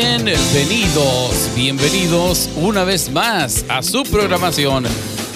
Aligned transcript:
Bienvenidos, 0.00 1.50
bienvenidos 1.56 2.48
una 2.54 2.84
vez 2.84 3.10
más 3.10 3.64
a 3.68 3.82
su 3.82 4.04
programación 4.04 4.84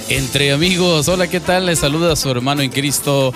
Entre 0.09 0.53
Amigos. 0.53 1.09
Hola, 1.09 1.27
¿qué 1.27 1.41
tal? 1.41 1.67
Les 1.67 1.81
saluda 1.81 2.15
su 2.15 2.31
hermano 2.31 2.63
en 2.63 2.71
Cristo, 2.71 3.35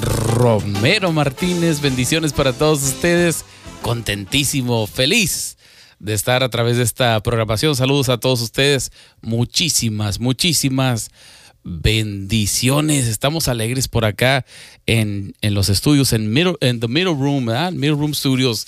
Romero 0.00 1.12
Martínez. 1.12 1.82
Bendiciones 1.82 2.32
para 2.32 2.54
todos 2.54 2.82
ustedes. 2.84 3.44
Contentísimo, 3.82 4.86
feliz 4.86 5.58
de 5.98 6.14
estar 6.14 6.42
a 6.42 6.48
través 6.48 6.78
de 6.78 6.84
esta 6.84 7.22
programación. 7.22 7.76
Saludos 7.76 8.08
a 8.08 8.16
todos 8.16 8.40
ustedes. 8.40 8.92
Muchísimas, 9.20 10.20
muchísimas 10.20 11.10
bendiciones. 11.64 13.08
Estamos 13.08 13.46
alegres 13.48 13.88
por 13.88 14.06
acá 14.06 14.46
en, 14.86 15.34
en 15.42 15.52
los 15.52 15.68
estudios, 15.68 16.14
en, 16.14 16.32
middle, 16.32 16.56
The 16.60 16.88
Middle 16.88 17.12
Room. 17.12 17.50
Middle 17.74 17.96
Room 17.96 18.14
Studios 18.14 18.66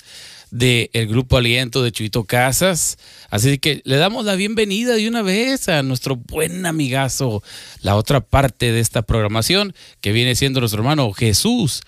del 0.55 1.07
Grupo 1.07 1.35
Aliento 1.35 1.83
de 1.83 1.91
Chuito 1.91 2.23
Casas. 2.23 2.97
Así 3.29 3.57
que 3.57 3.81
le 3.83 3.97
damos 3.97 4.23
la 4.23 4.35
bienvenida 4.35 4.93
de 4.93 5.09
una 5.09 5.21
vez 5.21 5.67
a 5.67 5.83
nuestro 5.83 6.15
buen 6.15 6.65
amigazo, 6.65 7.43
la 7.81 7.95
otra 7.95 8.21
parte 8.21 8.71
de 8.71 8.79
esta 8.79 9.01
programación, 9.01 9.75
que 9.99 10.13
viene 10.13 10.33
siendo 10.35 10.61
nuestro 10.61 10.79
hermano 10.81 11.11
Jesús. 11.11 11.81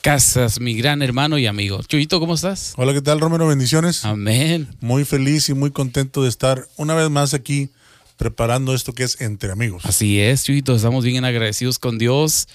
Casas, 0.00 0.60
mi 0.60 0.74
gran 0.74 1.02
hermano 1.02 1.36
y 1.36 1.46
amigo. 1.46 1.82
Chuyito, 1.82 2.20
¿cómo 2.20 2.34
estás? 2.34 2.74
Hola, 2.76 2.94
¿qué 2.94 3.02
tal, 3.02 3.20
Romero? 3.20 3.48
Bendiciones. 3.48 4.04
Amén. 4.04 4.68
Muy 4.80 5.04
feliz 5.04 5.48
y 5.48 5.54
muy 5.54 5.70
contento 5.70 6.22
de 6.22 6.28
estar 6.28 6.66
una 6.76 6.94
vez 6.94 7.10
más 7.10 7.34
aquí 7.34 7.70
preparando 8.16 8.74
esto 8.74 8.94
que 8.94 9.02
es 9.02 9.20
Entre 9.20 9.50
Amigos. 9.50 9.84
Así 9.84 10.20
es, 10.20 10.44
Chuyito. 10.44 10.74
Estamos 10.76 11.04
bien 11.04 11.24
agradecidos 11.24 11.78
con 11.78 11.98
Dios 11.98 12.48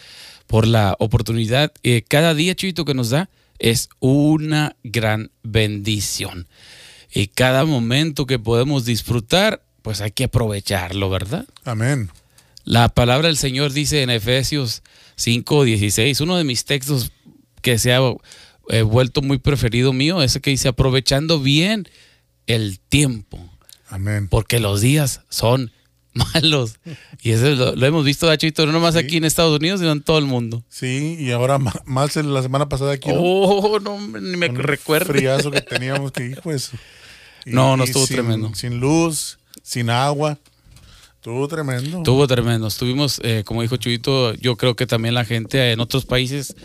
por 0.47 0.65
la 0.65 0.95
oportunidad. 0.99 1.71
Eh, 1.83 2.03
cada 2.07 2.33
día, 2.33 2.55
Chuyito, 2.55 2.85
que 2.85 2.93
nos 2.93 3.09
da 3.09 3.29
es 3.61 3.89
una 3.99 4.75
gran 4.83 5.31
bendición. 5.43 6.47
Y 7.13 7.27
cada 7.27 7.63
momento 7.63 8.25
que 8.25 8.39
podemos 8.39 8.85
disfrutar, 8.85 9.63
pues 9.83 10.01
hay 10.01 10.11
que 10.11 10.25
aprovecharlo, 10.25 11.09
¿verdad? 11.09 11.45
Amén. 11.63 12.09
La 12.63 12.89
palabra 12.89 13.27
del 13.27 13.37
Señor 13.37 13.71
dice 13.71 14.01
en 14.01 14.09
Efesios 14.09 14.81
5, 15.15 15.63
16, 15.63 16.21
uno 16.21 16.37
de 16.37 16.43
mis 16.43 16.65
textos 16.65 17.11
que 17.61 17.77
se 17.77 17.93
ha 17.93 17.99
eh, 18.69 18.81
vuelto 18.81 19.21
muy 19.21 19.37
preferido 19.37 19.93
mío, 19.93 20.23
ese 20.23 20.41
que 20.41 20.49
dice, 20.49 20.67
aprovechando 20.67 21.39
bien 21.39 21.87
el 22.47 22.79
tiempo. 22.79 23.47
Amén. 23.89 24.27
Porque 24.27 24.59
los 24.59 24.81
días 24.81 25.21
son 25.29 25.71
malos. 26.33 26.75
Y 27.21 27.31
eso 27.31 27.49
lo, 27.49 27.75
lo 27.75 27.85
hemos 27.85 28.03
visto, 28.05 28.27
Dachito, 28.27 28.65
no 28.65 28.71
nomás 28.71 28.93
Sí. 28.95 28.99
aquí 28.99 29.17
en 29.17 29.25
Estados 29.25 29.57
Unidos, 29.59 29.79
sino 29.79 29.91
en 29.91 30.01
todo 30.01 30.17
el 30.17 30.25
mundo. 30.25 30.63
Sí, 30.69 31.17
y 31.19 31.31
ahora 31.31 31.57
más 31.57 32.15
la 32.15 32.41
semana 32.41 32.67
pasada 32.69 32.93
aquí. 32.93 33.09
¿no? 33.09 33.15
Oh, 33.19 33.79
no, 33.79 33.91
hombre, 33.95 34.21
ni 34.21 34.37
me 34.37 34.47
recuerdo. 34.49 35.13
friazo 35.13 35.51
que 35.51 35.61
teníamos 35.61 36.11
que, 36.11 36.27
hijo, 36.27 36.51
eso. 36.51 36.71
Y- 37.45 37.51
No, 37.51 37.77
no 37.77 37.83
estuvo 37.83 38.05
sin- 38.05 38.15
tremendo. 38.17 38.51
Sin 38.55 38.79
luz, 38.79 39.37
sin 39.63 39.89
agua. 39.89 40.37
Estuvo 41.15 41.47
tremendo. 41.47 41.97
Estuvo 41.99 42.27
tremendo. 42.27 42.67
Estuvimos, 42.67 43.21
eh, 43.23 43.43
como 43.45 43.61
dijo 43.61 43.77
Chuyito, 43.77 44.33
yo 44.33 44.55
creo 44.57 44.75
que 44.75 44.87
también 44.87 45.13
la 45.13 45.23
gente 45.23 45.71
en 45.71 45.79
otros 45.79 46.03
países, 46.05 46.55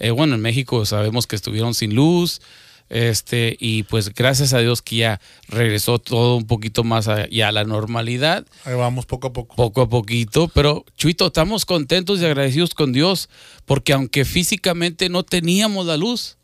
eh, 0.00 0.10
bueno, 0.10 0.34
en 0.34 0.40
México 0.40 0.86
sabemos 0.86 1.26
que 1.26 1.36
estuvieron 1.36 1.74
sin 1.74 1.94
luz, 1.94 2.40
este, 2.88 3.56
y 3.58 3.82
pues 3.84 4.14
gracias 4.14 4.52
a 4.52 4.58
Dios 4.58 4.80
que 4.82 4.96
ya 4.96 5.20
regresó 5.48 5.98
todo 5.98 6.36
un 6.36 6.46
poquito 6.46 6.84
más 6.84 7.08
a, 7.08 7.28
ya 7.28 7.48
a 7.48 7.52
la 7.52 7.64
normalidad, 7.64 8.46
Ahí 8.64 8.74
vamos 8.74 9.06
poco 9.06 9.28
a 9.28 9.32
poco. 9.32 9.56
poco 9.56 9.82
a 9.82 9.88
poquito, 9.88 10.48
pero 10.48 10.84
Chuito, 10.96 11.26
estamos 11.26 11.64
contentos 11.64 12.20
y 12.20 12.24
agradecidos 12.24 12.74
con 12.74 12.92
Dios, 12.92 13.28
porque 13.64 13.92
aunque 13.92 14.24
físicamente 14.24 15.08
no 15.08 15.24
teníamos 15.24 15.86
la 15.86 15.96
luz, 15.96 16.36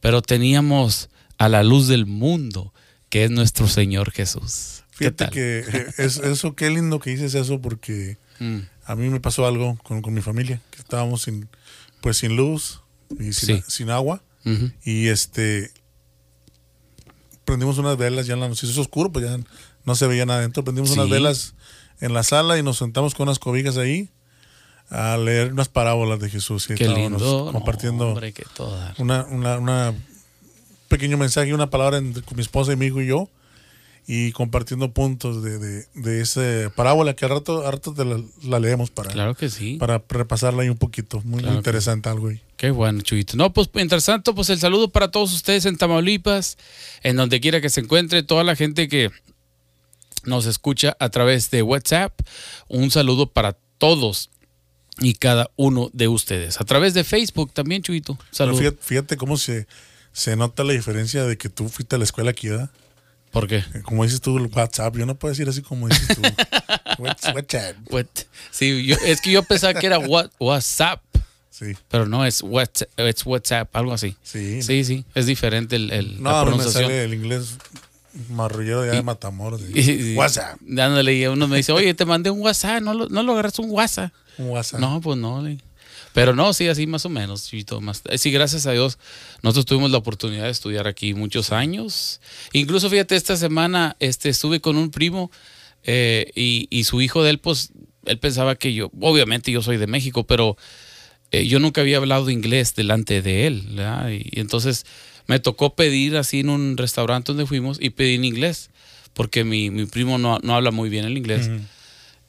pero 0.00 0.22
teníamos 0.22 1.08
a 1.38 1.48
la 1.48 1.62
luz 1.62 1.88
del 1.88 2.06
mundo, 2.06 2.72
que 3.08 3.24
es 3.24 3.30
nuestro 3.30 3.66
Señor 3.68 4.10
Jesús. 4.12 4.84
¿Qué 4.98 5.06
Fíjate 5.10 5.28
que 5.30 5.58
eh, 5.60 5.86
es, 5.98 6.18
eso, 6.18 6.54
qué 6.54 6.68
lindo 6.70 6.98
que 7.00 7.10
dices 7.10 7.34
eso, 7.34 7.60
porque 7.60 8.16
Mm, 8.42 8.60
a 8.86 8.96
mí 8.96 9.10
me 9.10 9.20
pasó 9.20 9.44
algo 9.46 9.76
con, 9.82 10.00
con 10.00 10.14
mi 10.14 10.22
familia, 10.22 10.62
que 10.70 10.78
estábamos 10.78 11.20
sin, 11.22 11.46
pues 12.00 12.16
sin 12.16 12.36
luz 12.36 12.80
y 13.18 13.34
sin, 13.34 13.56
Sí. 13.58 13.62
sin 13.68 13.90
agua. 13.90 14.22
Y 14.84 15.08
este 15.08 15.70
prendimos 17.44 17.78
unas 17.78 17.96
velas 17.96 18.26
ya 18.26 18.34
en 18.34 18.40
la 18.40 18.48
noche, 18.48 18.66
hizo 18.66 18.80
oscuro, 18.80 19.10
pues 19.10 19.24
ya 19.24 19.38
no 19.84 19.94
se 19.94 20.06
veía 20.06 20.24
nada 20.26 20.38
adentro. 20.40 20.62
Prendimos 20.64 20.90
unas 20.90 21.06
Sí. 21.06 21.12
velas 21.12 21.54
en 22.00 22.14
la 22.14 22.22
sala 22.22 22.58
y 22.58 22.62
nos 22.62 22.78
sentamos 22.78 23.14
con 23.14 23.28
unas 23.28 23.38
cobijas 23.38 23.76
ahí 23.76 24.08
a 24.88 25.16
leer 25.16 25.52
unas 25.52 25.68
parábolas 25.68 26.20
de 26.20 26.30
Jesús. 26.30 26.68
y 26.70 26.74
Qué 26.74 26.88
lindo. 26.88 27.18
No, 27.46 27.52
compartiendo 27.52 28.08
hombre, 28.08 28.32
toda. 28.54 28.94
una, 28.98 29.24
una, 29.26 29.58
una 29.58 29.94
pequeño 30.88 31.16
mensaje, 31.18 31.54
una 31.54 31.70
palabra 31.70 31.98
entre- 31.98 32.22
con 32.22 32.36
mi 32.36 32.42
esposa 32.42 32.72
y 32.72 32.76
mi 32.76 32.86
hijo 32.86 33.00
y 33.00 33.06
yo. 33.08 33.28
Y 34.06 34.32
compartiendo 34.32 34.92
puntos 34.92 35.42
de, 35.42 35.58
de, 35.58 35.86
de 35.94 36.20
esa 36.20 36.70
parábola 36.74 37.14
que 37.14 37.24
al 37.26 37.30
rato, 37.30 37.64
al 37.64 37.72
rato 37.72 37.94
te 37.94 38.04
la, 38.04 38.20
la 38.42 38.58
leemos 38.58 38.90
para, 38.90 39.10
Claro 39.10 39.36
que 39.36 39.48
sí. 39.50 39.76
para 39.76 40.02
repasarla 40.08 40.62
ahí 40.62 40.68
un 40.68 40.78
poquito. 40.78 41.20
Muy 41.24 41.40
Claro 41.42 41.56
interesante 41.56 42.08
algo 42.08 42.28
ahí. 42.28 42.40
Qué 42.56 42.70
bueno, 42.72 43.02
Chuyito. 43.02 43.36
No, 43.36 43.52
pues 43.52 43.68
mientras 43.72 44.04
tanto, 44.04 44.34
pues 44.34 44.50
el 44.50 44.58
saludo 44.58 44.90
para 44.90 45.10
todos 45.12 45.32
ustedes 45.32 45.64
en 45.64 45.76
Tamaulipas, 45.76 46.58
en 47.04 47.16
donde 47.16 47.40
quiera 47.40 47.60
que 47.60 47.70
se 47.70 47.80
encuentre, 47.82 48.22
toda 48.24 48.42
la 48.42 48.56
gente 48.56 48.88
que 48.88 49.10
nos 50.24 50.46
escucha 50.46 50.96
a 50.98 51.08
través 51.10 51.50
de 51.50 51.62
WhatsApp. 51.62 52.18
Un 52.68 52.90
saludo 52.90 53.26
para 53.30 53.56
todos 53.78 54.30
y 54.98 55.14
cada 55.14 55.50
uno 55.56 55.88
de 55.92 56.08
ustedes. 56.08 56.60
A 56.60 56.64
través 56.64 56.94
de 56.94 57.04
Facebook 57.04 57.52
también, 57.52 57.82
Chuyito. 57.82 58.16
Pero 58.16 58.28
Saludos. 58.32 58.58
fíjate, 58.58 58.78
fíjate 58.82 59.16
cómo 59.16 59.36
se, 59.36 59.66
se 60.12 60.36
nota 60.36 60.64
la 60.64 60.72
diferencia 60.72 61.24
de 61.24 61.38
que 61.38 61.48
tú 61.48 61.68
fuiste 61.68 61.94
a 61.94 61.98
la 61.98 62.04
escuela 62.04 62.32
aquí, 62.32 62.48
¿verdad? 62.48 62.70
¿Por 63.30 63.46
qué? 63.46 63.64
Como 63.84 64.04
dices 64.04 64.20
tú, 64.20 64.36
WhatsApp, 64.54 64.96
yo 64.96 65.06
no 65.06 65.14
puedo 65.14 65.30
decir 65.32 65.48
así 65.48 65.62
como 65.62 65.88
dices 65.88 66.08
tú. 66.16 66.22
Whats- 66.98 67.32
WhatsApp. 67.34 67.76
What? 67.90 68.06
Sí, 68.50 68.84
yo- 68.84 68.96
es 69.06 69.20
que 69.20 69.30
yo 69.30 69.42
pensaba 69.42 69.74
que 69.78 69.86
era 69.86 69.98
what- 69.98 70.30
WhatsApp, 70.38 71.00
Sí, 71.50 71.74
pero 71.88 72.06
no, 72.06 72.24
es 72.24 72.42
WhatsApp, 72.42 72.88
es 72.96 73.24
WhatsApp, 73.26 73.74
algo 73.76 73.92
así. 73.92 74.16
sí. 74.22 74.62
Sí, 74.62 74.82
sí, 74.84 75.04
es 75.14 75.26
diferente 75.26 75.76
el, 75.76 75.90
el- 75.92 76.22
No, 76.22 76.30
la 76.30 76.38
mí 76.38 76.44
me 76.44 76.46
pronunciación. 76.56 76.84
sale 76.84 77.04
el 77.04 77.14
inglés 77.14 77.56
marrullero 78.30 78.82
allá 78.82 78.92
de 78.92 79.02
Matamoros. 79.02 79.60
de 79.62 79.78
Y- 79.80 80.12
y- 80.12 80.16
WhatsApp. 80.16 80.58
Dándole, 80.62 81.14
y 81.14 81.26
uno 81.26 81.46
me 81.48 81.58
dice, 81.58 81.72
oye, 81.72 81.94
te 81.94 82.04
mandé 82.04 82.30
un 82.30 82.40
WhatsApp, 82.40 82.82
no 82.82 82.94
lo, 82.94 83.08
no 83.08 83.22
lo 83.22 83.32
agarras 83.32 83.58
un 83.58 83.70
WhatsApp. 83.70 84.10
Un 84.38 84.48
WhatsApp. 84.50 84.80
No, 84.80 85.00
pues 85.00 85.18
no. 85.18 85.42
le- 85.42 85.58
Pero 86.12 86.34
no, 86.34 86.52
sí, 86.52 86.66
así 86.68 86.86
más 86.86 87.06
o 87.06 87.08
menos. 87.08 87.46
Chivito, 87.46 87.80
más. 87.80 88.02
eh, 88.08 88.18
Sí, 88.18 88.30
gracias 88.30 88.66
a 88.66 88.72
Dios, 88.72 88.98
nosotros 89.42 89.66
tuvimos 89.66 89.90
la 89.90 89.98
oportunidad 89.98 90.44
de 90.44 90.50
estudiar 90.50 90.88
aquí 90.88 91.14
muchos 91.14 91.52
años. 91.52 92.20
Incluso, 92.52 92.90
fíjate, 92.90 93.14
esta 93.16 93.36
semana 93.36 93.96
este, 94.00 94.28
estuve 94.28 94.60
con 94.60 94.76
un 94.76 94.90
primo 94.90 95.30
eh, 95.84 96.30
y, 96.34 96.66
y 96.70 96.84
su 96.84 97.00
hijo 97.00 97.22
de 97.22 97.30
él, 97.30 97.38
pues, 97.38 97.70
él 98.06 98.18
pensaba 98.18 98.56
que 98.56 98.74
yo, 98.74 98.90
obviamente 99.00 99.52
yo 99.52 99.62
soy 99.62 99.76
de 99.76 99.86
México, 99.86 100.26
pero 100.26 100.56
eh, 101.30 101.46
yo 101.46 101.60
nunca 101.60 101.80
había 101.82 101.98
hablado 101.98 102.28
inglés 102.30 102.74
delante 102.74 103.22
de 103.22 103.46
él. 103.46 103.62
¿verdad? 103.70 104.10
Y, 104.10 104.28
y 104.32 104.40
entonces 104.40 104.86
me 105.26 105.38
tocó 105.38 105.76
pedir 105.76 106.16
así 106.16 106.40
en 106.40 106.48
un 106.50 106.76
restaurante 106.76 107.30
donde 107.32 107.46
fuimos 107.46 107.78
y 107.80 107.90
pedí 107.90 108.14
en 108.14 108.24
inglés, 108.24 108.70
porque 109.14 109.44
mi, 109.44 109.70
mi 109.70 109.86
primo 109.86 110.18
no, 110.18 110.40
no 110.42 110.56
habla 110.56 110.72
muy 110.72 110.88
bien 110.90 111.04
el 111.04 111.16
inglés. 111.16 111.46
Ujú. 111.48 111.60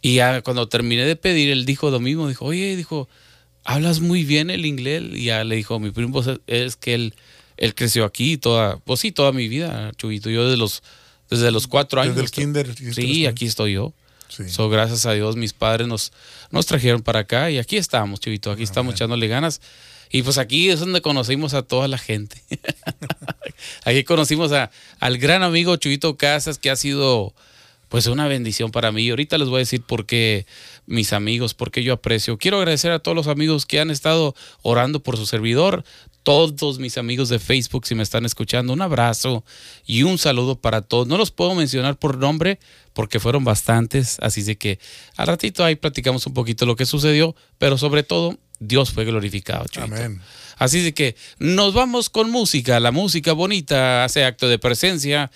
Y 0.03 0.16
ya 0.16 0.42
cuando 0.44 0.68
terminé 0.68 1.06
de 1.06 1.16
pedir, 1.16 1.50
él 1.50 1.66
dijo 1.66 1.90
lo 1.90 2.00
mismo, 2.00 2.28
dijo, 2.28 2.46
oye, 2.46 2.75
dijo, 2.75 3.09
hablas 3.63 3.99
muy 3.99 4.23
bien 4.23 4.49
el 4.49 4.66
inglés. 4.66 5.03
Y 5.13 5.25
ya 5.25 5.44
le 5.44 5.55
dijo, 5.55 5.79
mi 5.79 5.91
primo, 5.91 6.13
pues, 6.13 6.39
es 6.47 6.75
que 6.75 6.94
él, 6.94 7.13
él 7.57 7.75
creció 7.75 8.05
aquí 8.05 8.38
toda, 8.38 8.77
pues 8.77 8.99
sí, 8.99 9.11
toda 9.11 9.31
mi 9.31 9.47
vida, 9.47 9.91
Chuyito. 9.97 10.29
Yo 10.29 10.45
desde 10.45 10.57
los, 10.57 10.83
desde 11.29 11.51
los 11.51 11.67
cuatro 11.67 12.01
años. 12.01 12.16
Desde 12.16 12.25
el 12.25 12.31
kinder. 12.31 12.75
Sí, 12.94 13.25
aquí 13.25 13.45
estoy 13.45 13.73
yo. 13.73 13.94
Sí. 14.27 14.50
So, 14.50 14.69
gracias 14.69 15.05
a 15.05 15.11
Dios, 15.11 15.35
mis 15.35 15.51
padres 15.51 15.88
nos, 15.88 16.13
nos 16.51 16.66
trajeron 16.66 17.01
para 17.01 17.19
acá 17.19 17.51
y 17.51 17.57
aquí 17.57 17.75
estamos, 17.75 18.21
Chuyito. 18.21 18.51
Aquí 18.51 18.63
estamos 18.63 18.94
echándole 18.94 19.27
ganas. 19.27 19.61
Y 20.09 20.24
pues 20.24 20.38
aquí 20.38 20.69
es 20.69 20.80
donde 20.80 21.01
conocimos 21.01 21.53
a 21.53 21.62
toda 21.62 21.88
la 21.88 21.97
gente. 21.97 22.41
aquí 23.86 24.03
conocimos 24.03 24.51
a, 24.51 24.69
al 25.00 25.18
gran 25.18 25.41
amigo 25.41 25.77
Chuyito 25.77 26.18
Casas, 26.18 26.57
que 26.59 26.69
ha 26.69 26.75
sido 26.75 27.33
pues 27.88 28.07
una 28.07 28.27
bendición 28.27 28.71
para 28.71 28.91
mí. 28.91 29.03
Y 29.03 29.09
ahorita 29.09 29.38
les 29.38 29.47
voy 29.47 29.57
a 29.57 29.59
decir 29.59 29.81
por 29.81 30.06
qué 30.06 30.45
mis 30.91 31.13
amigos, 31.13 31.53
por 31.53 31.71
qué 31.71 31.83
yo 31.83 31.93
aprecio. 31.93 32.38
Quiero 32.38 32.57
agradecer 32.57 32.91
a 32.91 32.99
todos 32.99 33.15
los 33.15 33.27
amigos 33.27 33.65
que 33.65 33.79
han 33.79 33.89
estado 33.89 34.35
orando 34.61 35.01
por 35.01 35.17
su 35.17 35.25
servidor. 35.25 35.83
Todos 36.23 36.77
mis 36.77 36.99
amigos 36.99 37.29
de 37.29 37.39
Facebook, 37.39 37.88
si 37.88 37.95
me 37.95 38.03
están 38.03 38.25
escuchando, 38.25 38.73
un 38.73 38.81
abrazo 38.81 39.43
y 39.88 40.03
un 40.03 40.19
saludo 40.19 40.55
para 40.55 40.83
todos. 40.83 41.07
No 41.07 41.17
los 41.17 41.31
puedo 41.31 41.55
mencionar 41.55 41.97
por 41.97 42.17
nombre 42.17 42.59
porque 42.93 43.19
fueron 43.19 43.43
bastantes, 43.43 44.17
así 44.21 44.43
de 44.43 44.57
que 44.57 44.77
al 45.15 45.27
ratito 45.27 45.63
ahí 45.63 45.75
platicamos 45.75 46.27
un 46.27 46.35
poquito 46.35 46.67
lo 46.67 46.75
que 46.75 46.85
sucedió, 46.85 47.35
pero 47.57 47.77
sobre 47.79 48.03
todo 48.03 48.38
Dios 48.59 48.91
fue 48.91 49.05
glorificado. 49.05 49.65
Chuyito. 49.65 49.95
Amén. 49.95 50.21
Así 50.57 50.81
de 50.81 50.93
que 50.93 51.15
nos 51.39 51.73
vamos 51.73 52.11
con 52.11 52.29
música. 52.29 52.79
La 52.79 52.91
música 52.91 53.33
bonita 53.33 54.03
hace 54.03 54.23
acto 54.23 54.47
de 54.47 54.59
presencia. 54.59 55.31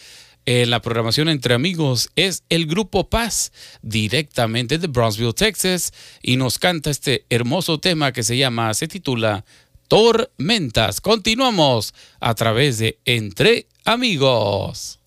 En 0.48 0.70
la 0.70 0.82
programación 0.82 1.28
entre 1.30 1.56
amigos 1.56 2.10
es 2.16 2.44
el 2.50 2.68
grupo 2.68 3.10
Paz, 3.10 3.52
directamente 3.82 4.78
de 4.78 4.88
Brownsville, 4.88 5.34
Texas, 5.34 5.92
y 6.22 6.38
nos 6.38 6.60
canta 6.60 6.92
este 6.92 7.26
hermoso 7.30 7.80
tema 7.80 8.12
que 8.12 8.22
se 8.22 8.38
llama, 8.38 8.74
se 8.76 8.88
titula 8.88 9.44
Tormentas. 9.88 11.02
Continuamos 11.02 11.96
a 12.20 12.36
través 12.36 12.78
de 12.78 13.00
Entre 13.06 13.68
Amigos. 13.86 15.00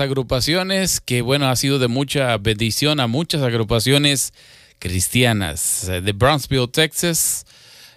Agrupaciones 0.00 1.00
que, 1.00 1.22
bueno, 1.22 1.48
ha 1.48 1.56
sido 1.56 1.78
de 1.78 1.88
mucha 1.88 2.36
bendición 2.38 3.00
a 3.00 3.06
muchas 3.06 3.42
agrupaciones 3.42 4.32
cristianas. 4.78 5.86
De 5.86 6.12
Brownsville, 6.12 6.68
Texas, 6.68 7.46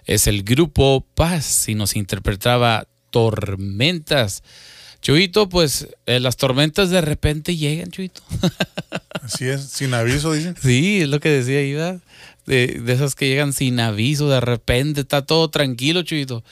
es 0.04 0.26
el 0.26 0.42
grupo 0.42 1.06
Paz 1.14 1.68
y 1.68 1.74
nos 1.74 1.96
interpretaba 1.96 2.86
Tormentas. 3.10 4.42
Chuito, 5.02 5.48
pues 5.48 5.88
eh, 6.06 6.20
las 6.20 6.36
tormentas 6.36 6.90
de 6.90 7.00
repente 7.00 7.56
llegan, 7.56 7.90
Chuito. 7.90 8.22
Así 9.22 9.48
es, 9.48 9.62
sin 9.62 9.92
aviso, 9.94 10.32
dicen. 10.32 10.54
Sí, 10.62 11.02
es 11.02 11.08
lo 11.08 11.18
que 11.18 11.28
decía 11.28 11.62
Ida. 11.62 12.00
De, 12.46 12.80
de 12.84 12.92
esas 12.92 13.14
que 13.14 13.28
llegan 13.28 13.52
sin 13.52 13.78
aviso, 13.80 14.28
de 14.28 14.40
repente 14.40 15.00
está 15.02 15.26
todo 15.26 15.50
tranquilo, 15.50 16.02
Chuito. 16.02 16.44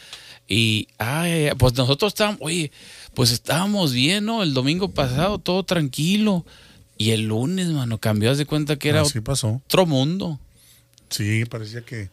Y, 0.48 0.88
ay, 0.98 1.50
pues 1.58 1.74
nosotros 1.74 2.10
estamos, 2.10 2.38
oye, 2.40 2.72
pues 3.14 3.30
estábamos 3.32 3.92
bien, 3.92 4.24
¿no? 4.24 4.42
El 4.42 4.54
domingo 4.54 4.90
pasado 4.90 5.38
todo 5.38 5.64
tranquilo. 5.64 6.44
Y 6.96 7.12
el 7.12 7.28
lunes, 7.28 7.68
mano, 7.68 7.96
cambió 7.98 8.34
de 8.36 8.44
cuenta 8.44 8.76
que 8.76 8.90
era 8.90 9.02
otro 9.02 9.86
mundo. 9.86 10.38
Sí, 11.08 11.46
parecía 11.46 11.80
que, 11.80 12.10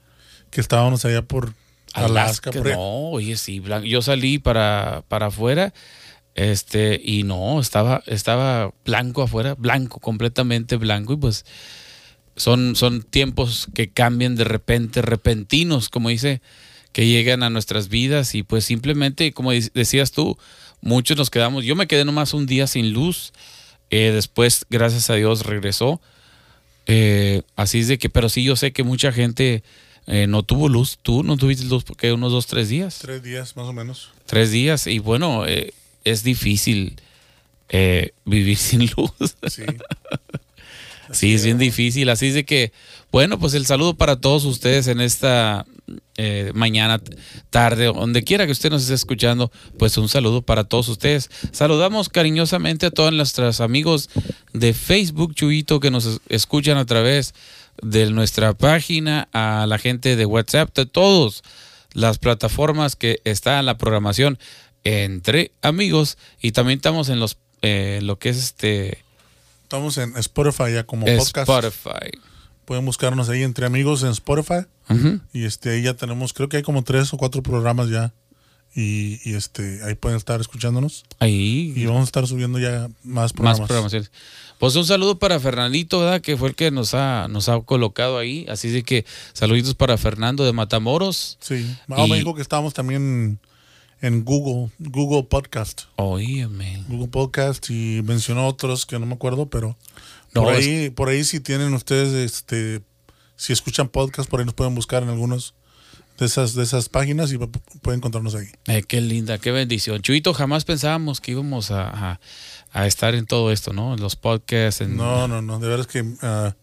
que 0.50 0.62
estábamos 0.62 1.04
allá 1.04 1.22
por 1.22 1.54
Alaska. 1.94 2.52
no, 2.52 3.10
oye, 3.10 3.36
sí, 3.36 3.62
yo 3.86 4.02
salí 4.02 4.40
para, 4.40 5.04
para 5.10 5.28
afuera 5.28 5.74
este, 6.38 7.02
y 7.04 7.24
no, 7.24 7.60
estaba, 7.60 8.04
estaba 8.06 8.72
blanco 8.86 9.24
afuera, 9.24 9.56
blanco, 9.56 10.00
completamente 10.00 10.78
blanco. 10.78 11.14
Y 11.14 11.18
pues 11.18 11.46
son, 12.36 12.76
son 12.76 13.02
tiempos 13.02 13.68
que 13.74 13.90
cambian 13.90 14.36
de 14.36 14.44
repente, 14.44 15.02
repentinos, 15.02 15.90
como 15.90 16.10
dice, 16.10 16.42
que 16.98 17.06
llegan 17.06 17.44
a 17.44 17.52
nuestras 17.52 17.90
vidas 17.90 18.34
y 18.34 18.42
pues 18.42 18.66
simplemente, 18.66 19.32
como 19.32 19.52
decías 19.52 20.12
tú, 20.12 20.36
Muchos 20.82 21.18
nos 21.18 21.30
quedamos, 21.30 21.64
yo 21.64 21.76
me 21.76 21.88
quedé 21.88 22.06
nomás 22.06 22.34
un 22.34 22.46
día 22.46 22.68
sin 22.68 22.94
luz, 22.94 23.34
eh, 23.90 24.12
después, 24.14 24.66
gracias 24.70 25.10
a 25.10 25.16
Dios, 25.16 25.46
regresó. 25.46 26.00
Eh, 26.86 27.42
así 27.56 27.80
es 27.80 27.88
de 27.88 27.98
que, 27.98 28.10
pero 28.10 28.30
sí, 28.30 28.44
yo 28.44 28.56
sé 28.56 28.72
que 28.72 28.84
mucha 28.84 29.12
gente 29.12 29.64
eh, 30.06 30.28
no 30.28 30.44
tuvo 30.44 30.70
luz. 30.70 31.00
Tú 31.02 31.24
no 31.24 31.36
tuviste 31.36 31.66
luz 31.66 31.84
porque 31.84 32.14
unos 32.14 32.32
dos, 32.32 32.48
tres 32.48 32.70
días. 32.70 33.00
Tres 33.00 33.24
días, 33.24 33.56
más 33.56 33.68
o 33.68 33.74
menos. 33.74 34.12
Tres 34.26 34.52
días, 34.52 34.88
y 34.88 35.00
bueno, 35.00 35.46
es 36.04 36.24
difícil 36.24 37.02
vivir 38.24 38.58
sin 38.58 38.90
luz. 38.96 39.36
Sí. 39.50 39.64
Sí, 41.12 41.34
es 41.34 41.46
bien 41.46 41.58
difícil. 41.58 42.10
Así 42.10 42.28
es 42.28 42.34
de 42.34 42.46
que, 42.46 42.72
bueno, 43.12 43.40
pues 43.40 43.54
el 43.54 43.66
saludo 43.66 43.96
para 43.96 44.16
todos 44.16 44.46
ustedes 44.46 44.88
en 44.88 45.02
esta 45.02 45.66
eh, 46.18 46.52
mañana, 46.54 47.02
tarde, 47.50 47.86
donde 47.86 48.24
quiera 48.24 48.46
que 48.46 48.52
usted 48.52 48.70
nos 48.70 48.84
esté 48.84 48.94
escuchando, 48.94 49.52
pues 49.78 49.98
un 49.98 50.10
saludo 50.10 50.42
para 50.42 50.64
todos 50.64 50.90
ustedes. 50.90 51.30
Saludamos 51.52 52.10
cariñosamente 52.10 52.88
a 52.88 52.92
todos 52.92 53.14
nuestros 53.14 53.62
amigos 53.62 54.10
de 54.54 54.74
Facebook, 54.74 55.36
Chuito, 55.36 55.80
que 55.80 55.92
nos 55.92 56.22
escuchan 56.30 56.78
a 56.78 56.86
través 56.86 57.34
de 57.82 58.10
nuestra 58.10 58.54
página, 58.54 59.30
a 59.32 59.66
la 59.68 59.78
gente 59.78 60.16
de 60.16 60.26
WhatsApp, 60.26 60.76
de 60.76 60.86
todas 60.86 61.44
las 61.94 62.18
plataformas 62.18 62.96
que 62.96 63.22
está 63.24 63.60
en 63.60 63.66
la 63.66 63.78
programación 63.78 64.38
entre 64.84 65.52
amigos 65.62 66.18
y 66.42 66.52
también 66.52 66.78
estamos 66.78 67.10
en 67.10 67.20
los 67.20 67.38
eh, 67.62 68.00
lo 68.04 68.20
que 68.20 68.30
es 68.30 68.38
este 68.38 69.04
Estamos 69.68 69.98
en 69.98 70.16
Spotify 70.16 70.72
ya 70.76 70.86
como 70.86 71.06
podcast. 71.06 71.50
Spotify. 71.50 72.10
Pueden 72.64 72.86
buscarnos 72.86 73.28
ahí 73.28 73.44
entre 73.44 73.66
amigos 73.66 74.02
en 74.04 74.12
Spotify. 74.12 74.66
Ujú. 74.90 75.20
Y 75.34 75.44
este 75.44 75.72
ahí 75.72 75.82
ya 75.82 75.94
tenemos, 75.94 76.32
creo 76.32 76.48
que 76.48 76.56
hay 76.56 76.64
como 76.64 76.86
tres 76.86 77.14
o 77.14 77.18
cuatro 77.18 77.44
programas 77.44 77.90
ya. 77.90 78.14
Y, 78.74 79.20
y, 79.30 79.34
este 79.36 79.82
ahí 79.84 79.96
pueden 79.96 80.18
estar 80.18 80.40
escuchándonos. 80.40 81.04
Ahí 81.20 81.74
Y 81.76 81.86
vamos 81.86 82.02
a 82.02 82.06
estar 82.06 82.26
subiendo 82.28 82.60
ya 82.60 82.88
más 83.04 83.34
programas. 83.34 83.60
más 83.60 83.68
programaciones. 83.68 84.10
Pues 84.58 84.74
un 84.78 84.86
saludo 84.86 85.20
para 85.20 85.38
Fernandito, 85.42 86.00
¿verdad? 86.00 86.22
Que 86.22 86.38
fue 86.38 86.48
el 86.48 86.56
que 86.56 86.72
nos 86.72 86.94
ha, 86.94 87.28
nos 87.28 87.50
ha 87.50 87.60
colocado 87.60 88.18
ahí. 88.20 88.46
Así 88.48 88.70
de 88.70 88.84
que 88.84 89.06
saluditos 89.34 89.76
para 89.76 89.98
Fernando 89.98 90.46
de 90.46 90.54
Matamoros. 90.54 91.38
Sí. 91.42 91.76
Ah, 91.90 92.06
Y- 92.06 92.10
me 92.10 92.18
dijo 92.20 92.36
que 92.36 92.42
estábamos 92.42 92.74
también 92.74 93.40
en 94.02 94.24
Google, 94.24 94.72
Google 94.80 95.24
Podcast. 95.24 95.84
Oíeme. 95.96 96.84
Google 96.88 97.08
Podcast 97.08 97.70
y 97.70 98.02
mencionó 98.04 98.48
otros 98.48 98.86
que 98.86 99.00
no 99.00 99.06
me 99.06 99.14
acuerdo, 99.16 99.50
pero 99.50 99.76
No, 100.34 100.44
por 100.44 100.54
es- 100.54 100.66
ahí, 100.68 100.90
por 100.90 101.10
ahí 101.10 101.24
si 101.24 101.40
tienen 101.40 101.74
ustedes, 101.74 102.14
este, 102.14 102.82
si 103.36 103.54
escuchan 103.54 103.88
podcast, 103.90 104.30
por 104.30 104.40
ahí 104.40 104.46
nos 104.46 104.54
pueden 104.56 104.76
buscar 104.76 105.04
en 105.04 105.10
algunos 105.10 105.54
de 106.20 106.26
esas, 106.26 106.54
de 106.56 106.64
esas 106.64 106.90
páginas 106.90 107.32
y 107.32 107.38
pu- 107.38 107.62
pueden 107.82 108.00
encontrarnos 108.00 108.34
ahí. 108.36 108.48
Eh, 108.66 108.84
qué 108.84 109.02
linda, 109.02 109.38
qué 109.38 109.52
bendición. 109.52 110.02
Chuito, 110.02 110.34
jamás 110.34 110.66
pensábamos 110.66 111.22
que 111.22 111.32
íbamos 111.32 111.70
a, 111.72 112.12
a- 112.14 112.20
a 112.74 112.88
estar 112.88 113.14
en 113.16 113.26
todo 113.26 113.52
esto, 113.52 113.72
¿no? 113.74 113.94
En 113.94 114.00
los 114.02 114.16
podcasts. 114.16 114.82
En, 114.82 114.98
No, 114.98 115.28
no, 115.28 115.42
no, 115.42 115.60
de 115.60 115.68
veras 115.68 115.88
que 115.88 116.04
ah, 116.22 116.56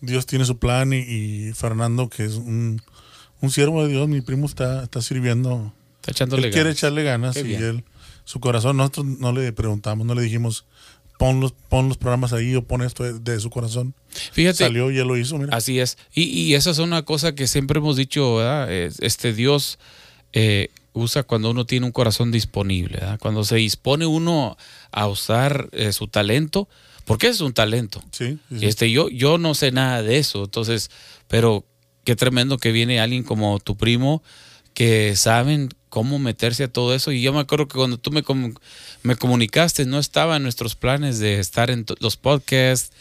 Dios 0.00 0.26
tiene 0.26 0.44
su 0.44 0.58
plan 0.58 0.92
y, 0.92 0.96
y 0.98 1.52
Fernando, 1.54 2.08
que 2.08 2.24
es 2.24 2.34
un, 2.34 2.82
un 3.40 3.50
siervo 3.50 3.82
de 3.82 3.90
Dios, 3.92 4.08
mi 4.08 4.20
primo 4.22 4.46
está, 4.46 4.82
está 4.82 5.00
sirviendo. 5.02 5.72
Está 6.06 6.12
echándole 6.12 6.46
Él 6.48 6.52
quiere 6.52 6.68
ganas. 6.70 6.78
echarle 6.78 7.02
ganas 7.02 7.34
Qué 7.34 7.40
y 7.40 7.44
bien. 7.44 7.62
él, 7.64 7.84
su 8.24 8.40
corazón, 8.40 8.76
nosotros 8.76 9.06
no 9.06 9.32
le 9.32 9.52
preguntamos, 9.52 10.06
no 10.06 10.14
le 10.14 10.22
dijimos, 10.22 10.64
pon 11.18 11.40
los, 11.40 11.52
pon 11.52 11.88
los 11.88 11.96
programas 11.96 12.32
ahí 12.32 12.54
o 12.54 12.62
pon 12.62 12.82
esto 12.82 13.02
de, 13.04 13.18
de 13.18 13.40
su 13.40 13.50
corazón. 13.50 13.94
Fíjate, 14.32 14.58
Salió 14.58 14.90
y 14.90 14.98
él 14.98 15.08
lo 15.08 15.16
hizo, 15.16 15.38
mira. 15.38 15.56
Así 15.56 15.80
es. 15.80 15.98
Y, 16.14 16.22
y 16.24 16.54
esa 16.54 16.70
es 16.70 16.78
una 16.78 17.02
cosa 17.02 17.34
que 17.34 17.46
siempre 17.46 17.78
hemos 17.78 17.96
dicho, 17.96 18.36
¿verdad? 18.36 18.72
Es- 18.72 18.98
Este 19.00 19.32
Dios 19.32 19.78
eh, 20.32 20.68
usa 20.92 21.22
cuando 21.24 21.50
uno 21.50 21.64
tiene 21.66 21.86
un 21.86 21.92
corazón 21.92 22.30
disponible, 22.32 22.98
¿verdad? 22.98 23.18
Cuando 23.18 23.44
se 23.44 23.56
dispone 23.56 24.06
uno 24.06 24.56
a 24.92 25.06
usar 25.08 25.68
eh, 25.72 25.92
su 25.92 26.08
talento, 26.08 26.68
porque 27.04 27.28
es 27.28 27.40
un 27.40 27.52
talento. 27.52 28.02
Sí, 28.12 28.38
sí, 28.48 28.58
sí. 28.60 28.66
Este, 28.66 28.90
yo, 28.90 29.08
yo 29.08 29.38
no 29.38 29.54
sé 29.54 29.70
nada 29.72 30.02
de 30.02 30.18
eso, 30.18 30.44
entonces, 30.44 30.90
pero 31.28 31.64
qué 32.04 32.16
tremendo 32.16 32.58
que 32.58 32.72
viene 32.72 32.98
alguien 33.00 33.22
como 33.22 33.58
tu 33.60 33.76
primo 33.76 34.22
que 34.74 35.16
saben 35.16 35.68
cómo 35.88 36.18
meterse 36.18 36.64
a 36.64 36.72
todo 36.72 36.94
eso. 36.94 37.12
Y 37.12 37.22
yo 37.22 37.32
me 37.32 37.40
acuerdo 37.40 37.68
que 37.68 37.76
cuando 37.76 37.98
tú 37.98 38.10
me, 38.10 38.22
comu- 38.24 38.58
me 39.02 39.16
comunicaste, 39.16 39.84
no 39.86 39.98
estaba 39.98 40.36
en 40.36 40.42
nuestros 40.42 40.74
planes 40.74 41.18
de 41.18 41.38
estar 41.38 41.70
en 41.70 41.86
los 42.00 42.16
podcasts, 42.16 42.92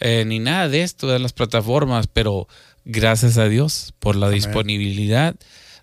eh, 0.00 0.24
ni 0.26 0.38
nada 0.38 0.68
de 0.68 0.82
esto, 0.82 1.08
de 1.08 1.18
las 1.18 1.32
plataformas, 1.32 2.06
pero 2.06 2.48
gracias 2.84 3.38
a 3.38 3.48
Dios 3.48 3.94
por 3.98 4.16
la 4.16 4.26
Amén. 4.26 4.40
disponibilidad 4.40 5.34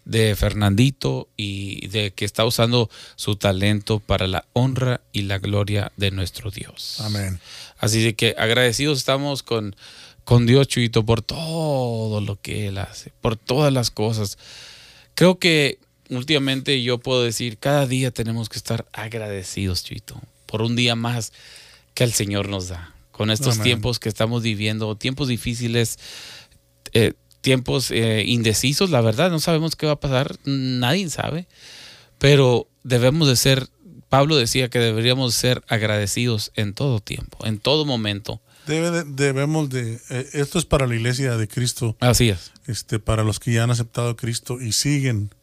de 0.03 0.36
Fernandito 0.36 1.29
y 1.38 1.88
de 1.88 2.12
que 2.12 2.25
está 2.25 2.43
usando 2.43 2.89
su 3.15 3.36
talento 3.36 4.00
para 4.00 4.25
la 4.27 4.46
honra 4.53 5.01
y 5.13 5.22
la 5.24 5.38
gloria 5.38 5.91
de 5.96 6.10
nuestro 6.12 6.50
Dios. 6.51 6.98
Amén. 7.01 7.39
Así 7.77 8.01
de 8.03 8.15
que 8.15 8.36
agradecidos 8.38 8.98
estamos 8.98 9.43
con, 9.43 9.75
con 10.24 10.46
Dios, 10.48 10.67
Chuito, 10.67 11.05
por 11.05 11.22
todo 11.22 12.20
lo 12.20 12.39
que 12.41 12.67
Él 12.67 12.79
hace, 12.79 13.12
por 13.22 13.36
todas 13.38 13.72
las 13.72 13.91
cosas. 13.91 14.38
Creo 15.13 15.38
que 15.38 15.77
últimamente 16.12 16.82
yo 16.84 16.98
puedo 17.00 17.24
decir, 17.24 17.58
cada 17.58 17.88
día 17.88 18.12
tenemos 18.12 18.50
que 18.50 18.58
estar 18.58 18.86
agradecidos, 18.94 19.84
Chuito, 19.84 20.22
por 20.46 20.62
un 20.62 20.75
día 20.75 20.96
más 20.96 21.34
que 21.94 22.03
el 22.03 22.13
Señor 22.13 22.48
nos 22.50 22.68
da. 22.68 22.94
Con 23.12 23.30
estos 23.32 23.60
tiempos 23.62 24.00
que 24.00 24.10
estamos 24.10 24.41
viviendo, 24.41 24.96
tiempos 24.96 25.27
difíciles, 25.27 26.00
eh, 26.94 27.13
tiempos 27.41 27.91
eh, 27.91 28.24
indecisos, 28.25 28.89
la 28.89 29.01
verdad, 29.01 29.30
no 29.30 29.39
sabemos 29.39 29.75
qué 29.75 29.86
va 29.86 29.94
a 29.94 30.00
pasar, 30.00 30.38
nadie 30.46 31.10
sabe, 31.10 31.48
pero 32.18 32.68
debemos 32.84 33.27
de 33.27 33.36
ser, 33.36 33.68
Pablo 34.10 34.36
decía 34.38 34.70
que 34.70 34.80
deberíamos 34.80 35.34
ser 35.36 35.63
agradecidos 35.68 36.51
en 36.56 36.74
todo 36.74 37.00
tiempo, 37.00 37.46
en 37.46 37.60
todo 37.60 37.86
momento. 37.86 38.41
Debe 38.68 38.91
de- 38.91 39.03
debemos 39.06 39.70
de, 39.70 40.00
eh, 40.10 40.30
esto 40.34 40.60
es 40.60 40.65
para 40.65 40.88
la 40.88 40.96
iglesia 40.96 41.36
de 41.38 41.48
Cristo, 41.48 41.96
Así 42.00 42.30
es. 42.30 42.51
este, 42.68 43.00
para 43.00 43.24
los 43.24 43.39
que 43.39 43.53
ya 43.53 43.63
han 43.63 43.72
aceptado 43.72 44.10
a 44.12 44.15
Cristo 44.15 44.60
y 44.62 44.72
siguen 44.72 45.34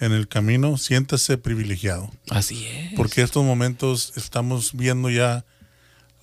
en 0.00 0.12
el 0.12 0.28
camino, 0.28 0.76
siéntase 0.76 1.38
privilegiado. 1.38 2.10
Así 2.30 2.64
es. 2.66 2.92
Porque 2.94 3.22
estos 3.22 3.44
momentos 3.44 4.12
estamos 4.16 4.72
viendo 4.74 5.08
ya 5.10 5.44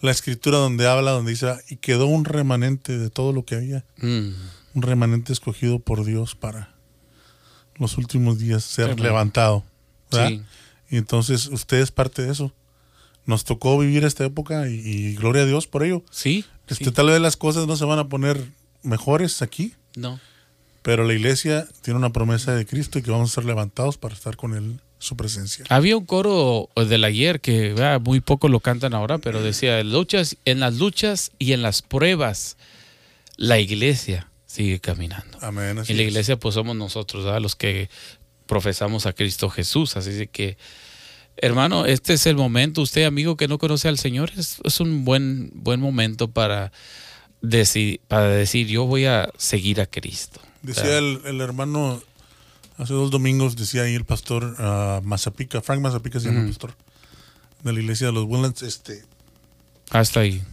la 0.02 0.12
escritura 0.12 0.58
donde 0.58 0.88
habla, 0.88 1.12
donde 1.12 1.32
dice, 1.32 1.50
"Ah, 1.50 1.60
y 1.70 1.78
quedó 1.78 2.08
un 2.08 2.26
remanente 2.26 2.98
de 2.98 3.10
todo 3.10 3.34
lo 3.34 3.46
que 3.46 3.56
había, 3.56 3.86
Mm, 3.98 4.30
un 4.74 4.82
remanente 4.82 5.32
escogido 5.34 5.80
por 5.80 6.04
Dios 6.06 6.36
para 6.36 6.74
los 7.78 7.98
últimos 7.98 8.38
días 8.40 8.64
ser 8.64 9.00
levantado. 9.00 9.64
Sí. 10.12 10.42
Y 10.90 10.98
entonces 10.98 11.48
usted 11.48 11.78
es 11.80 11.92
parte 11.92 12.22
de 12.24 12.32
eso. 12.32 12.54
Nos 13.26 13.44
tocó 13.46 13.78
vivir 13.78 14.04
esta 14.04 14.26
época 14.26 14.68
y, 14.70 14.74
y 14.76 15.16
gloria 15.16 15.44
a 15.44 15.46
Dios 15.46 15.68
por 15.68 15.84
ello. 15.84 16.04
Sí. 16.12 16.44
Este, 16.68 16.86
sí. 16.86 16.92
Tal 16.92 17.08
vez 17.08 17.22
las 17.22 17.38
cosas 17.38 17.68
no 17.68 17.76
se 17.78 17.86
van 17.86 18.00
a 18.00 18.10
poner 18.10 18.44
mejores 18.84 19.42
aquí, 19.42 19.74
No. 19.96 20.20
Pero 20.82 21.06
la 21.06 21.14
iglesia 21.14 21.68
tiene 21.82 21.98
una 21.98 22.12
promesa 22.12 22.56
de 22.56 22.66
Cristo 22.66 23.00
y 23.00 23.02
que 23.02 23.12
vamos 23.12 23.32
a 23.32 23.36
ser 23.36 23.46
levantados 23.46 23.98
para 23.98 24.14
estar 24.14 24.36
con 24.36 24.56
Él, 24.56 24.80
su 25.00 25.16
presencia. 25.16 25.66
Había 25.70 25.98
un 25.98 26.06
coro 26.06 26.70
del 26.76 27.04
ayer 27.04 27.42
que 27.42 27.76
ah, 27.80 28.00
muy 28.00 28.20
poco 28.20 28.48
lo 28.48 28.60
cantan 28.60 28.94
ahora, 28.94 29.18
pero 29.18 29.42
decía, 29.42 29.84
luchas, 29.84 30.38
en 30.46 30.60
las 30.60 30.76
luchas 30.76 31.32
y 31.40 31.54
en 31.54 31.62
las 31.62 31.82
pruebas, 31.82 32.58
la 33.38 33.60
iglesia 33.60 34.30
sigue 34.46 34.80
caminando. 34.80 35.38
Amén. 35.42 35.80
Y 35.88 35.94
la 35.94 36.02
es. 36.04 36.08
iglesia 36.10 36.38
pues 36.38 36.56
somos 36.56 36.76
nosotros, 36.76 37.26
¿verdad? 37.26 37.42
los 37.42 37.56
que 37.56 37.90
profesamos 38.48 39.06
a 39.06 39.14
Cristo 39.14 39.50
Jesús. 39.50 39.96
Así 39.98 40.12
de 40.12 40.28
que, 40.28 40.58
hermano, 41.38 41.86
este 41.86 42.14
es 42.14 42.26
el 42.26 42.36
momento. 42.36 42.82
Usted, 42.82 43.06
amigo 43.06 43.38
que 43.38 43.48
no 43.48 43.58
conoce 43.58 43.88
al 43.88 43.98
Señor, 43.98 44.32
es, 44.36 44.58
es 44.64 44.80
un 44.80 45.06
buen, 45.06 45.52
buen 45.54 45.80
momento 45.80 46.30
para, 46.30 46.72
decir, 47.42 48.02
para 48.08 48.28
decir, 48.28 48.68
yo 48.68 48.86
voy 48.86 49.06
a 49.06 49.30
seguir 49.38 49.82
a 49.82 49.86
Cristo. 49.86 50.42
Decía 50.62 50.98
el, 50.98 51.22
el 51.26 51.42
hermano, 51.42 52.02
hace 52.78 52.94
dos 52.94 53.10
domingos, 53.12 53.56
decía 53.56 53.84
ahí 53.84 53.96
el 53.96 54.06
pastor 54.06 54.56
ah, 54.60 55.02
Mazapica, 55.04 55.62
Frank 55.62 55.82
Mazapica 55.82 56.20
se 56.20 56.28
llama 56.28 56.40
el 56.40 56.46
Ujú. 56.46 56.54
pastor 56.54 56.76
de 57.64 57.74
la 57.74 57.80
iglesia 57.80 58.08
de 58.08 58.14
los 58.14 58.26
Woodlands. 58.26 58.62
Este, 58.64 59.04
Hasta 59.90 60.20
ahí. 60.22 60.44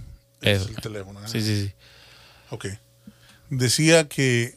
es 0.41 0.63
Eso. 0.63 0.69
el 0.71 0.77
teléfono. 0.77 1.21
¿eh? 1.25 1.29
Sí, 1.29 1.41
sí, 1.43 1.67
sí. 1.67 1.73
Ok. 2.51 2.67
Decía 3.51 4.09
que, 4.09 4.57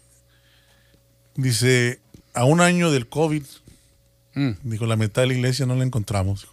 dice, 1.36 2.00
a 2.34 2.46
un 2.46 2.62
año 2.62 2.92
del 2.92 3.08
COVID, 3.08 3.44
Mm, 4.34 4.52
dijo, 4.64 4.86
la 4.86 4.96
mitad 4.96 5.24
de 5.24 5.28
la 5.28 5.34
iglesia 5.34 5.66
no 5.66 5.76
la 5.76 5.84
encontramos. 5.84 6.48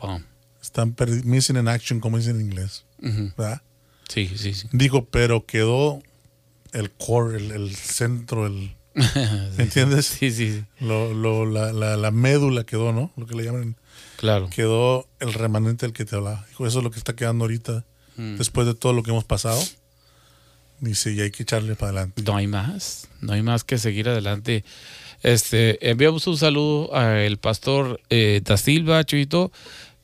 wow. 0.00 0.18
Están 0.62 0.96
missing 1.24 1.56
in 1.58 1.68
action, 1.68 2.00
como 2.00 2.16
dicen 2.16 2.36
en 2.40 2.46
inglés. 2.46 2.84
¿verdad? 2.98 3.60
Sí, 4.08 4.32
sí, 4.36 4.54
sí. 4.54 4.66
Dijo, 4.72 5.04
pero 5.04 5.44
quedó 5.44 6.00
el 6.72 6.90
core, 6.90 7.36
el, 7.38 7.50
el 7.52 7.74
centro, 7.76 8.46
el, 8.46 8.72
¿me 9.56 9.64
entiendes? 9.64 10.06
Sí, 10.06 10.30
sí, 10.30 10.52
sí. 10.52 10.64
Lo, 10.80 11.12
lo, 11.14 11.44
la, 11.46 11.72
la, 11.72 11.96
la 11.96 12.10
médula 12.10 12.64
quedó, 12.64 12.92
¿no? 12.92 13.10
Lo 13.16 13.26
que 13.26 13.34
le 13.34 13.44
llaman, 13.44 13.76
Claro. 14.16 14.48
quedó 14.50 15.06
el 15.20 15.32
remanente 15.34 15.84
del 15.86 15.92
que 15.92 16.04
te 16.04 16.16
hablaba. 16.16 16.46
Eso 16.52 16.66
es 16.66 16.74
lo 16.74 16.90
que 16.90 16.98
está 16.98 17.14
quedando 17.14 17.44
ahorita, 17.44 17.84
Mm. 18.18 18.36
después 18.38 18.66
de 18.66 18.74
todo 18.74 18.94
lo 18.94 19.02
que 19.02 19.10
hemos 19.10 19.24
pasado. 19.24 19.62
Dice, 20.80 21.12
y 21.12 21.20
hay 21.20 21.30
que 21.30 21.42
echarle 21.42 21.74
para 21.74 21.90
adelante. 21.92 22.22
No 22.22 22.36
hay 22.36 22.46
más, 22.46 23.08
no 23.20 23.32
hay 23.32 23.42
más 23.42 23.64
que 23.64 23.78
seguir 23.78 24.08
adelante. 24.08 24.64
Este, 25.22 25.90
enviamos 25.90 26.26
un 26.26 26.36
saludo 26.36 26.94
al 26.94 27.38
pastor 27.38 28.00
eh, 28.10 28.42
Da 28.44 28.56
Silva, 28.58 29.02
Chuito, 29.04 29.50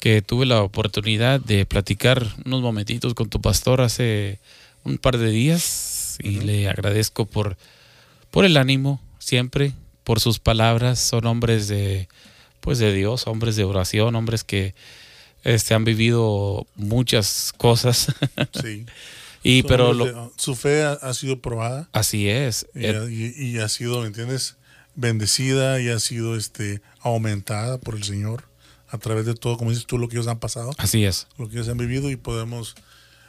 que 0.01 0.23
tuve 0.23 0.47
la 0.47 0.63
oportunidad 0.63 1.41
de 1.41 1.67
platicar 1.67 2.27
unos 2.47 2.63
momentitos 2.63 3.13
con 3.15 3.29
tu 3.29 3.41
pastor 3.41 3.83
hace 3.83 4.41
un 4.85 4.97
par 4.99 5.19
de 5.19 5.31
días 5.31 5.63
y 6.21 6.41
le 6.41 6.69
agradezco 6.69 7.27
por, 7.27 7.57
por 8.31 8.45
el 8.45 8.57
ánimo 8.57 9.01
siempre, 9.19 9.73
por 10.05 10.21
sus 10.21 10.39
palabras. 10.39 10.99
Son 10.99 11.27
hombres 11.27 11.69
de, 11.69 12.09
pues 12.61 12.79
de 12.79 12.93
Dios, 12.93 13.27
hombres 13.27 13.57
de 13.57 13.65
oración, 13.65 14.15
hombres 14.17 14.45
que 14.45 14.75
este, 15.45 15.75
han 15.75 15.85
vivido 15.85 16.67
muchas 16.77 17.53
cosas. 17.57 18.09
Sí. 18.63 18.87
y 19.43 19.61
Son 19.63 19.69
pero 19.69 19.93
lo- 19.93 20.05
de- 20.07 20.31
su 20.37 20.55
fe 20.55 20.83
ha, 20.85 20.93
ha 20.93 21.15
sido 21.15 21.41
probada 21.41 21.89
así 21.93 22.29
es. 22.29 22.67
y, 22.75 22.85
Eh, 22.87 23.35
y 23.37 23.59
ha 23.59 23.69
sido, 23.69 24.01
¿me 24.01 24.07
entiendes? 24.07 24.57
Bendecida 24.95 25.81
y 25.81 25.89
ha 25.89 25.99
sido 25.99 26.37
este, 26.37 26.81
aumentada 27.01 27.79
por 27.79 27.97
el 27.97 28.05
Señor 28.05 28.45
a 28.89 28.99
través 28.99 29.25
de 29.25 29.35
todo, 29.35 29.57
como 29.57 29.71
dices 29.71 29.87
tú, 29.87 29.97
lo 29.99 30.07
que 30.09 30.17
ellos 30.17 30.29
han 30.29 30.39
pasado. 30.39 30.71
así 30.79 31.05
es. 31.05 31.27
lo 31.39 31.49
que 31.49 31.55
ellos 31.57 31.69
han 31.69 31.79
vivido 31.79 32.11
y 32.11 32.17
podemos 32.17 32.75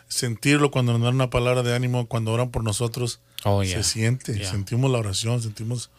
sentirlo 0.07 0.72
cuando 0.72 0.93
nos 0.93 1.01
dan 1.01 1.15
una 1.15 1.29
palabra 1.29 1.63
de 1.63 1.75
ánimo, 1.75 2.07
cuando 2.07 2.31
oran 2.31 2.51
por 2.51 2.63
nosotros, 2.63 3.19
Oh, 3.45 3.63
yeah. 3.63 3.81
se 3.83 3.89
siente, 3.89 4.33
Yeah. 4.38 4.50
sentimos 4.50 4.89
la 4.91 5.00
oración, 5.00 5.41
sentimos 5.41 5.89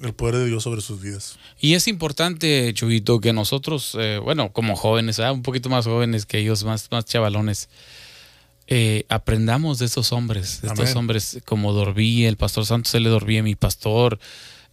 el 0.00 0.14
poder 0.14 0.36
de 0.36 0.46
Dios 0.46 0.62
sobre 0.62 0.80
sus 0.80 1.00
vidas. 1.00 1.38
Y 1.60 1.74
es 1.74 1.88
importante, 1.88 2.72
Chubito, 2.74 3.20
que 3.20 3.32
nosotros, 3.32 3.96
eh, 3.98 4.18
bueno, 4.22 4.52
como 4.52 4.76
jóvenes, 4.76 5.18
¿verdad? 5.18 5.32
un 5.32 5.42
poquito 5.42 5.68
más 5.68 5.84
jóvenes 5.86 6.26
que 6.26 6.38
ellos, 6.38 6.64
más, 6.64 6.88
más 6.90 7.04
chavalones, 7.04 7.68
eh, 8.68 9.04
aprendamos 9.08 9.78
de 9.78 9.86
estos 9.86 10.12
hombres, 10.12 10.62
de 10.62 10.68
estos 10.68 10.94
hombres 10.94 11.40
como 11.44 11.72
Dorví, 11.72 12.24
el 12.24 12.36
pastor 12.36 12.64
Santos 12.64 12.94
L. 12.94 13.08
Dorví, 13.08 13.42
mi 13.42 13.54
pastor, 13.54 14.18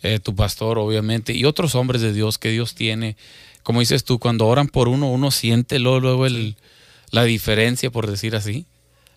eh, 0.03 0.19
tu 0.19 0.35
pastor, 0.35 0.77
obviamente, 0.77 1.33
y 1.33 1.43
otros 1.45 1.75
hombres 1.75 2.01
de 2.01 2.13
Dios 2.13 2.37
que 2.37 2.49
Dios 2.49 2.75
tiene. 2.75 3.17
Como 3.63 3.81
dices 3.81 4.03
tú, 4.03 4.19
cuando 4.19 4.47
oran 4.47 4.67
por 4.67 4.87
uno, 4.87 5.11
uno 5.11 5.31
siente 5.31 5.79
luego, 5.79 5.99
luego 5.99 6.25
el, 6.27 6.55
la 7.11 7.23
diferencia, 7.23 7.91
por 7.91 8.07
decir 8.09 8.35
así. 8.35 8.65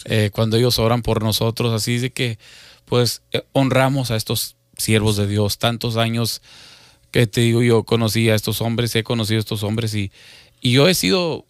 Eh, 0.04 0.30
cuando 0.32 0.56
ellos 0.56 0.78
oran 0.78 1.02
por 1.02 1.22
nosotros, 1.22 1.72
así 1.72 1.98
de 1.98 2.10
que, 2.10 2.38
pues, 2.84 3.22
eh, 3.32 3.42
honramos 3.52 4.10
a 4.10 4.16
estos 4.16 4.56
siervos 4.76 5.16
de 5.16 5.26
Dios, 5.26 5.58
tantos 5.58 5.96
años 5.96 6.42
que 7.10 7.26
te 7.26 7.42
digo, 7.42 7.62
yo 7.62 7.84
conocí 7.84 8.30
a 8.30 8.34
estos 8.34 8.60
hombres, 8.62 8.96
he 8.96 9.04
conocido 9.04 9.38
a 9.38 9.40
estos 9.40 9.62
hombres 9.62 9.94
y, 9.94 10.10
y 10.60 10.72
yo 10.72 10.88
he 10.88 10.94
sido, 10.94 11.44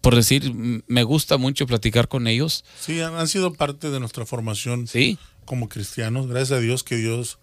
por 0.00 0.14
decir, 0.14 0.52
me 0.54 1.02
gusta 1.04 1.38
mucho 1.38 1.66
platicar 1.66 2.08
con 2.08 2.26
ellos. 2.26 2.64
Sí, 2.80 3.00
han, 3.00 3.14
han 3.14 3.28
sido 3.28 3.54
parte 3.54 3.90
de 3.90 4.00
nuestra 4.00 4.26
formación 4.26 4.86
Sí, 4.86 5.18
como 5.44 5.68
cristianos. 5.68 6.26
Gracias 6.26 6.58
a 6.58 6.60
Dios 6.60 6.82
que 6.82 6.96
Dios, 6.96 7.38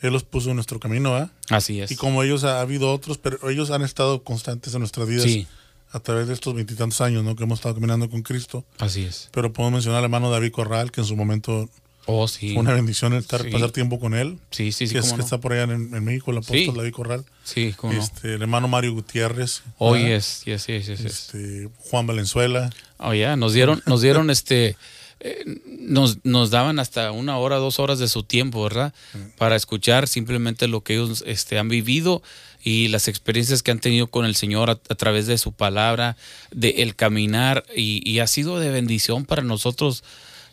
Él 0.00 0.12
los 0.12 0.22
puso 0.22 0.50
en 0.50 0.56
nuestro 0.56 0.78
camino, 0.78 1.16
¿ah? 1.16 1.30
así 1.48 1.80
es. 1.80 1.90
Y 1.90 1.96
como 1.96 2.22
ellos 2.22 2.44
ha 2.44 2.60
habido 2.60 2.92
otros, 2.92 3.18
pero 3.18 3.48
ellos 3.48 3.70
han 3.70 3.82
estado 3.82 4.22
constantes 4.22 4.74
en 4.74 4.80
nuestras 4.80 5.08
vidas 5.08 5.24
Sí, 5.24 5.46
a 5.92 6.00
través 6.00 6.28
de 6.28 6.34
estos 6.34 6.54
veintitantos 6.54 7.00
años, 7.00 7.24
¿no? 7.24 7.34
Que 7.36 7.44
hemos 7.44 7.58
estado 7.60 7.74
caminando 7.74 8.08
con 8.10 8.22
Cristo. 8.22 8.64
así 8.78 9.04
es. 9.04 9.28
Pero 9.32 9.52
podemos 9.52 9.72
mencionar 9.78 9.98
al 9.98 10.04
hermano 10.04 10.30
David 10.30 10.52
Corral, 10.52 10.90
que 10.92 11.00
en 11.00 11.06
su 11.06 11.16
momento 11.16 11.68
Oh, 12.10 12.26
sí. 12.26 12.54
fue 12.54 12.62
una 12.62 12.72
bendición 12.72 13.12
estar, 13.14 13.42
Sí. 13.42 13.50
pasar 13.50 13.70
tiempo 13.70 14.00
con 14.00 14.14
él. 14.14 14.38
Sí, 14.50 14.72
sí, 14.72 14.86
sí, 14.86 14.94
que, 14.94 15.00
es- 15.00 15.04
cómo 15.06 15.16
que 15.16 15.18
no. 15.18 15.24
está 15.24 15.38
por 15.40 15.52
allá 15.52 15.64
en, 15.64 15.94
en 15.94 16.04
México, 16.04 16.30
el 16.30 16.38
apóstol 16.38 16.56
Sí. 16.58 16.72
David 16.74 16.92
Corral. 16.92 17.24
Sí, 17.44 17.74
cómo 17.76 17.92
no. 17.92 17.98
Este, 18.02 18.34
el 18.34 18.42
hermano 18.42 18.66
Mario 18.68 18.92
Gutiérrez. 18.94 19.62
Oh, 19.78 19.92
¿verdad? 19.92 20.08
yes, 20.08 20.42
yes, 20.46 20.66
yes, 20.66 20.86
yes, 20.86 20.98
yes. 21.00 21.06
Este, 21.12 21.68
Juan 21.90 22.06
Valenzuela. 22.06 22.70
Oh, 22.98 23.12
ya, 23.14 23.36
nos 23.36 23.52
dieron, 23.52 23.82
nos 23.86 24.00
dieron 24.00 24.30
este, 24.30 24.76
eh, 25.20 25.44
nos, 25.80 26.18
nos 26.24 26.50
daban 26.50 26.78
hasta 26.78 27.10
una 27.12 27.36
hora, 27.38 27.56
dos 27.56 27.78
horas 27.78 27.98
de 27.98 28.08
su 28.08 28.22
tiempo, 28.22 28.62
¿verdad? 28.62 28.94
Para 29.36 29.56
escuchar 29.56 30.06
simplemente 30.08 30.66
lo 30.68 30.82
que 30.82 30.94
ellos 30.94 31.24
este, 31.26 31.58
han 31.58 31.68
vivido 31.68 32.22
y 32.68 32.88
las 32.88 33.08
experiencias 33.08 33.62
que 33.62 33.70
han 33.70 33.78
tenido 33.80 34.08
con 34.08 34.24
el 34.26 34.34
Señor 34.36 34.68
a, 34.70 34.72
a 34.72 34.94
través 34.94 35.26
de 35.26 35.38
su 35.38 35.52
palabra, 35.52 36.16
de 36.50 36.70
el 36.82 36.94
caminar 36.94 37.64
y, 37.74 38.02
y 38.08 38.18
ha 38.18 38.26
sido 38.26 38.58
de 38.58 38.70
bendición 38.70 39.24
para 39.24 39.42
nosotros, 39.42 40.02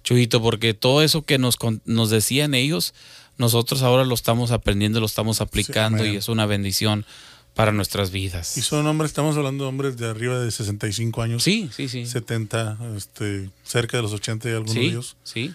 Chuyito, 0.04 0.42
porque 0.42 0.74
todo 0.74 1.02
eso 1.02 1.24
que 1.24 1.38
nos, 1.38 1.56
con- 1.58 1.82
nos 1.86 2.10
decían 2.10 2.54
ellos, 2.54 2.94
nosotros 3.38 3.82
ahora 3.82 4.06
lo 4.06 4.14
estamos 4.16 4.52
aprendiendo, 4.52 5.00
lo 5.00 5.06
estamos 5.08 5.42
aplicando 5.42 6.06
y 6.06 6.16
es 6.16 6.30
una 6.30 6.46
bendición 6.46 7.06
para 7.56 7.72
nuestras 7.72 8.12
vidas. 8.12 8.58
Y 8.58 8.62
son 8.62 8.86
hombres, 8.88 9.10
estamos 9.12 9.36
hablando 9.38 9.64
de 9.64 9.70
hombres 9.70 9.98
de 9.98 10.08
arriba 10.10 10.40
de 10.40 10.52
65 10.52 11.22
años. 11.22 11.42
Sí, 11.44 11.70
sí, 11.74 11.88
sí. 11.90 12.06
70, 12.06 12.78
este, 12.98 13.50
cerca 13.64 13.98
de 13.98 14.04
los 14.04 14.14
80 14.14 14.50
y 14.50 14.52
algunos 14.54 14.76
de 14.76 14.82
Sí, 14.82 14.88
ellos. 14.88 15.18
sí, 15.24 15.54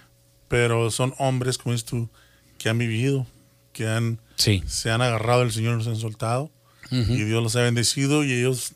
Pero 0.49 0.91
son 0.91 1.15
hombres, 1.19 1.59
como 1.59 1.73
dices 1.75 1.87
tú, 1.89 2.09
que 2.59 2.69
han 2.71 2.79
vivido, 2.79 3.27
que 3.73 3.87
han, 3.87 4.19
sí. 4.37 4.63
se 4.67 4.91
han 4.91 5.03
agarrado 5.03 5.43
al 5.43 5.53
Señor 5.53 5.77
nos 5.77 5.87
han 5.87 5.97
soltado. 5.97 6.51
Y 6.93 7.23
Dios 7.23 7.41
los 7.41 7.55
ha 7.55 7.63
bendecido 7.63 8.25
y 8.25 8.33
ellos, 8.33 8.73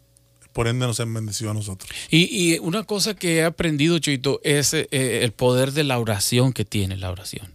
por 0.53 0.69
ende, 0.69 0.87
nos 0.87 1.01
han 1.01 1.13
bendecido 1.13 1.51
a 1.51 1.55
nosotros. 1.55 1.91
Y, 2.11 2.29
y 2.31 2.59
una 2.61 2.85
cosa 2.85 3.15
que 3.15 3.39
he 3.39 3.45
aprendido, 3.45 3.99
Chito, 3.99 4.41
es 4.45 4.73
eh, 4.73 4.87
el 4.93 5.33
poder 5.33 5.73
de 5.73 5.83
la 5.83 5.99
oración 5.99 6.53
que 6.53 6.65
tiene 6.65 6.97
la 6.97 7.11
oración. 7.11 7.53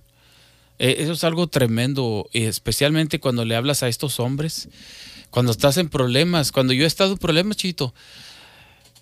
Eh, 0.77 0.97
eso 0.99 1.13
es 1.13 1.23
algo 1.23 1.47
tremendo, 1.47 2.27
especialmente 2.33 3.21
cuando 3.21 3.45
le 3.45 3.55
hablas 3.55 3.83
a 3.83 3.87
estos 3.87 4.19
hombres, 4.19 4.67
cuando 5.29 5.53
estás 5.53 5.77
en 5.77 5.87
problemas, 5.87 6.51
cuando 6.51 6.73
yo 6.73 6.83
he 6.83 6.87
estado 6.87 7.13
en 7.13 7.19
problemas, 7.19 7.55
Chito. 7.55 7.93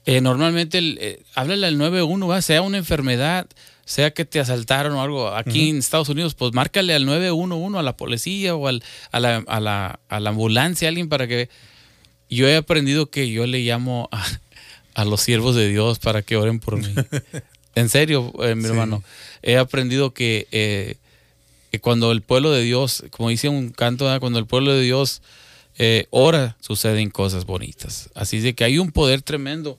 eh, 0.06 0.22
normalmente 0.22 0.78
el, 0.78 0.98
eh, 1.02 1.24
háblale 1.34 1.66
al 1.68 1.78
911, 1.80 2.28
¿va? 2.28 2.42
sea 2.44 2.62
una 2.62 2.78
enfermedad, 2.78 3.48
sea 3.90 4.12
que 4.12 4.26
te 4.26 4.40
asaltaron 4.40 4.94
o 4.94 5.02
algo. 5.02 5.30
Aquí 5.30 5.70
en 5.70 5.78
Estados 5.78 6.10
Unidos, 6.10 6.36
pues 6.36 6.54
márcale 6.54 6.94
al 6.94 7.06
911 7.06 7.80
a 7.80 7.82
la 7.82 7.96
policía 7.98 8.54
o 8.56 8.68
al, 8.68 8.84
a, 9.12 9.20
la, 9.20 9.38
a, 9.48 9.60
la, 9.60 10.00
a 10.10 10.20
la 10.20 10.30
ambulancia, 10.30 10.88
a 10.88 10.90
alguien 10.90 11.10
para 11.10 11.28
que... 11.28 11.50
Yo 12.30 12.48
he 12.50 12.58
aprendido 12.58 13.10
que 13.10 13.30
yo 13.32 13.48
le 13.48 13.60
llamo 13.62 14.10
a, 14.12 14.26
a 14.96 15.06
los 15.06 15.22
siervos 15.22 15.56
de 15.56 15.70
Dios 15.70 16.00
para 16.00 16.22
que 16.22 16.36
oren 16.36 16.60
por 16.60 16.76
mí. 16.78 16.94
en 17.76 17.88
serio, 17.90 18.34
eh, 18.44 18.56
mi 18.56 18.64
Sí. 18.64 18.70
hermano. 18.70 19.02
He 19.42 19.56
aprendido 19.58 20.14
que, 20.14 20.48
eh, 20.52 20.96
que 21.72 21.80
cuando 21.80 22.12
el 22.12 22.22
pueblo 22.22 22.52
de 22.52 22.64
Dios, 22.64 23.06
como 23.12 23.30
dice 23.30 23.48
un 23.48 23.70
canto, 23.70 24.04
¿verdad? 24.06 24.20
cuando 24.20 24.40
el 24.40 24.46
pueblo 24.46 24.74
de 24.74 24.82
Dios 24.82 25.22
eh, 25.78 26.08
ora, 26.10 26.58
suceden 26.60 27.10
cosas 27.12 27.46
bonitas. 27.46 28.10
Así 28.16 28.40
de 28.42 28.54
que 28.56 28.66
hay 28.66 28.78
un 28.80 28.92
poder 28.92 29.22
tremendo. 29.22 29.78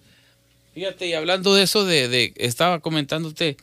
Fíjate, 0.75 1.07
y 1.09 1.13
hablando 1.13 1.55
de 1.55 1.65
eso, 1.65 1.85
de, 1.85 2.09
de- 2.09 2.33
estaba 2.37 2.79
comentándote 2.81 3.57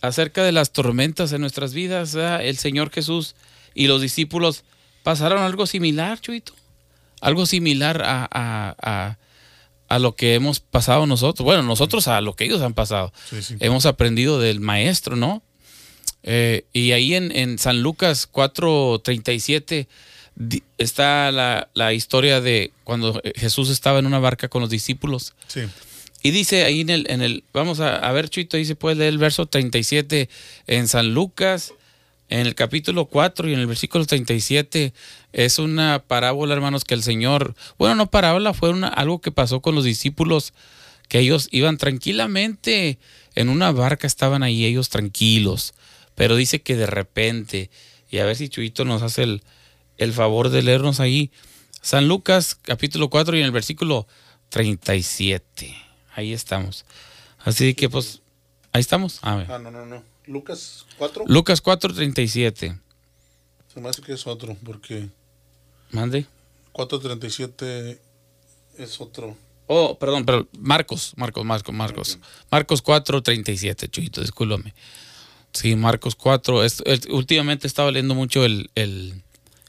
acerca 0.00 0.42
de 0.44 0.52
las 0.52 0.72
tormentas 0.72 1.32
en 1.32 1.40
nuestras 1.40 1.74
vidas, 1.74 2.14
¿verdad? 2.14 2.44
el 2.44 2.56
Señor 2.56 2.90
Jesús 2.90 3.34
y 3.74 3.86
los 3.86 4.00
discípulos 4.02 4.64
pasaron 5.02 5.42
algo 5.42 5.66
similar, 5.66 6.20
Chuito. 6.20 6.52
Algo 7.20 7.44
similar 7.46 8.02
a, 8.02 8.24
a- 8.30 8.74
a- 8.80 9.18
a 9.88 9.98
lo 9.98 10.14
que 10.14 10.34
hemos 10.34 10.60
pasado 10.60 11.04
nosotros. 11.06 11.44
Bueno, 11.44 11.62
nosotros 11.64 12.06
a 12.08 12.20
lo 12.20 12.34
que 12.34 12.44
ellos 12.44 12.62
han 12.62 12.74
pasado. 12.74 13.12
Sí, 13.28 13.42
sí. 13.42 13.56
Hemos 13.60 13.86
aprendido 13.86 14.38
del 14.38 14.60
maestro, 14.60 15.16
¿no? 15.16 15.42
Eh, 16.22 16.64
y 16.72 16.92
ahí 16.92 17.14
en, 17.14 17.34
en 17.34 17.58
San 17.58 17.82
Lucas 17.82 18.28
4:37 18.98 19.86
di- 20.36 20.62
está 20.78 21.32
la, 21.32 21.68
la 21.74 21.92
historia 21.92 22.40
de 22.40 22.72
cuando 22.84 23.20
Jesús 23.34 23.68
estaba 23.70 23.98
en 23.98 24.06
una 24.06 24.18
barca 24.18 24.48
con 24.48 24.60
los 24.62 24.70
discípulos. 24.70 25.34
Sí. 25.48 25.62
Y 26.22 26.30
dice 26.32 26.64
ahí 26.64 26.82
en 26.82 26.90
el, 26.90 27.06
en 27.08 27.22
el 27.22 27.44
vamos 27.52 27.80
a, 27.80 28.10
ver, 28.12 28.28
Chuito, 28.28 28.56
ahí 28.56 28.64
se 28.64 28.76
puede 28.76 28.96
leer 28.96 29.10
el 29.10 29.18
verso 29.18 29.46
37 29.46 30.28
en 30.66 30.88
San 30.88 31.14
Lucas, 31.14 31.72
en 32.28 32.40
el 32.46 32.54
capítulo 32.54 33.06
4 33.06 33.48
y 33.48 33.54
en 33.54 33.60
el 33.60 33.66
versículo 33.66 34.04
37. 34.04 34.92
Es 35.32 35.58
una 35.58 36.04
parábola, 36.06 36.54
hermanos, 36.54 36.84
que 36.84 36.94
el 36.94 37.02
Señor, 37.02 37.54
bueno, 37.78 37.94
no 37.94 38.10
parábola, 38.10 38.52
fue 38.52 38.72
algo 38.94 39.20
que 39.20 39.32
pasó 39.32 39.60
con 39.60 39.74
los 39.74 39.84
discípulos, 39.84 40.52
que 41.08 41.20
ellos 41.20 41.48
iban 41.52 41.78
tranquilamente 41.78 42.98
en 43.34 43.48
una 43.48 43.72
barca, 43.72 44.06
estaban 44.06 44.42
ahí 44.42 44.66
ellos 44.66 44.90
tranquilos. 44.90 45.72
Pero 46.16 46.36
dice 46.36 46.60
que 46.60 46.76
de 46.76 46.86
repente, 46.86 47.70
y 48.10 48.18
a 48.18 48.26
ver 48.26 48.36
si 48.36 48.50
Chuito 48.50 48.84
nos 48.84 49.00
hace 49.02 49.22
el, 49.22 49.42
el 49.96 50.12
favor 50.12 50.50
de 50.50 50.62
leernos 50.62 51.00
ahí, 51.00 51.30
San 51.80 52.08
Lucas 52.08 52.58
capítulo 52.60 53.08
4 53.08 53.36
y 53.36 53.40
en 53.40 53.46
el 53.46 53.52
versículo 53.52 54.06
37. 54.50 55.89
Ahí 56.14 56.32
estamos. 56.32 56.84
Así 57.38 57.74
que 57.74 57.88
pues, 57.88 58.20
ahí 58.72 58.80
estamos. 58.80 59.18
A 59.22 59.36
ver. 59.36 59.50
Ah, 59.50 59.58
no, 59.58 59.70
no, 59.70 59.86
no. 59.86 60.02
Lucas 60.26 60.86
4. 60.98 61.24
Lucas 61.26 61.60
4, 61.60 61.94
37. 61.94 62.78
Se 63.72 63.80
me 63.80 63.88
hace 63.88 64.02
que 64.02 64.12
es 64.12 64.26
otro, 64.26 64.56
porque 64.64 65.08
Mande. 65.92 66.26
437 66.72 68.00
es 68.78 69.00
otro. 69.00 69.36
Oh, 69.66 69.96
perdón, 69.98 70.24
pero 70.24 70.48
Marcos, 70.58 71.12
Marcos, 71.16 71.44
Marcos, 71.44 71.74
Marcos. 71.74 72.18
Marcos 72.50 72.82
4, 72.82 73.22
37, 73.22 73.88
Chuyito, 73.88 74.20
discúlpame. 74.20 74.74
Sí, 75.52 75.76
Marcos 75.76 76.16
4. 76.16 76.64
es- 76.64 76.82
el- 76.86 77.00
últimamente 77.10 77.66
estaba 77.66 77.90
leyendo 77.92 78.14
mucho 78.14 78.44
el, 78.44 78.70
el- 78.74 79.22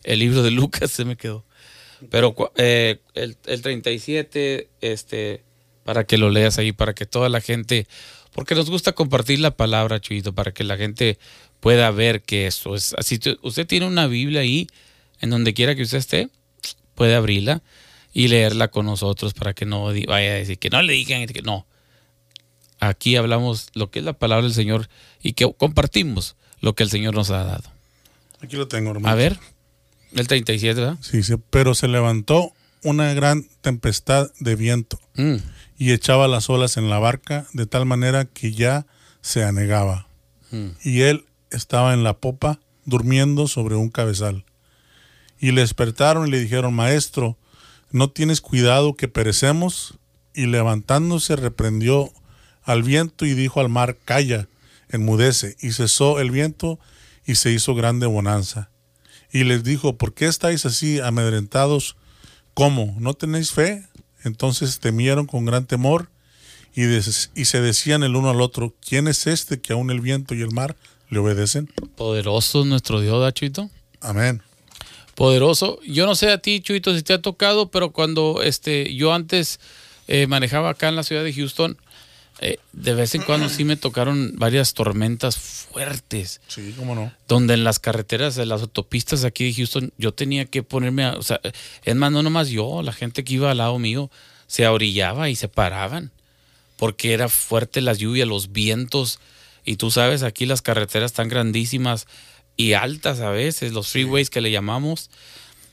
el 0.03 0.19
libro 0.19 0.41
de 0.41 0.51
Lucas, 0.51 0.89
se 0.91 1.05
me 1.05 1.15
quedó. 1.17 1.43
Pero 2.09 2.33
eh, 2.55 2.99
el, 3.13 3.37
el 3.45 3.61
37, 3.61 4.69
este, 4.81 5.43
para 5.83 6.03
que 6.05 6.17
lo 6.17 6.29
leas 6.29 6.57
ahí, 6.57 6.71
para 6.71 6.93
que 6.93 7.05
toda 7.05 7.29
la 7.29 7.41
gente, 7.41 7.87
porque 8.33 8.55
nos 8.55 8.69
gusta 8.69 8.93
compartir 8.93 9.39
la 9.39 9.51
palabra, 9.51 9.99
Chuyito, 9.99 10.33
para 10.33 10.51
que 10.51 10.63
la 10.63 10.77
gente 10.77 11.17
pueda 11.59 11.91
ver 11.91 12.21
que 12.21 12.47
esto 12.47 12.75
es 12.75 12.93
así. 12.97 13.19
Usted 13.41 13.67
tiene 13.67 13.87
una 13.87 14.07
Biblia 14.07 14.41
ahí, 14.41 14.67
en 15.19 15.29
donde 15.29 15.53
quiera 15.53 15.75
que 15.75 15.83
usted 15.83 15.97
esté, 15.97 16.29
puede 16.95 17.15
abrirla 17.15 17.61
y 18.13 18.27
leerla 18.27 18.69
con 18.69 18.85
nosotros 18.85 19.33
para 19.33 19.53
que 19.53 19.65
no 19.65 19.85
vaya 19.85 20.31
a 20.31 20.35
decir 20.35 20.59
que 20.59 20.69
no 20.69 20.81
le 20.81 20.93
digan 20.93 21.25
que 21.27 21.41
no. 21.41 21.65
Aquí 22.79 23.15
hablamos 23.15 23.67
lo 23.73 23.91
que 23.91 23.99
es 23.99 24.05
la 24.05 24.13
palabra 24.13 24.43
del 24.43 24.53
Señor 24.55 24.89
y 25.21 25.33
que 25.33 25.51
compartimos 25.53 26.35
lo 26.61 26.73
que 26.73 26.83
el 26.83 26.89
Señor 26.89 27.13
nos 27.13 27.29
ha 27.29 27.43
dado. 27.43 27.71
Aquí 28.41 28.55
lo 28.55 28.67
tengo, 28.67 28.89
hermano. 28.89 29.07
A 29.07 29.15
ver, 29.15 29.37
el 30.13 30.27
37, 30.27 30.79
¿verdad? 30.79 30.97
Sí, 31.01 31.21
sí, 31.21 31.35
pero 31.51 31.75
se 31.75 31.87
levantó 31.87 32.53
una 32.83 33.13
gran 33.13 33.47
tempestad 33.61 34.31
de 34.39 34.55
viento 34.55 34.99
Mm, 35.15 35.35
y 35.81 35.93
echaba 35.93 36.27
las 36.27 36.47
olas 36.47 36.77
en 36.77 36.91
la 36.91 36.99
barca 36.99 37.47
de 37.53 37.65
tal 37.65 37.87
manera 37.87 38.25
que 38.25 38.51
ya 38.51 38.85
se 39.21 39.43
anegaba. 39.43 40.07
mm. 40.51 40.67
Y 40.83 41.01
él 41.01 41.25
estaba 41.49 41.95
en 41.95 42.03
la 42.03 42.19
popa 42.19 42.59
durmiendo 42.85 43.47
sobre 43.47 43.73
un 43.73 43.89
cabezal. 43.89 44.45
Y 45.39 45.53
le 45.53 45.61
despertaron 45.61 46.27
y 46.27 46.29
le 46.29 46.39
dijeron, 46.39 46.75
Maestro, 46.75 47.35
¿no 47.89 48.11
tienes 48.11 48.41
cuidado 48.41 48.93
que 48.93 49.07
perecemos? 49.07 49.95
Y 50.35 50.45
levantándose 50.45 51.35
reprendió 51.35 52.13
al 52.61 52.83
viento 52.83 53.25
y 53.25 53.33
dijo 53.33 53.59
al 53.59 53.69
mar, 53.69 53.97
calla, 54.05 54.47
enmudece. 54.89 55.57
Y 55.61 55.71
cesó 55.71 56.19
el 56.19 56.29
viento 56.29 56.77
y 57.25 57.33
se 57.33 57.51
hizo 57.51 57.73
grande 57.73 58.05
bonanza. 58.05 58.69
Y 59.31 59.45
les 59.45 59.63
dijo, 59.63 59.97
¿por 59.97 60.13
qué 60.13 60.27
estáis 60.27 60.63
así 60.67 60.99
amedrentados? 60.99 61.95
¿Cómo? 62.53 62.95
¿No 62.99 63.15
tenéis 63.15 63.51
fe? 63.51 63.87
Entonces 64.23 64.79
temieron 64.79 65.25
con 65.25 65.45
gran 65.45 65.65
temor 65.65 66.09
y, 66.73 66.85
se 67.45 67.61
decían 67.61 68.03
el 68.03 68.15
uno 68.15 68.29
al 68.29 68.41
otro, 68.41 68.73
¿quién 68.87 69.07
es 69.07 69.27
este 69.27 69.59
que 69.59 69.73
aún 69.73 69.91
el 69.91 69.99
viento 69.99 70.35
y 70.35 70.41
el 70.41 70.51
mar 70.51 70.75
le 71.09 71.19
obedecen? 71.19 71.69
Poderoso 71.95 72.61
es 72.61 72.67
nuestro 72.67 73.01
Dios, 73.01 73.21
¿da, 73.21 73.33
Chuito? 73.33 73.69
Amén. 73.99 74.41
Poderoso. 75.15 75.79
Yo 75.85 76.05
no 76.05 76.15
sé 76.15 76.31
a 76.31 76.37
ti, 76.37 76.61
Chuito, 76.61 76.95
si 76.95 77.03
te 77.03 77.13
ha 77.13 77.21
tocado, 77.21 77.69
pero 77.69 77.91
cuando 77.91 78.41
este, 78.41 78.95
yo 78.95 79.13
antes 79.13 79.59
eh, 80.07 80.27
manejaba 80.27 80.69
acá 80.69 80.87
en 80.87 80.95
la 80.95 81.03
ciudad 81.03 81.23
de 81.23 81.33
Houston, 81.33 81.77
eh, 82.41 82.57
de 82.73 82.93
vez 82.95 83.13
en 83.15 83.21
cuando 83.21 83.47
sí 83.49 83.63
me 83.63 83.77
tocaron 83.77 84.33
varias 84.35 84.73
tormentas 84.73 85.37
fuertes. 85.37 86.41
Sí, 86.47 86.73
cómo 86.77 86.95
no. 86.95 87.13
donde 87.27 87.53
en 87.53 87.63
las 87.63 87.79
carreteras, 87.79 88.37
en 88.37 88.49
las 88.49 88.61
autopistas 88.61 89.23
aquí 89.23 89.45
de 89.45 89.53
Houston, 89.53 89.93
yo 89.97 90.11
tenía 90.13 90.45
que 90.45 90.63
ponerme, 90.63 91.03
a- 91.05 91.13
o 91.13 91.23
sea, 91.23 91.39
es 91.83 91.95
más, 91.95 92.11
no 92.11 92.23
nomás 92.23 92.49
yo, 92.49 92.81
la 92.81 92.93
gente 92.93 93.23
que 93.23 93.35
iba 93.35 93.51
al 93.51 93.57
lado 93.59 93.77
mío 93.79 94.09
se 94.47 94.67
orillaba 94.67 95.29
y 95.29 95.35
se 95.35 95.47
paraban, 95.47 96.11
porque 96.77 97.13
era 97.13 97.29
fuerte 97.29 97.79
la 97.79 97.93
lluvia, 97.93 98.25
los 98.25 98.51
vientos, 98.51 99.19
y 99.63 99.75
tú 99.75 99.91
sabes, 99.91 100.23
aquí 100.23 100.45
las 100.47 100.61
carreteras 100.63 101.11
están 101.11 101.29
grandísimas 101.29 102.07
y 102.57 102.73
altas 102.73 103.19
a 103.21 103.29
veces, 103.29 103.71
los 103.71 103.89
freeways 103.89 104.29
que 104.31 104.41
le 104.41 104.51
llamamos, 104.51 105.09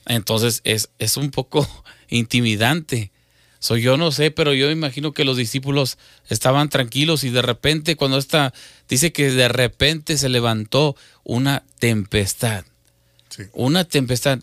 entonces 0.07 0.61
es, 0.65 0.91
es 0.99 1.17
un 1.17 1.31
poco 1.31 1.67
intimidante. 2.09 3.11
Soy 3.61 3.83
yo 3.83 3.97
no 3.97 4.12
sé, 4.12 4.31
pero 4.31 4.55
yo 4.55 4.66
me 4.66 4.73
imagino 4.73 5.12
que 5.12 5.25
los 5.25 5.37
discípulos 5.37 5.99
estaban 6.29 6.68
tranquilos 6.68 7.25
y 7.25 7.31
de 7.31 7.42
repente 7.42 7.97
cuando 7.97 8.18
esta 8.18 8.55
dice 8.88 9.12
que 9.12 9.31
de 9.33 9.49
repente 9.49 10.16
se 10.16 10.29
levantó 10.29 10.94
una 11.25 11.64
tempestad, 11.81 12.64
Sí. 13.31 13.42
una 13.53 13.85
tempestad. 13.85 14.38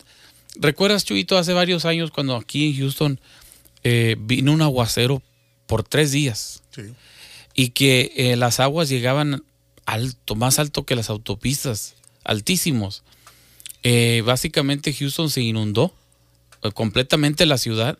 ¿Recuerdas, 0.57 1.05
Chuito, 1.05 1.37
hace 1.37 1.53
varios 1.53 1.85
años 1.85 2.11
cuando 2.11 2.35
aquí 2.35 2.67
en 2.71 2.77
Houston 2.77 3.19
eh, 3.83 4.15
vino 4.19 4.51
un 4.51 4.61
aguacero 4.61 5.21
por 5.67 5.83
tres 5.83 6.11
días 6.11 6.61
Sí. 6.73 6.81
y 7.53 7.69
que 7.69 8.11
eh, 8.17 8.35
las 8.35 8.59
aguas 8.59 8.89
llegaban 8.89 9.43
alto, 9.85 10.35
más 10.35 10.59
alto 10.59 10.83
que 10.83 10.95
las 10.95 11.09
autopistas, 11.09 11.95
altísimos? 12.23 13.03
Eh, 13.83 14.23
básicamente 14.25 14.93
Houston 14.93 15.29
se 15.29 15.41
inundó 15.41 15.93
completamente 16.73 17.45
la 17.45 17.57
ciudad, 17.59 17.97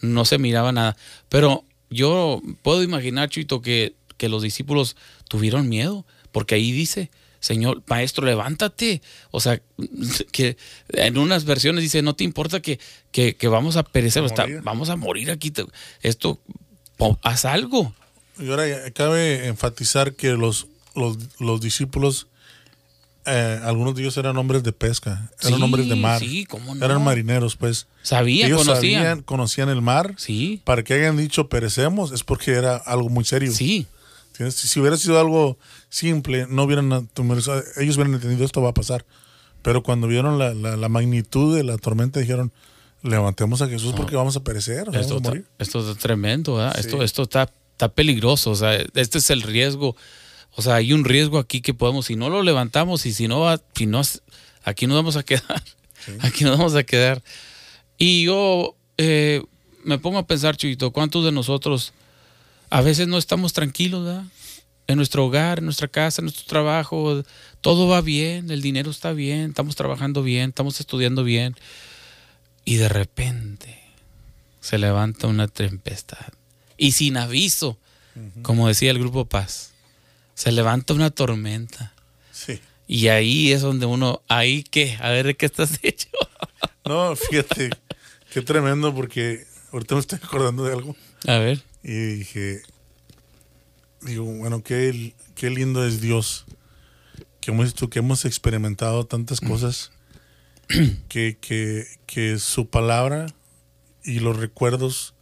no 0.00 0.24
se 0.24 0.38
miraba 0.38 0.72
nada. 0.72 0.96
Pero 1.28 1.64
yo 1.90 2.42
puedo 2.62 2.82
imaginar, 2.82 3.28
Chuito, 3.28 3.62
que, 3.62 3.94
que 4.16 4.28
los 4.28 4.42
discípulos 4.42 4.96
tuvieron 5.28 5.68
miedo, 5.68 6.04
porque 6.32 6.54
ahí 6.54 6.72
dice, 6.72 7.10
Señor, 7.40 7.82
maestro, 7.86 8.26
levántate. 8.26 9.02
O 9.30 9.40
sea, 9.40 9.60
que 10.32 10.56
en 10.90 11.18
unas 11.18 11.44
versiones 11.44 11.82
dice, 11.82 12.02
no 12.02 12.14
te 12.14 12.24
importa 12.24 12.60
que, 12.60 12.78
que, 13.12 13.36
que 13.36 13.48
vamos 13.48 13.76
a 13.76 13.82
perecer, 13.82 14.22
A 14.22 14.26
o 14.26 14.62
vamos 14.62 14.88
a 14.88 14.96
morir 14.96 15.30
aquí. 15.30 15.52
Esto, 16.02 16.40
haz 17.22 17.44
algo. 17.44 17.94
Y 18.38 18.50
ahora 18.50 18.68
ya 18.68 18.90
cabe 18.92 19.46
enfatizar 19.46 20.14
que 20.14 20.30
los, 20.32 20.68
los, 20.94 21.18
los 21.40 21.60
discípulos, 21.60 22.28
eh, 23.28 23.60
algunos 23.64 23.94
de 23.94 24.02
ellos 24.02 24.16
eran 24.16 24.36
hombres 24.36 24.62
de 24.62 24.72
pesca, 24.72 25.30
eran 25.42 25.58
Sí, 25.58 25.62
hombres 25.62 25.88
de 25.88 25.96
mar, 25.96 26.18
sí, 26.20 26.44
cómo 26.46 26.74
no. 26.74 26.84
eran 26.84 27.02
marineros, 27.04 27.56
pues. 27.56 27.86
Sabían, 28.02 28.46
ellos 28.48 28.66
conocían. 28.66 29.02
sabían, 29.02 29.22
conocían 29.22 29.68
el 29.68 29.82
mar. 29.82 30.14
Sí, 30.16 30.60
Para 30.64 30.82
que 30.82 30.94
hayan 30.94 31.16
dicho 31.16 31.48
perecemos 31.48 32.12
es 32.12 32.24
porque 32.24 32.52
era 32.52 32.76
algo 32.76 33.08
muy 33.08 33.24
serio. 33.24 33.52
sí. 33.52 33.86
¿Entiendes? 34.32 34.54
Si, 34.54 34.78
hubiera 34.78 34.96
sido 34.96 35.18
algo 35.18 35.58
simple, 35.88 36.46
no 36.48 36.62
hubieran, 36.62 36.92
ellos 36.92 37.96
hubieran 37.96 38.14
entendido 38.14 38.44
esto 38.44 38.62
va 38.62 38.70
a 38.70 38.74
pasar. 38.74 39.04
Pero 39.62 39.82
cuando 39.82 40.06
vieron 40.06 40.38
la, 40.38 40.54
la- 40.54 40.76
la 40.76 40.88
magnitud 40.88 41.56
de 41.56 41.64
la 41.64 41.76
tormenta, 41.76 42.20
dijeron, 42.20 42.52
levantemos 43.02 43.62
a 43.62 43.68
Jesús 43.68 43.94
porque 43.96 44.14
vamos 44.14 44.36
a 44.36 44.40
perecer, 44.44 44.88
o 44.88 44.92
sea, 44.92 45.00
Esto 45.00 45.14
vamos 45.14 45.14
a 45.14 45.16
está, 45.16 45.28
morir. 45.30 45.46
esto 45.58 45.80
está 45.90 46.00
tremendo, 46.00 46.54
¿verdad? 46.54 46.72
Sí. 46.74 46.80
Esto, 46.82 47.02
esto 47.02 47.22
está, 47.24 47.50
está 47.72 47.88
peligroso, 47.88 48.52
o 48.52 48.54
sea, 48.54 48.74
este 48.94 49.18
es 49.18 49.28
el 49.30 49.42
riesgo. 49.42 49.96
O 50.54 50.62
sea, 50.62 50.74
hay 50.76 50.92
un 50.92 51.04
riesgo 51.04 51.38
aquí 51.38 51.60
que 51.60 51.74
podemos, 51.74 52.06
si 52.06 52.16
no 52.16 52.28
lo 52.30 52.42
levantamos 52.42 53.06
y 53.06 53.12
si 53.12 53.28
no, 53.28 53.40
va- 53.40 53.60
si 53.74 53.86
no 53.86 54.02
aquí 54.64 54.86
nos 54.86 54.96
vamos 54.96 55.16
a 55.16 55.22
quedar. 55.22 55.62
Aquí 56.20 56.44
nos 56.44 56.56
vamos 56.56 56.74
a 56.74 56.84
quedar. 56.84 57.22
Y 57.98 58.22
yo 58.24 58.76
eh, 58.96 59.42
me 59.84 59.98
pongo 59.98 60.18
a 60.18 60.26
pensar, 60.26 60.56
Chiquito, 60.56 60.90
¿cuántos 60.92 61.24
de 61.24 61.32
nosotros 61.32 61.92
a 62.70 62.80
veces 62.80 63.08
no 63.08 63.18
estamos 63.18 63.52
tranquilos, 63.52 64.04
¿verdad? 64.04 64.24
En 64.86 64.96
nuestro 64.96 65.26
hogar, 65.26 65.58
en 65.58 65.66
nuestra 65.66 65.88
casa, 65.88 66.22
en 66.22 66.26
nuestro 66.26 66.46
trabajo, 66.46 67.22
todo 67.60 67.88
va 67.88 68.00
bien, 68.00 68.50
el 68.50 68.62
dinero 68.62 68.90
está 68.90 69.12
bien, 69.12 69.50
estamos 69.50 69.76
trabajando 69.76 70.22
bien, 70.22 70.48
estamos 70.50 70.80
estudiando 70.80 71.24
bien. 71.24 71.56
Y 72.64 72.76
de 72.76 72.88
repente 72.88 73.78
se 74.60 74.78
levanta 74.78 75.26
una 75.26 75.46
tempestad. 75.48 76.32
Y 76.78 76.92
sin 76.92 77.16
aviso, 77.18 77.76
como 78.42 78.68
decía 78.68 78.90
el 78.92 78.98
grupo 78.98 79.24
Paz, 79.26 79.67
se 80.38 80.52
levanta 80.52 80.94
una 80.94 81.10
tormenta. 81.10 81.92
Sí. 82.30 82.60
Y 82.86 83.08
ahí 83.08 83.50
es 83.50 83.60
donde 83.60 83.86
uno, 83.86 84.22
ahí 84.28 84.62
qué, 84.62 84.96
a 85.00 85.10
ver 85.10 85.36
qué 85.36 85.46
estás 85.46 85.80
hecho. 85.82 86.06
No, 86.84 87.16
fíjate, 87.16 87.70
qué 88.32 88.42
tremendo 88.42 88.94
porque 88.94 89.44
ahorita 89.72 89.96
me 89.96 90.00
estoy 90.00 90.20
acordando 90.22 90.62
de 90.62 90.74
algo 90.74 90.94
A 91.26 91.38
ver. 91.38 91.60
y 91.82 91.90
dije, 91.90 92.62
digo, 94.02 94.26
bueno, 94.26 94.62
qué, 94.62 95.12
qué 95.34 95.50
lindo 95.50 95.84
es 95.84 96.00
Dios, 96.00 96.44
que 97.40 97.50
hemos, 97.50 97.74
que 97.74 97.98
hemos 97.98 98.24
experimentado 98.24 99.06
tantas 99.06 99.40
cosas, 99.40 99.90
que, 101.08 101.36
que, 101.40 101.84
que 102.06 102.38
su 102.38 102.68
palabra 102.68 103.26
y 104.04 104.20
los 104.20 104.36
recuerdos 104.36 105.14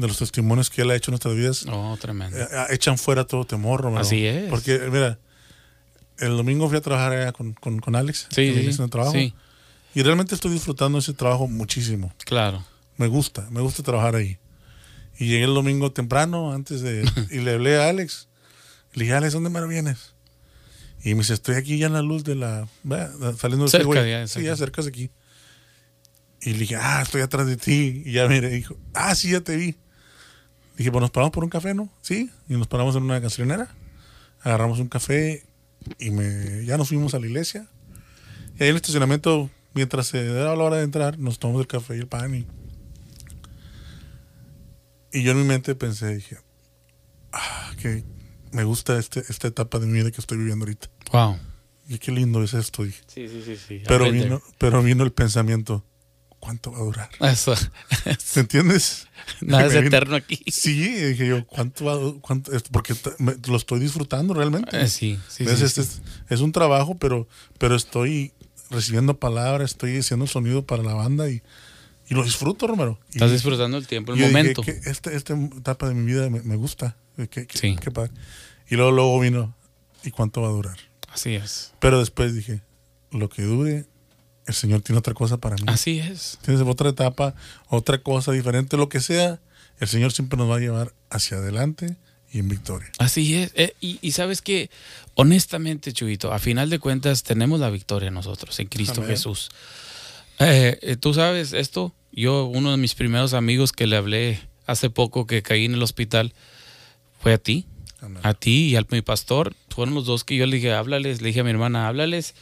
de 0.00 0.08
los 0.08 0.18
testimonios 0.18 0.70
que 0.70 0.82
Él 0.82 0.90
ha 0.90 0.96
hecho 0.96 1.10
en 1.10 1.12
nuestras 1.12 1.34
vidas 1.36 1.64
Oh, 1.68 1.96
tremendo. 2.00 2.36
eh, 2.38 2.46
eh, 2.50 2.66
echan 2.70 2.98
fuera 2.98 3.24
todo 3.24 3.44
temor, 3.44 3.80
Romero. 3.82 4.02
Así 4.02 4.24
es. 4.26 4.48
Porque, 4.50 4.78
mira, 4.90 5.18
el 6.18 6.36
domingo 6.36 6.68
fui 6.68 6.78
a 6.78 6.80
trabajar 6.80 7.12
allá 7.12 7.32
con, 7.32 7.52
con, 7.54 7.78
con 7.80 7.96
Alex, 7.96 8.26
Sí, 8.30 8.52
trabajo, 8.90 9.14
y 9.92 10.02
realmente 10.02 10.34
estoy 10.34 10.52
disfrutando 10.52 10.98
ese 10.98 11.12
trabajo 11.14 11.46
muchísimo. 11.48 12.12
claro. 12.24 12.64
Me 12.96 13.06
gusta, 13.06 13.48
me 13.50 13.62
gusta 13.62 13.82
trabajar 13.82 14.14
ahí. 14.14 14.36
Y 15.18 15.24
llegué 15.26 15.44
el 15.44 15.54
domingo 15.54 15.90
temprano 15.90 16.52
antes 16.52 16.82
de... 16.82 17.02
y 17.30 17.38
le 17.38 17.52
hablé 17.54 17.78
a 17.82 17.88
Alex. 17.88 18.28
Le 18.92 19.04
dije, 19.04 19.14
Alex, 19.14 19.32
¿dónde 19.32 19.48
me 19.48 19.66
vienes? 19.66 20.12
Y 21.02 21.14
me 21.14 21.20
dice, 21.22 21.32
estoy 21.32 21.54
aquí 21.54 21.78
ya 21.78 21.86
en 21.86 21.94
la 21.94 22.02
luz 22.02 22.24
de 22.24 22.34
la... 22.34 22.68
Saliendo 23.38 23.64
del 23.64 23.70
Cerca, 23.70 24.06
ya, 24.06 24.26
Sí, 24.26 24.42
ya 24.42 24.54
cerca 24.54 24.82
de 24.82 24.88
aquí. 24.90 25.10
Y 26.42 26.52
le 26.52 26.58
dije, 26.58 26.76
ah, 26.76 27.00
estoy 27.02 27.22
atrás 27.22 27.46
de 27.46 27.56
ti. 27.56 28.02
Y 28.04 28.12
ya 28.12 28.28
mire, 28.28 28.50
dijo, 28.50 28.76
ah, 28.92 29.14
sí, 29.14 29.30
ya 29.30 29.40
te 29.40 29.56
vi. 29.56 29.76
Dije, 30.76 30.90
pues 30.90 31.00
nos 31.00 31.10
paramos 31.10 31.32
por 31.32 31.44
un 31.44 31.50
café, 31.50 31.74
¿no? 31.74 31.90
Sí. 32.00 32.30
Y 32.48 32.54
nos 32.54 32.66
paramos 32.66 32.96
en 32.96 33.02
una 33.02 33.18
gasolinera. 33.18 33.68
Agarramos 34.42 34.78
un 34.78 34.88
café 34.88 35.44
y 35.98 36.10
me, 36.10 36.64
ya 36.64 36.76
nos 36.76 36.88
fuimos 36.88 37.14
a 37.14 37.18
la 37.18 37.26
iglesia. 37.26 37.68
Y 38.58 38.62
ahí 38.62 38.68
en 38.68 38.70
el 38.70 38.76
estacionamiento, 38.76 39.50
mientras 39.74 40.06
se 40.06 40.24
daba 40.24 40.56
la 40.56 40.64
hora 40.64 40.76
de 40.76 40.84
entrar, 40.84 41.18
nos 41.18 41.38
tomamos 41.38 41.60
el 41.60 41.66
café 41.66 41.96
y 41.96 42.00
el 42.00 42.06
pan. 42.06 42.34
Y, 42.34 42.46
y 45.12 45.22
yo 45.22 45.32
en 45.32 45.38
mi 45.38 45.44
mente 45.44 45.74
pensé, 45.74 46.14
dije, 46.14 46.38
ah, 47.32 47.72
que 47.80 48.04
me 48.52 48.64
gusta 48.64 48.98
este, 48.98 49.20
esta 49.28 49.48
etapa 49.48 49.78
de 49.78 49.86
mi 49.86 49.94
vida 49.94 50.10
que 50.10 50.20
estoy 50.20 50.38
viviendo 50.38 50.64
ahorita. 50.64 50.88
Wow. 51.12 51.38
Y 51.88 51.98
qué 51.98 52.12
lindo 52.12 52.42
es 52.42 52.54
esto. 52.54 52.84
Dije. 52.84 53.02
Sí, 53.06 53.28
sí, 53.28 53.42
sí, 53.44 53.56
sí. 53.56 53.82
Pero 53.86 54.10
vino, 54.10 54.40
pero 54.58 54.82
vino 54.82 55.02
el 55.02 55.12
pensamiento, 55.12 55.84
¿cuánto 56.40 56.72
va 56.72 56.78
a 56.78 56.82
durar? 56.82 57.10
Eso. 57.20 57.54
¿Se 58.18 58.40
entiendes? 58.40 59.06
Nada 59.40 59.66
es 59.66 59.74
eterno 59.74 60.16
aquí. 60.16 60.42
Sí, 60.50 60.88
dije 60.88 61.26
yo, 61.28 61.46
¿cuánto 61.46 61.84
va 61.84 61.94
a 61.94 62.20
cuánto, 62.20 62.52
es- 62.52 62.64
Porque 62.64 62.94
me- 63.18 63.36
lo 63.46 63.56
estoy 63.56 63.78
disfrutando 63.78 64.34
realmente. 64.34 64.80
Eh, 64.82 64.88
sí, 64.88 65.18
sí, 65.28 65.44
sí, 65.44 65.50
Este 65.50 65.68
sí. 65.68 65.80
Es, 65.82 66.02
es 66.28 66.40
un 66.40 66.52
trabajo, 66.52 66.96
pero, 66.98 67.28
pero 67.58 67.76
estoy 67.76 68.32
recibiendo 68.70 69.18
palabras, 69.18 69.70
estoy 69.72 69.98
haciendo 69.98 70.26
sonido 70.26 70.64
para 70.66 70.82
la 70.82 70.94
banda 70.94 71.28
y, 71.30 71.42
y 72.08 72.14
lo 72.14 72.24
disfruto, 72.24 72.66
Romero. 72.66 72.98
Y 73.10 73.16
Estás 73.18 73.32
disfrutando 73.32 73.76
el 73.76 73.86
tiempo, 73.86 74.12
el 74.12 74.18
dije 74.18 74.28
momento. 74.30 74.62
que 74.62 74.80
esta, 74.86 75.12
esta 75.12 75.34
etapa 75.34 75.88
de 75.88 75.94
mi 75.94 76.06
vida 76.10 76.28
me, 76.30 76.40
me 76.42 76.56
gusta. 76.56 76.96
Eh, 77.18 77.28
qué- 77.28 77.46
qué- 77.46 77.58
Sí. 77.58 77.76
qué 77.80 77.90
padre. 77.90 78.12
Y 78.68 78.76
luego, 78.76 78.90
luego 78.92 79.20
vino, 79.20 79.54
¿y 80.04 80.10
cuánto 80.10 80.40
va 80.42 80.48
a 80.48 80.52
durar? 80.52 80.78
Así 81.12 81.34
es. 81.34 81.72
Pero 81.80 81.98
después 81.98 82.34
dije, 82.34 82.62
lo 83.10 83.28
que 83.28 83.42
dure, 83.42 83.86
el 84.46 84.54
Señor 84.54 84.80
tiene 84.82 84.98
otra 84.98 85.14
cosa 85.14 85.36
para 85.38 85.56
mí. 85.56 85.62
Así 85.66 85.98
es. 85.98 86.38
Tienes 86.42 86.62
otra 86.66 86.90
etapa, 86.90 87.34
otra 87.68 87.98
cosa 87.98 88.32
diferente, 88.32 88.76
lo 88.76 88.88
que 88.88 89.00
sea, 89.00 89.40
el 89.78 89.88
Señor 89.88 90.12
siempre 90.12 90.36
nos 90.36 90.50
va 90.50 90.56
a 90.56 90.60
llevar 90.60 90.92
hacia 91.08 91.38
adelante 91.38 91.96
y 92.32 92.38
en 92.38 92.48
victoria. 92.48 92.90
Así 92.98 93.34
es. 93.34 93.52
Eh, 93.54 93.74
y, 93.80 93.98
y 94.02 94.12
sabes 94.12 94.42
que, 94.42 94.70
honestamente, 95.14 95.92
Chuito, 95.92 96.32
a 96.32 96.38
final 96.38 96.70
de 96.70 96.78
cuentas 96.78 97.22
tenemos 97.22 97.60
la 97.60 97.70
victoria 97.70 98.10
nosotros 98.10 98.58
en 98.60 98.68
Cristo 98.68 99.00
Amén. 99.00 99.10
Jesús. 99.10 99.50
Eh, 100.38 100.78
eh, 100.82 100.96
Tú 100.96 101.14
sabes 101.14 101.52
esto, 101.52 101.94
yo, 102.12 102.46
uno 102.46 102.70
de 102.70 102.76
mis 102.76 102.94
primeros 102.94 103.34
amigos 103.34 103.72
que 103.72 103.86
le 103.86 103.96
hablé 103.96 104.40
hace 104.66 104.90
poco 104.90 105.26
que 105.26 105.42
caí 105.42 105.64
en 105.64 105.74
el 105.74 105.82
hospital, 105.82 106.32
fue 107.20 107.32
a 107.34 107.38
ti. 107.38 107.66
Amén. 108.02 108.20
a 108.22 108.32
ti 108.32 108.68
y 108.68 108.76
al 108.76 108.86
mi 108.90 109.02
pastor. 109.02 109.54
Fueron 109.68 109.94
los 109.94 110.06
dos 110.06 110.24
que 110.24 110.34
yo 110.36 110.46
le 110.46 110.56
dije, 110.56 110.72
háblales, 110.72 111.20
le 111.20 111.28
dije 111.28 111.40
a 111.40 111.44
mi 111.44 111.50
hermana, 111.50 111.86
háblales. 111.86 112.34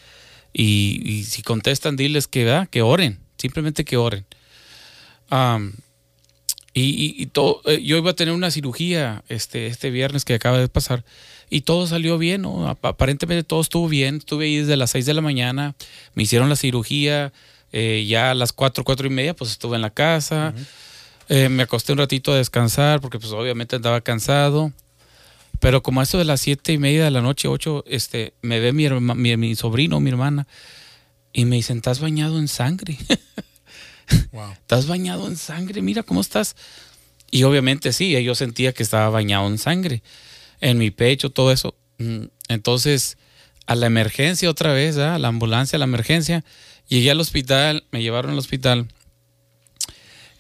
Y, 0.61 1.01
y 1.05 1.23
si 1.23 1.43
contestan, 1.43 1.95
diles 1.95 2.27
que, 2.27 2.45
¿verdad? 2.45 2.69
que 2.69 2.83
oren, 2.83 3.21
simplemente 3.39 3.85
que 3.85 3.97
oren. 3.97 4.27
Am, 5.31 5.75
y 6.75 6.83
y- 6.83 7.15
y 7.23 7.27
todo, 7.27 7.61
eh, 7.67 7.81
yo 7.83 7.97
iba 7.97 8.11
a 8.11 8.15
tener 8.15 8.35
una 8.35 8.51
cirugía 8.51 9.23
este, 9.29 9.67
este 9.69 9.91
viernes 9.91 10.25
que 10.25 10.35
acaba 10.35 10.59
de 10.59 10.69
pasar 10.69 11.05
y 11.49 11.61
todo 11.63 11.87
salió 11.87 12.19
bien, 12.19 12.43
¿no? 12.43 12.69
Ap- 12.69 12.85
aparentemente 12.85 13.45
todo 13.45 13.61
estuvo 13.61 13.89
bien. 13.89 14.17
Estuve 14.17 14.47
ahí 14.47 14.57
desde 14.57 14.77
las 14.77 14.91
6 14.91 15.07
de 15.07 15.15
la 15.15 15.21
mañana, 15.21 15.75
me 16.15 16.25
hicieron 16.25 16.49
la 16.49 16.57
cirugía, 16.57 17.33
eh, 17.73 18.05
ya 18.09 18.33
a 18.33 18.35
las 18.35 18.53
4, 18.53 18.83
4 18.85 19.07
y 19.07 19.11
media, 19.11 19.35
pues 19.35 19.51
estuve 19.53 19.77
en 19.77 19.83
la 19.83 19.91
casa. 19.91 20.55
Eh, 21.29 21.49
me 21.51 21.63
acosté 21.63 21.93
un 21.93 21.99
ratito 21.99 22.33
a 22.33 22.37
descansar 22.37 23.01
porque 23.01 23.19
pues 23.19 23.33
obviamente 23.33 23.77
andaba 23.77 24.01
cansado. 24.01 24.73
Pero 25.61 25.83
como 25.83 26.01
a 26.01 26.05
eso 26.05 26.19
de 26.19 26.25
las 26.25 26.41
siete 26.41 26.73
y 26.73 26.79
media 26.79 27.05
de 27.05 27.11
la 27.11 27.21
noche, 27.21 27.49
ocho, 27.49 27.85
este, 27.87 28.35
me 28.43 28.61
ve 28.61 28.73
mi, 28.73 28.85
herma- 28.87 29.15
mi, 29.17 29.37
mi 29.37 29.55
sobrino, 29.57 29.99
mi 30.01 30.11
hermana, 30.11 30.47
y 31.33 31.45
me 31.45 31.57
dicen, 31.57 31.79
estás 31.79 32.01
bañado 32.01 32.39
en 32.39 32.49
sangre. 32.49 32.97
Wow. 34.33 34.53
estás 34.53 34.87
bañado 34.87 35.27
en 35.29 35.37
sangre, 35.37 35.83
mira 35.83 36.03
cómo 36.03 36.23
estás. 36.23 36.57
Y 37.31 37.43
obviamente 37.43 37.93
sí, 37.93 38.11
yo 38.25 38.35
sentía 38.35 38.73
que 38.73 38.83
estaba 38.83 39.11
bañado 39.11 39.47
en 39.49 39.59
sangre, 39.59 40.03
en 40.63 40.79
mi 40.79 40.91
pecho, 40.91 41.29
todo 41.29 41.53
eso. 41.53 41.75
Mm, 41.99 42.25
Entonces, 42.49 43.19
a 43.67 43.75
la 43.75 43.85
emergencia 43.87 44.49
otra 44.49 44.73
vez, 44.73 44.97
a 44.97 45.19
la 45.19 45.29
ambulancia, 45.29 45.77
a 45.77 45.81
la 45.81 45.85
emergencia, 45.85 46.43
llegué 46.89 47.11
al 47.11 47.21
hospital, 47.21 47.85
me 47.91 48.01
llevaron 48.01 48.31
al 48.33 48.39
hospital. 48.39 48.89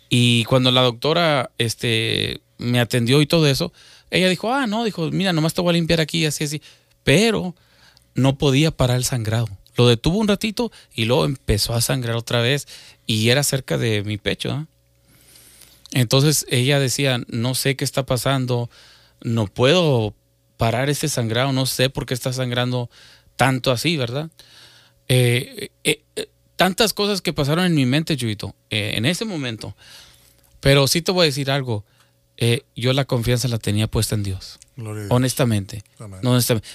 Y 0.08 0.44
cuando 0.44 0.70
la 0.70 0.80
doctora 0.80 1.50
este, 1.58 2.40
me 2.56 2.80
atendió 2.80 3.20
y 3.20 3.26
todo 3.26 3.46
eso, 3.46 3.72
ella 4.10 4.28
dijo, 4.28 4.52
ah, 4.52 4.66
no, 4.66 4.84
dijo, 4.84 5.10
mira, 5.10 5.32
nomás 5.32 5.54
te 5.54 5.60
voy 5.60 5.70
a 5.70 5.72
limpiar 5.74 6.00
aquí, 6.00 6.24
así, 6.26 6.44
así. 6.44 6.62
Pero 7.04 7.54
no 8.14 8.38
podía 8.38 8.70
parar 8.70 8.96
el 8.96 9.04
sangrado. 9.04 9.48
Lo 9.76 9.86
detuvo 9.86 10.18
un 10.18 10.28
ratito 10.28 10.72
y 10.94 11.04
luego 11.04 11.24
empezó 11.24 11.74
a 11.74 11.80
sangrar 11.80 12.16
otra 12.16 12.40
vez 12.40 12.66
y 13.06 13.28
era 13.28 13.42
cerca 13.42 13.78
de 13.78 14.02
mi 14.02 14.18
pecho. 14.18 14.66
Entonces 15.92 16.46
ella 16.48 16.80
decía, 16.80 17.20
no 17.28 17.54
sé 17.54 17.76
qué 17.76 17.84
está 17.84 18.04
pasando, 18.04 18.68
no 19.22 19.46
puedo 19.46 20.14
parar 20.56 20.90
este 20.90 21.08
sangrado, 21.08 21.52
no 21.52 21.64
sé 21.66 21.90
por 21.90 22.06
qué 22.06 22.14
está 22.14 22.32
sangrando 22.32 22.90
tanto 23.36 23.70
así, 23.70 23.96
¿verdad? 23.96 24.30
Eh, 25.08 25.70
eh, 25.84 26.02
eh, 26.16 26.28
tantas 26.56 26.92
cosas 26.92 27.22
que 27.22 27.32
pasaron 27.32 27.64
en 27.64 27.74
mi 27.74 27.86
mente, 27.86 28.16
Chuyito, 28.16 28.54
eh, 28.68 28.94
en 28.96 29.06
ese 29.06 29.24
momento. 29.24 29.76
Pero 30.60 30.88
sí 30.88 31.02
te 31.02 31.12
voy 31.12 31.22
a 31.22 31.26
decir 31.26 31.52
algo, 31.52 31.84
eh, 32.40 32.62
yo 32.76 32.92
la 32.92 33.04
confianza 33.04 33.48
la 33.48 33.58
tenía 33.58 33.88
puesta 33.88 34.14
en 34.14 34.22
Dios, 34.22 34.60
Gloria 34.76 35.06
honestamente, 35.10 35.82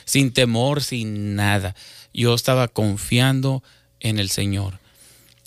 sin 0.03 0.33
temor, 0.33 0.83
sin 0.83 1.35
nada. 1.35 1.73
Yo 2.13 2.35
estaba 2.35 2.67
confiando 2.67 3.63
en 4.01 4.19
el 4.19 4.29
Señor. 4.29 4.79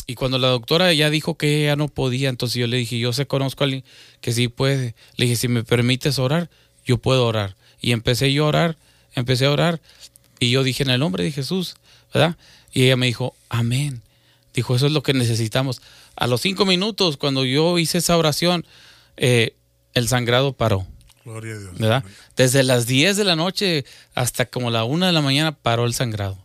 Y 0.07 0.15
cuando 0.15 0.39
la 0.39 0.49
doctora 0.49 0.93
ya 0.95 1.11
dijo 1.11 1.37
que 1.37 1.65
ella 1.65 1.77
no 1.77 1.89
podía, 1.89 2.31
entonces 2.31 2.59
yo 2.59 2.67
le 2.67 2.79
dije, 2.79 2.99
yo 2.99 3.13
sé, 3.13 3.27
conozco 3.27 3.63
a 3.63 3.67
alguien 3.67 3.85
que 4.23 4.33
sí 4.33 4.49
puede. 4.49 4.95
Le 5.17 5.27
dije, 5.27 5.37
si 5.37 5.49
me 5.49 5.65
permites 5.65 6.19
orar, 6.19 6.49
yo 6.85 6.97
puedo 6.97 7.27
orar. 7.27 7.55
Y 7.81 7.93
empecé 7.93 8.33
yo 8.33 8.45
a 8.47 8.49
orar, 8.49 8.79
empecé 9.15 9.45
a 9.45 9.51
orar. 9.51 9.83
Y 10.39 10.51
yo 10.51 10.63
dije 10.63 10.83
en 10.83 10.91
el 10.91 11.01
nombre 11.01 11.25
de 11.25 11.33
Jesús, 11.33 11.75
¿verdad? 12.15 12.39
Y 12.73 12.85
ella 12.85 12.97
me 12.97 13.07
dijo, 13.07 13.35
amén. 13.51 14.01
Dijo, 14.55 14.75
eso 14.75 14.87
es 14.87 14.93
lo 14.93 15.03
que 15.03 15.13
necesitamos. 15.13 15.83
A 16.15 16.27
los 16.27 16.41
cinco 16.41 16.65
minutos, 16.65 17.19
cuando 17.19 17.45
yo 17.45 17.79
hice 17.79 17.99
esa 17.99 18.17
oración, 18.17 18.65
eh, 19.19 19.55
el 19.97 20.09
sangrado 20.09 20.53
paró. 20.53 20.87
Gloria 21.25 21.55
a 21.55 21.59
Dios. 21.59 21.79
¿verdad? 21.79 22.05
Desde 22.37 22.63
las 22.63 22.87
10 22.87 23.17
de 23.17 23.25
la 23.25 23.35
noche 23.35 23.87
hasta 24.15 24.45
como 24.45 24.71
la 24.71 24.85
1 24.85 25.07
de 25.07 25.13
la 25.13 25.23
mañana 25.23 25.53
paró 25.57 25.87
el 25.87 25.95
sangrado. 25.95 26.39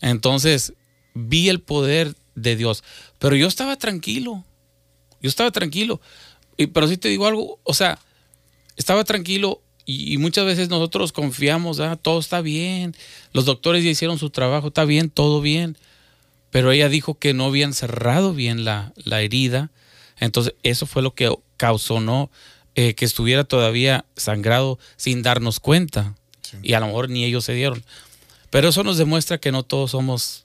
Entonces 0.00 0.72
vi 1.12 1.48
el 1.48 1.60
poder 1.60 2.14
de 2.36 2.54
Dios. 2.54 2.84
Pero 3.18 3.34
yo 3.34 3.48
estaba 3.48 3.76
tranquilo. 3.76 4.44
Yo 5.20 5.28
estaba 5.28 5.50
tranquilo. 5.50 6.00
Y, 6.56 6.68
pero 6.68 6.86
sí 6.86 6.96
te 6.96 7.08
digo 7.08 7.26
algo, 7.26 7.58
o 7.64 7.74
sea, 7.74 7.98
estaba 8.76 9.02
tranquilo 9.02 9.62
y, 9.84 10.14
y 10.14 10.18
muchas 10.18 10.46
veces 10.46 10.68
nosotros 10.68 11.10
confiamos, 11.10 11.80
ah, 11.80 11.96
todo 11.96 12.20
está 12.20 12.40
bien. 12.40 12.94
Los 13.32 13.46
doctores 13.46 13.82
ya 13.82 13.90
hicieron 13.90 14.18
su 14.18 14.30
trabajo, 14.30 14.68
está 14.68 14.84
bien, 14.84 15.10
todo 15.10 15.40
bien. 15.40 15.76
Pero 16.50 16.70
ella 16.70 16.88
dijo 16.88 17.18
que 17.18 17.34
no 17.34 17.46
habían 17.46 17.74
cerrado 17.74 18.32
bien 18.32 18.64
la, 18.64 18.92
la 18.94 19.22
herida. 19.22 19.72
Entonces, 20.18 20.54
eso 20.62 20.86
fue 20.86 21.02
lo 21.02 21.14
que 21.14 21.34
causó, 21.56 22.00
¿no? 22.00 22.30
Eh, 22.78 22.94
que 22.94 23.06
estuviera 23.06 23.44
todavía 23.44 24.04
sangrado 24.16 24.78
sin 24.98 25.22
darnos 25.22 25.60
cuenta. 25.60 26.14
Sí. 26.42 26.58
Y 26.62 26.74
a 26.74 26.80
lo 26.80 26.88
mejor 26.88 27.08
ni 27.08 27.24
ellos 27.24 27.46
se 27.46 27.54
dieron. 27.54 27.82
Pero 28.50 28.68
eso 28.68 28.84
nos 28.84 28.98
demuestra 28.98 29.38
que 29.38 29.50
no 29.50 29.62
todos 29.62 29.92
somos 29.92 30.44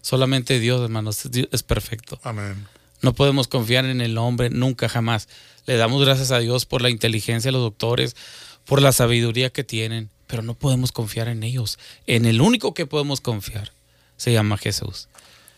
solamente 0.00 0.58
Dios, 0.58 0.80
hermanos. 0.80 1.30
Dios 1.30 1.48
es 1.52 1.62
perfecto. 1.62 2.18
Amén. 2.22 2.66
No 3.02 3.14
podemos 3.14 3.46
confiar 3.46 3.84
en 3.84 4.00
el 4.00 4.16
hombre 4.16 4.48
nunca 4.48 4.88
jamás. 4.88 5.28
Le 5.66 5.76
damos 5.76 6.02
gracias 6.02 6.30
a 6.30 6.38
Dios 6.38 6.64
por 6.64 6.80
la 6.80 6.88
inteligencia 6.88 7.48
de 7.48 7.52
los 7.52 7.60
doctores, 7.60 8.16
por 8.64 8.80
la 8.80 8.92
sabiduría 8.92 9.50
que 9.50 9.62
tienen, 9.62 10.08
pero 10.26 10.42
no 10.42 10.54
podemos 10.54 10.92
confiar 10.92 11.28
en 11.28 11.42
ellos. 11.42 11.78
En 12.06 12.24
el 12.24 12.40
único 12.40 12.72
que 12.72 12.86
podemos 12.86 13.20
confiar 13.20 13.72
se 14.16 14.32
llama 14.32 14.56
Jesús. 14.56 15.08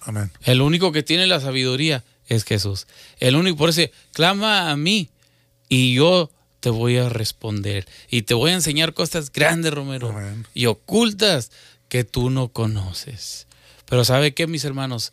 Amén. 0.00 0.32
El 0.42 0.62
único 0.62 0.90
que 0.90 1.04
tiene 1.04 1.28
la 1.28 1.40
sabiduría 1.40 2.04
es 2.26 2.44
Jesús. 2.44 2.88
El 3.20 3.36
único, 3.36 3.56
por 3.56 3.70
eso, 3.70 3.82
clama 4.12 4.72
a 4.72 4.76
mí 4.76 5.10
y 5.68 5.94
yo 5.94 6.30
te 6.60 6.70
voy 6.70 6.96
a 6.96 7.08
responder. 7.08 7.86
Y 8.10 8.22
te 8.22 8.34
voy 8.34 8.50
a 8.50 8.54
enseñar 8.54 8.94
cosas 8.94 9.30
grandes, 9.32 9.72
Romero, 9.72 10.10
Amén. 10.10 10.46
y 10.54 10.66
ocultas 10.66 11.50
que 11.88 12.04
tú 12.04 12.30
no 12.30 12.48
conoces. 12.48 13.46
Pero 13.86 14.04
¿sabe 14.04 14.34
qué, 14.34 14.46
mis 14.46 14.64
hermanos? 14.64 15.12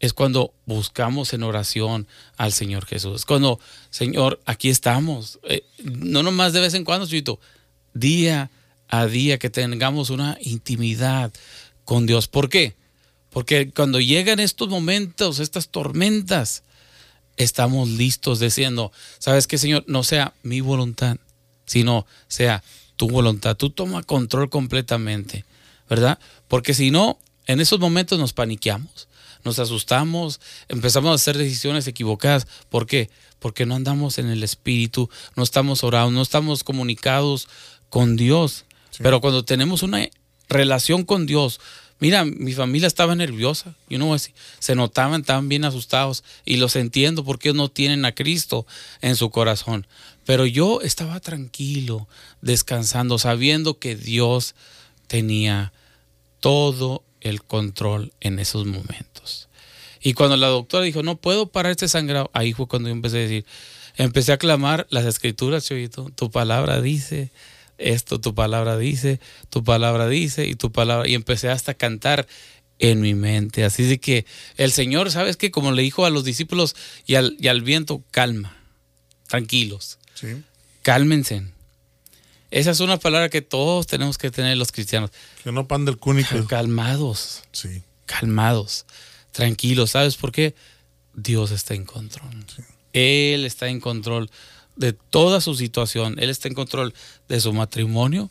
Es 0.00 0.12
cuando 0.12 0.52
buscamos 0.66 1.32
en 1.32 1.44
oración 1.44 2.08
al 2.36 2.52
Señor 2.52 2.86
Jesús. 2.86 3.20
Es 3.20 3.24
cuando, 3.24 3.60
Señor, 3.90 4.40
aquí 4.46 4.68
estamos. 4.68 5.38
Eh, 5.44 5.62
no 5.84 6.24
nomás 6.24 6.52
de 6.52 6.60
vez 6.60 6.74
en 6.74 6.84
cuando, 6.84 7.06
Chuyito, 7.06 7.38
día 7.94 8.50
a 8.88 9.06
día 9.06 9.38
que 9.38 9.50
tengamos 9.50 10.10
una 10.10 10.38
intimidad 10.40 11.32
con 11.84 12.06
Dios. 12.06 12.26
¿Por 12.26 12.48
qué? 12.48 12.74
Porque 13.30 13.70
cuando 13.70 14.00
llegan 14.00 14.40
estos 14.40 14.68
momentos, 14.68 15.38
estas 15.38 15.68
tormentas, 15.68 16.64
estamos 17.36 17.88
listos 17.88 18.40
diciendo, 18.40 18.92
¿sabes 19.18 19.46
qué, 19.46 19.58
Señor? 19.58 19.84
No 19.86 20.04
sea 20.04 20.34
mi 20.42 20.60
voluntad, 20.60 21.16
sino 21.66 22.06
sea 22.28 22.62
tu 22.96 23.08
voluntad. 23.08 23.56
Tú 23.56 23.70
toma 23.70 24.02
control 24.02 24.50
completamente, 24.50 25.44
¿verdad? 25.88 26.18
Porque 26.48 26.74
si 26.74 26.90
no, 26.90 27.18
en 27.46 27.60
esos 27.60 27.80
momentos 27.80 28.18
nos 28.18 28.32
paniqueamos, 28.32 29.08
nos 29.44 29.58
asustamos, 29.58 30.40
empezamos 30.68 31.10
a 31.10 31.14
hacer 31.14 31.36
decisiones 31.36 31.86
equivocadas. 31.86 32.46
¿Por 32.68 32.86
qué? 32.86 33.10
Porque 33.38 33.66
no 33.66 33.74
andamos 33.74 34.18
en 34.18 34.28
el 34.28 34.42
Espíritu, 34.44 35.10
no 35.34 35.42
estamos 35.42 35.82
orando, 35.82 36.12
no 36.12 36.22
estamos 36.22 36.62
comunicados 36.62 37.48
con 37.88 38.16
Dios. 38.16 38.64
Pero 38.98 39.20
cuando 39.20 39.44
tenemos 39.44 39.82
una 39.82 40.08
relación 40.48 41.04
con 41.04 41.26
Dios, 41.26 41.60
mira, 42.02 42.24
mi 42.24 42.52
familia 42.52 42.88
estaba 42.88 43.14
nerviosa, 43.14 43.76
know, 43.86 44.12
así, 44.12 44.32
se 44.58 44.74
notaban, 44.74 45.20
estaban 45.20 45.48
bien 45.48 45.64
asustados 45.64 46.24
y 46.44 46.56
los 46.56 46.74
entiendo 46.74 47.22
porque 47.22 47.50
ellos 47.50 47.56
no 47.56 47.70
tienen 47.70 48.04
a 48.04 48.12
Cristo 48.12 48.66
en 49.02 49.14
su 49.14 49.30
corazón. 49.30 49.86
Pero 50.26 50.44
yo 50.44 50.80
estaba 50.80 51.20
tranquilo, 51.20 52.08
descansando, 52.40 53.20
sabiendo 53.20 53.78
que 53.78 53.94
Dios 53.94 54.56
tenía 55.06 55.72
todo 56.40 57.04
el 57.20 57.44
control 57.44 58.12
en 58.18 58.40
esos 58.40 58.66
momentos. 58.66 59.48
Y 60.02 60.14
cuando 60.14 60.36
la 60.36 60.48
doctora 60.48 60.82
dijo, 60.82 61.04
no 61.04 61.14
puedo 61.14 61.52
parar 61.52 61.70
este 61.70 61.86
sangrado, 61.86 62.32
ahí 62.34 62.52
fue 62.52 62.66
cuando 62.66 62.88
yo 62.88 62.96
empecé 62.96 63.18
a 63.18 63.20
decir, 63.20 63.46
empecé 63.96 64.32
a 64.32 64.38
clamar 64.38 64.88
las 64.90 65.06
escrituras, 65.06 65.66
Chovito, 65.66 66.10
tu 66.16 66.32
palabra 66.32 66.80
dice 66.80 67.30
esto, 67.82 68.20
tu 68.20 68.34
palabra 68.34 68.76
dice, 68.78 69.20
tu 69.50 69.64
palabra 69.64 70.08
dice 70.08 70.46
y 70.46 70.54
tu 70.54 70.72
palabra, 70.72 71.08
y 71.08 71.14
empecé 71.14 71.48
hasta 71.48 71.72
a 71.72 71.74
cantar 71.74 72.26
en 72.78 73.00
mi 73.00 73.14
mente. 73.14 73.64
Así 73.64 73.84
de 73.84 73.98
que 74.00 74.26
el 74.56 74.72
Señor, 74.72 75.10
¿sabes 75.10 75.36
qué? 75.36 75.50
Como 75.50 75.72
le 75.72 75.82
dijo 75.82 76.04
a 76.04 76.10
los 76.10 76.24
discípulos 76.24 76.74
y 77.06 77.14
al, 77.16 77.36
y 77.38 77.48
al 77.48 77.62
viento, 77.62 78.02
calma, 78.10 78.56
tranquilos, 79.28 79.98
Sí. 80.14 80.42
cálmense. 80.82 81.44
Esa 82.50 82.70
es 82.72 82.80
una 82.80 82.98
palabra 82.98 83.30
que 83.30 83.40
todos 83.40 83.86
tenemos 83.86 84.18
que 84.18 84.30
tener 84.30 84.56
los 84.58 84.72
cristianos. 84.72 85.10
Que 85.42 85.52
no 85.52 85.66
pan 85.66 85.84
del 85.86 85.96
cúnico. 85.96 86.28
Calmados, 86.48 87.42
Sí. 87.52 87.82
calmados, 88.04 88.84
tranquilos. 89.30 89.92
¿Sabes 89.92 90.16
por 90.16 90.32
qué? 90.32 90.54
Dios 91.14 91.50
está 91.50 91.74
en 91.74 91.84
control. 91.86 92.44
Él 92.92 93.46
está 93.46 93.68
en 93.68 93.80
control 93.80 94.30
de 94.76 94.92
toda 94.92 95.40
su 95.40 95.54
situación. 95.54 96.16
Él 96.18 96.30
está 96.30 96.48
en 96.48 96.54
control 96.54 96.94
de 97.28 97.40
su 97.40 97.52
matrimonio. 97.52 98.30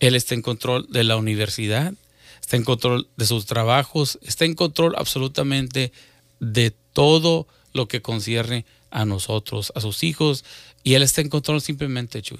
Él 0.00 0.14
está 0.14 0.34
en 0.34 0.42
control 0.42 0.86
de 0.90 1.04
la 1.04 1.16
universidad. 1.16 1.94
Está 2.40 2.56
en 2.56 2.64
control 2.64 3.08
de 3.16 3.26
sus 3.26 3.46
trabajos. 3.46 4.18
Está 4.22 4.44
en 4.44 4.54
control 4.54 4.94
absolutamente 4.96 5.92
de 6.40 6.74
todo 6.92 7.46
lo 7.72 7.88
que 7.88 8.02
concierne 8.02 8.64
a 8.90 9.04
nosotros, 9.04 9.72
a 9.74 9.80
sus 9.80 10.02
hijos. 10.02 10.44
Y 10.82 10.94
Él 10.94 11.02
está 11.02 11.20
en 11.20 11.28
control 11.28 11.60
simplemente, 11.60 12.22
Chuy. 12.22 12.38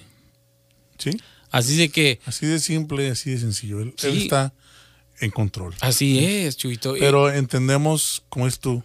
Sí. 0.99 1.11
Así 1.51 1.77
de 1.77 1.89
que, 1.89 2.21
Así 2.27 2.47
de 2.47 2.59
simple, 2.59 3.09
así 3.11 3.31
de 3.31 3.39
sencillo. 3.39 3.81
Él, 3.81 3.95
está 4.03 4.53
en 5.21 5.31
control. 5.31 5.75
así 5.81 6.19
es, 6.25 6.57
Chuito. 6.57 6.95
Pero 6.99 7.33
entendemos, 7.33 8.23
como 8.29 8.47
es 8.47 8.59
tú, 8.59 8.83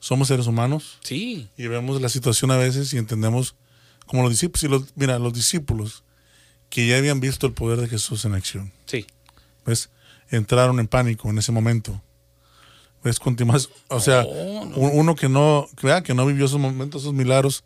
somos 0.00 0.28
seres 0.28 0.46
humanos 0.46 0.98
sí, 1.02 1.48
y 1.56 1.66
vemos 1.66 2.00
la 2.00 2.08
situación 2.08 2.50
a 2.50 2.56
veces 2.56 2.92
y 2.92 2.98
entendemos, 2.98 3.54
como 4.06 4.22
los 4.22 4.30
discípulos, 4.30 4.84
mira, 4.94 5.18
los 5.18 5.32
discípulos 5.32 6.04
que 6.70 6.86
ya 6.86 6.96
habían 6.98 7.20
visto 7.20 7.46
el 7.46 7.52
poder 7.52 7.80
de 7.80 7.88
Jesús 7.88 8.24
en 8.24 8.34
acción, 8.34 8.72
sí. 8.86 9.06
¿ves? 9.64 9.90
Entraron 10.30 10.80
en 10.80 10.88
pánico 10.88 11.30
en 11.30 11.38
ese 11.38 11.52
momento. 11.52 12.00
¿Ves? 13.04 13.20
Continuas, 13.20 13.68
o 13.88 14.00
sea, 14.00 14.22
No, 14.24 14.64
no. 14.64 14.76
un- 14.76 14.90
uno 14.98 15.14
que 15.14 15.28
no, 15.28 15.68
vea, 15.82 16.02
que 16.02 16.14
no 16.14 16.26
vivió 16.26 16.46
esos 16.46 16.58
momentos, 16.58 17.02
esos 17.02 17.14
milagros 17.14 17.62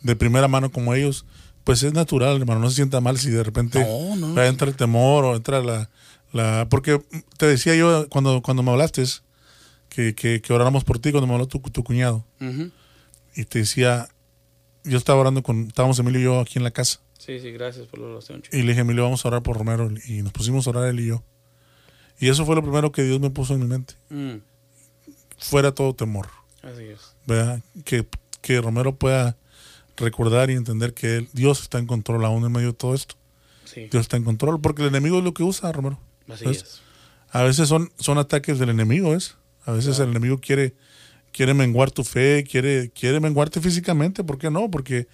de 0.00 0.16
primera 0.16 0.48
mano 0.48 0.72
como 0.72 0.94
ellos, 0.94 1.24
pues 1.62 1.82
es 1.84 1.92
natural, 1.92 2.36
hermano, 2.40 2.60
no 2.60 2.70
se 2.70 2.76
sienta 2.76 3.00
mal 3.00 3.18
si 3.18 3.30
de 3.30 3.42
repente 3.44 3.78
No, 3.80 4.42
entra 4.42 4.66
el 4.66 4.74
temor 4.74 5.24
o 5.24 5.36
entra 5.36 5.60
la, 5.60 5.90
la... 6.32 6.66
Porque 6.70 7.00
te 7.36 7.46
decía 7.46 7.76
yo 7.76 8.08
cuando, 8.08 8.42
cuando 8.42 8.62
me 8.64 8.70
hablaste 8.72 9.04
que, 9.90 10.14
que, 10.14 10.40
que 10.40 10.52
oráramos 10.52 10.82
por 10.84 10.98
ti, 10.98 11.12
cuando 11.12 11.26
me 11.28 11.34
habló 11.34 11.46
tu, 11.46 11.60
tu 11.60 11.84
cuñado, 11.84 12.24
Ujú. 12.40 12.70
y 13.36 13.44
te 13.44 13.60
decía, 13.60 14.08
yo 14.84 14.96
estaba 14.98 15.20
orando 15.20 15.42
con, 15.42 15.66
estábamos 15.68 15.98
Emilio 15.98 16.20
y 16.20 16.24
yo 16.24 16.40
aquí 16.40 16.58
en 16.58 16.64
la 16.64 16.70
casa, 16.70 17.00
Sí, 17.18 17.38
sí, 17.38 17.50
gracias 17.52 17.86
por 17.86 17.98
la 18.00 18.06
oración, 18.06 18.42
y 18.50 18.62
le 18.62 18.68
dije, 18.68 18.80
Emilio, 18.80 19.02
vamos 19.04 19.24
a 19.24 19.28
orar 19.28 19.42
por 19.42 19.56
Romero, 19.58 19.90
y 20.06 20.22
nos 20.22 20.32
pusimos 20.32 20.66
a 20.66 20.70
orar 20.70 20.88
él 20.88 21.00
y 21.00 21.06
yo. 21.08 21.22
Y 22.18 22.28
eso 22.28 22.46
fue 22.46 22.54
lo 22.54 22.62
primero 22.62 22.92
que 22.92 23.02
Dios 23.02 23.20
me 23.20 23.28
puso 23.30 23.52
en 23.54 23.60
mi 23.60 23.66
mente, 23.66 23.94
Mm, 24.08 24.36
fuera 25.38 25.72
todo 25.72 25.94
temor. 25.94 26.28
así 26.62 26.84
es. 26.84 27.14
¿verdad? 27.26 27.62
Que, 27.84 28.06
que 28.40 28.60
Romero 28.60 28.94
pueda 28.96 29.36
recordar 29.96 30.50
y 30.50 30.54
entender 30.54 30.94
que 30.94 31.16
él- 31.18 31.28
Dios 31.32 31.60
está 31.62 31.78
en 31.78 31.86
control 31.86 32.24
aún 32.24 32.44
en 32.44 32.52
medio 32.52 32.68
de 32.68 32.72
todo 32.74 32.94
esto. 32.94 33.14
Sí, 33.64 33.82
Dios 33.90 34.02
está 34.02 34.16
en 34.16 34.24
control 34.24 34.60
porque 34.60 34.82
el 34.82 34.88
enemigo 34.88 35.18
es 35.18 35.24
lo 35.24 35.32
que 35.34 35.42
usa, 35.42 35.70
Romero. 35.72 35.98
así 36.28 36.44
¿ves? 36.46 36.56
es. 36.62 36.80
A 37.30 37.42
veces 37.42 37.68
son, 37.68 37.92
son 37.98 38.18
ataques 38.18 38.58
del 38.58 38.70
enemigo, 38.70 39.14
¿es? 39.14 39.36
A 39.64 39.72
veces 39.72 39.98
el 40.00 40.08
enemigo 40.10 40.40
quiere, 40.40 40.74
quiere 41.32 41.54
menguar 41.54 41.90
tu 41.90 42.04
fe, 42.04 42.44
quiere, 42.48 42.90
quiere 42.90 43.20
menguarte 43.20 43.60
físicamente, 43.60 44.24
¿por 44.24 44.38
qué 44.38 44.50
no? 44.50 44.70
Porque, 44.70 45.06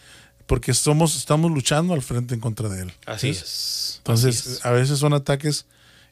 porque 0.46 0.74
somos, 0.74 1.16
estamos 1.16 1.50
luchando 1.50 1.94
al 1.94 2.02
frente 2.02 2.34
en 2.34 2.40
contra 2.40 2.68
de 2.68 2.82
él. 2.82 2.92
Así 3.06 3.28
es. 3.30 3.94
Entonces, 3.98 4.40
Así 4.40 4.50
es. 4.52 4.64
a 4.66 4.70
veces 4.72 4.98
son 4.98 5.12
ataques, 5.12 5.66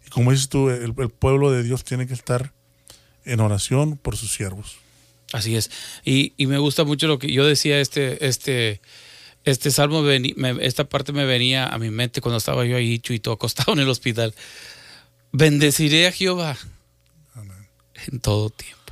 y 0.07 0.11
como 0.11 0.31
dices 0.33 0.49
tú, 0.49 0.71
el, 0.71 0.95
el 0.99 1.09
pueblo 1.11 1.51
de 1.51 1.63
Dios 1.63 1.85
tiene 1.85 2.07
que 2.07 2.15
estar 2.15 2.53
en 3.25 3.41
oración 3.41 3.97
por 3.97 4.17
sus 4.17 4.33
siervos. 4.35 4.77
Así 5.33 5.57
es. 5.57 5.71
Y, 6.05 6.35
y 6.37 6.47
me 6.47 6.59
gusta 6.59 6.85
mucho 6.85 7.07
lo 7.07 7.19
que 7.19 7.33
yo 7.33 7.45
decía, 7.47 7.81
este, 7.81 8.27
este, 8.27 8.81
este 9.45 9.71
salmo, 9.71 10.03
me- 10.03 10.57
esta 10.67 10.85
parte 10.85 11.13
me 11.13 11.25
venía 11.25 11.67
a 11.67 11.79
mi 11.79 11.91
mente 11.91 12.21
cuando 12.21 12.37
estaba 12.39 12.65
yo 12.67 12.77
ahí, 12.77 12.99
Chuito, 12.99 13.33
acostado 13.33 13.73
en 13.73 13.79
el 13.81 13.89
hospital. 13.89 14.35
Bendeciré 15.33 16.07
a 16.07 16.13
Jehová 16.13 16.57
Amén. 17.35 17.67
en 18.13 18.21
todo 18.21 18.51
tiempo. 18.51 18.84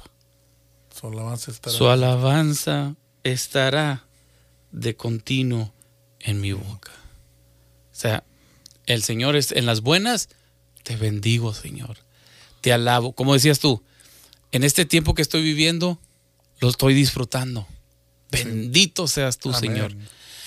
Su 1.02 1.08
alabanza 1.08 1.50
estará. 1.50 1.76
Su 1.76 1.88
alabanza 1.88 2.94
estará 3.24 4.06
de 4.70 4.94
continuo 4.94 5.74
en 6.20 6.40
mi 6.40 6.52
boca. 6.52 6.92
O 6.92 7.94
sea, 7.94 8.22
el 8.86 9.02
Señor 9.02 9.34
es 9.34 9.50
en 9.50 9.66
las 9.66 9.80
buenas, 9.80 10.28
te 10.84 10.94
bendigo, 10.94 11.54
Señor. 11.54 11.96
Te 12.60 12.72
alabo. 12.72 13.14
Como 13.14 13.34
decías 13.34 13.58
tú, 13.58 13.82
en 14.52 14.62
este 14.62 14.84
tiempo 14.84 15.14
que 15.14 15.22
estoy 15.22 15.42
viviendo, 15.42 15.98
lo 16.60 16.68
estoy 16.68 16.94
disfrutando. 16.94 17.66
Bendito 18.30 19.08
seas 19.08 19.38
tú, 19.38 19.48
Amén. 19.48 19.60
Señor. 19.60 19.96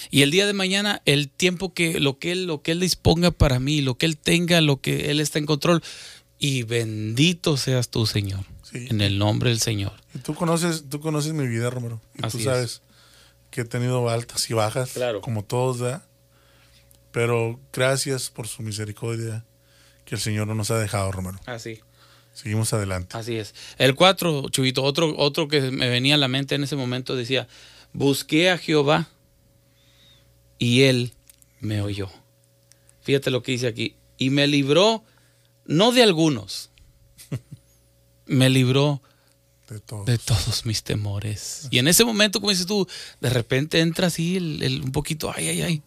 Y 0.10 0.22
el 0.22 0.32
día 0.32 0.48
de 0.48 0.54
mañana, 0.54 1.02
el 1.04 1.28
tiempo 1.28 1.74
que 1.74 2.00
lo 2.00 2.18
que 2.18 2.32
él 2.32 2.46
lo 2.46 2.62
que 2.62 2.72
él 2.72 2.80
disponga 2.80 3.32
para 3.32 3.60
mí, 3.60 3.82
lo 3.82 3.98
que 3.98 4.06
él 4.06 4.16
tenga, 4.16 4.62
lo 4.62 4.80
que 4.80 5.12
él 5.12 5.20
está 5.20 5.38
en 5.38 5.48
control 5.48 5.84
y 6.40 6.64
bendito 6.64 7.58
seas 7.58 7.90
tú, 7.90 8.06
Señor. 8.06 8.46
Sí. 8.80 8.88
En 8.90 9.02
el 9.02 9.18
nombre 9.18 9.50
del 9.50 9.60
Señor. 9.60 9.94
Y 10.14 10.20
tú 10.20 10.34
conoces, 10.36 10.86
tú 10.90 11.00
conoces 11.00 11.34
mi 11.34 11.48
vida, 11.48 11.70
Romero. 11.70 12.02
Y 12.16 12.26
Así 12.26 12.38
tú 12.38 12.38
es. 12.40 12.44
sabes 12.44 12.82
que 13.52 13.62
he 13.62 13.66
tenido 13.66 14.10
altas 14.10 14.50
y 14.50 14.54
bajas, 14.54 14.92
Claro. 14.94 15.22
como 15.22 15.44
todos, 15.44 15.80
¿verdad? 15.80 16.04
Pero 17.12 17.60
gracias 17.72 18.30
por 18.30 18.48
su 18.48 18.62
misericordia 18.64 19.46
que 20.04 20.16
el 20.16 20.22
Señor 20.22 20.48
no 20.48 20.56
nos 20.56 20.72
ha 20.72 20.78
dejado, 20.80 21.12
Romero. 21.12 21.40
Así. 21.46 21.80
Seguimos 22.34 22.74
adelante. 22.74 23.16
Así 23.18 23.38
es. 23.38 23.56
El 23.78 23.96
4, 23.96 24.50
Chubito, 24.50 24.84
otro, 24.84 25.16
otro 25.18 25.48
que 25.48 25.62
me 25.72 25.88
venía 25.88 26.16
a 26.16 26.18
la 26.18 26.28
mente 26.28 26.56
en 26.56 26.64
ese 26.66 26.76
momento 26.76 27.16
decía, 27.16 27.48
busqué 27.94 28.50
a 28.52 28.58
Jehová 28.58 29.08
y 30.60 30.82
él 30.84 31.14
me 31.62 31.82
oyó. 31.82 32.10
Fíjate 33.02 33.32
lo 33.32 33.42
que 33.42 33.54
dice 33.54 33.68
aquí. 33.68 33.96
Y 34.18 34.32
me 34.32 34.48
libró, 34.48 35.04
no 35.66 35.94
de 35.94 36.04
algunos, 36.04 36.72
me 38.26 38.50
libró 38.50 39.02
De 39.70 39.80
todos. 39.80 40.06
de 40.06 40.18
todos 40.18 40.66
mis 40.66 40.84
temores. 40.84 41.68
Y 41.72 41.80
en 41.80 41.88
ese 41.88 42.04
momento, 42.06 42.40
como 42.40 42.52
dices 42.52 42.66
tú, 42.66 42.88
de 43.22 43.30
repente 43.30 43.80
entra 43.80 44.08
así 44.08 44.38
el, 44.38 44.62
el- 44.64 44.82
un 44.82 44.92
poquito, 44.92 45.32
ay, 45.36 45.48
ay, 45.50 45.62
ay. 45.62 45.82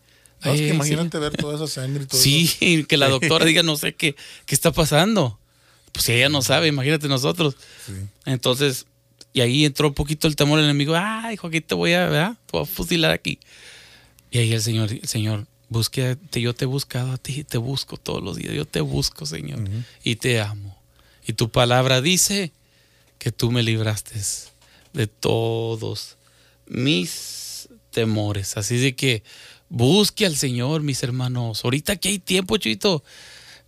No, 0.44 0.52
es 0.54 0.60
que 0.60 0.68
imagínate 0.68 1.18
ver 1.18 1.36
toda 1.36 1.56
esa 1.56 1.66
sangre 1.66 2.04
y 2.04 2.06
todo 2.06 2.20
Sí, 2.20 2.50
eso. 2.78 2.86
que 2.88 2.96
la 2.96 3.08
doctora 3.08 3.44
diga, 3.44 3.62
no 3.62 3.76
sé 3.76 3.94
qué, 3.94 4.14
qué 4.46 4.54
está 4.54 4.70
pasando. 4.72 5.38
Pues 5.92 6.04
si 6.04 6.12
ella 6.12 6.28
no 6.28 6.42
sabe, 6.42 6.68
imagínate 6.68 7.08
nosotros. 7.08 7.56
Sí. 7.86 7.92
Entonces, 8.24 8.86
y 9.32 9.40
ahí 9.40 9.64
entró 9.64 9.88
un 9.88 9.94
poquito 9.94 10.28
el 10.28 10.36
temor 10.36 10.58
del 10.60 10.66
enemigo. 10.66 10.94
Ay, 10.96 11.34
hijo, 11.34 11.48
aquí 11.48 11.60
te 11.60 11.74
voy 11.74 11.92
a, 11.92 12.06
¿verdad? 12.06 12.32
Te 12.46 12.52
voy 12.52 12.62
a 12.62 12.66
fusilar 12.66 13.10
aquí. 13.10 13.38
Y 14.30 14.38
ahí 14.38 14.52
el 14.52 14.62
Señor, 14.62 14.92
el 14.92 15.08
Señor, 15.08 15.46
busque, 15.70 16.16
yo 16.32 16.54
te 16.54 16.64
he 16.64 16.68
buscado 16.68 17.10
a 17.12 17.18
ti, 17.18 17.42
te 17.42 17.58
busco 17.58 17.96
todos 17.96 18.22
los 18.22 18.36
días. 18.36 18.52
Yo 18.54 18.64
te 18.64 18.80
busco, 18.80 19.26
Señor, 19.26 19.60
y 20.04 20.16
te 20.16 20.40
amo. 20.40 20.77
Y 21.28 21.34
tu 21.34 21.50
palabra 21.50 22.00
dice 22.00 22.52
que 23.18 23.30
tú 23.30 23.52
me 23.52 23.62
libraste 23.62 24.18
de 24.94 25.06
todos 25.06 26.16
mis 26.66 27.68
temores. 27.90 28.56
Así 28.56 28.78
de 28.78 28.96
que 28.96 29.22
busque 29.68 30.24
al 30.24 30.36
Señor, 30.36 30.82
mis 30.82 31.02
hermanos. 31.02 31.64
Ahorita 31.64 31.96
que 31.96 32.08
hay 32.08 32.18
tiempo, 32.18 32.56
Chuito, 32.56 33.04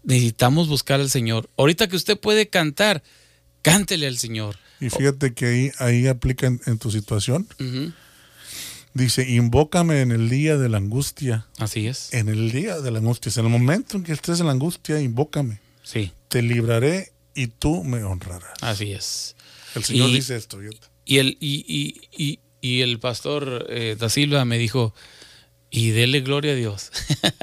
necesitamos 0.03 0.69
buscar 0.69 1.01
al 1.01 1.11
Señor. 1.11 1.51
Ahorita 1.59 1.87
que 1.87 1.97
usted 1.97 2.19
puede 2.19 2.49
cantar, 2.49 3.03
cántele 3.61 4.07
al 4.07 4.17
Señor. 4.17 4.57
Y 4.81 4.89
fíjate 4.89 5.35
que 5.35 5.47
ahí, 5.47 5.71
ahí 5.81 6.07
aplica 6.07 6.47
en, 6.47 6.63
en 6.65 6.79
tu 6.79 6.91
situación. 6.91 7.47
Dice, 8.95 9.29
invócame 9.29 10.01
en 10.01 10.13
el 10.13 10.31
día 10.31 10.57
de 10.57 10.71
la 10.71 10.79
angustia. 10.79 11.47
Así 11.59 11.89
es. 11.89 12.15
En 12.15 12.31
el 12.31 12.53
día 12.53 12.81
de 12.81 12.91
la 12.91 13.01
angustia. 13.01 13.31
En 13.37 13.45
el 13.45 13.51
momento 13.53 13.99
en 13.99 14.03
que 14.05 14.15
estés 14.15 14.41
en 14.41 14.47
la 14.47 14.53
angustia, 14.53 14.99
invócame. 14.99 15.61
Sí, 15.83 16.13
Te 16.29 16.41
libraré 16.41 17.13
y 17.41 17.47
tú 17.49 17.83
me 17.85 18.03
honrarás. 18.05 18.53
así 18.63 18.93
es. 18.93 19.37
El 19.75 19.85
Señor 19.85 20.11
Y- 20.11 20.15
dice 20.15 20.37
esto. 20.37 20.59
Y 21.07 21.19
el, 21.19 21.37
y, 21.41 21.65
y, 21.67 22.01
y, 22.25 22.41
y 22.61 22.81
el 22.83 22.99
pastor 23.01 23.67
eh, 23.71 23.97
Da 23.99 24.09
Silva 24.09 24.45
me 24.45 24.59
dijo, 24.59 24.95
y 25.71 25.91
dele 25.91 26.21
gloria 26.21 26.53
a 26.53 26.57
Dios. 26.57 26.91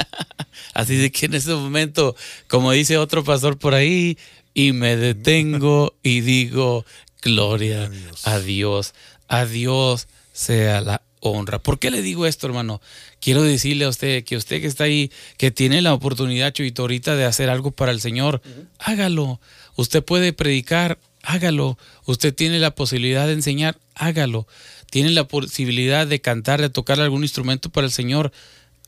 Así 0.74 0.96
de 0.96 1.12
que 1.12 1.26
en 1.26 1.34
ese 1.36 1.54
momento, 1.54 2.16
como 2.48 2.72
dice 2.72 2.98
otro 2.98 3.24
pastor 3.24 3.58
por 3.58 3.74
ahí, 3.74 4.18
y 4.54 4.72
me 4.74 4.96
detengo 4.96 5.96
y 6.04 6.22
digo, 6.22 6.86
gloria 7.22 7.84
A 7.86 7.90
Dios. 7.90 8.28
a 8.28 8.40
Dios, 8.40 8.94
a 9.28 9.46
Dios 9.46 10.08
sea 10.34 10.82
la 10.82 11.02
honra. 11.20 11.60
¿Por 11.60 11.80
qué 11.80 11.90
le 11.92 12.02
digo 12.02 12.26
esto, 12.28 12.48
hermano? 12.48 12.80
Quiero 13.20 13.42
decirle 13.44 13.86
a 13.86 13.90
usted 13.90 14.24
que 14.24 14.38
usted 14.38 14.62
que 14.62 14.68
está 14.68 14.84
ahí, 14.86 15.12
que 15.38 15.52
tiene 15.52 15.82
la 15.82 15.94
oportunidad, 15.94 16.54
Chuito, 16.54 16.84
ahorita 16.84 17.16
de 17.16 17.26
hacer 17.26 17.50
algo 17.50 17.72
para 17.72 17.92
el 17.92 18.02
Señor, 18.02 18.42
hágalo. 18.80 19.40
Usted 19.78 20.04
puede 20.04 20.34
predicar, 20.34 21.00
hágalo. 21.24 21.78
Usted 22.06 22.34
tiene 22.36 22.60
la 22.60 22.76
posibilidad 22.76 23.26
de 23.28 23.34
enseñar, 23.34 23.78
hágalo. 23.96 24.46
Tiene 24.92 25.12
la 25.12 25.26
posibilidad 25.28 26.06
de 26.06 26.20
cantar, 26.20 26.60
de 26.62 26.70
tocar 26.70 27.00
algún 27.00 27.24
instrumento 27.24 27.70
para 27.70 27.86
el 27.88 27.92
Señor, 27.94 28.32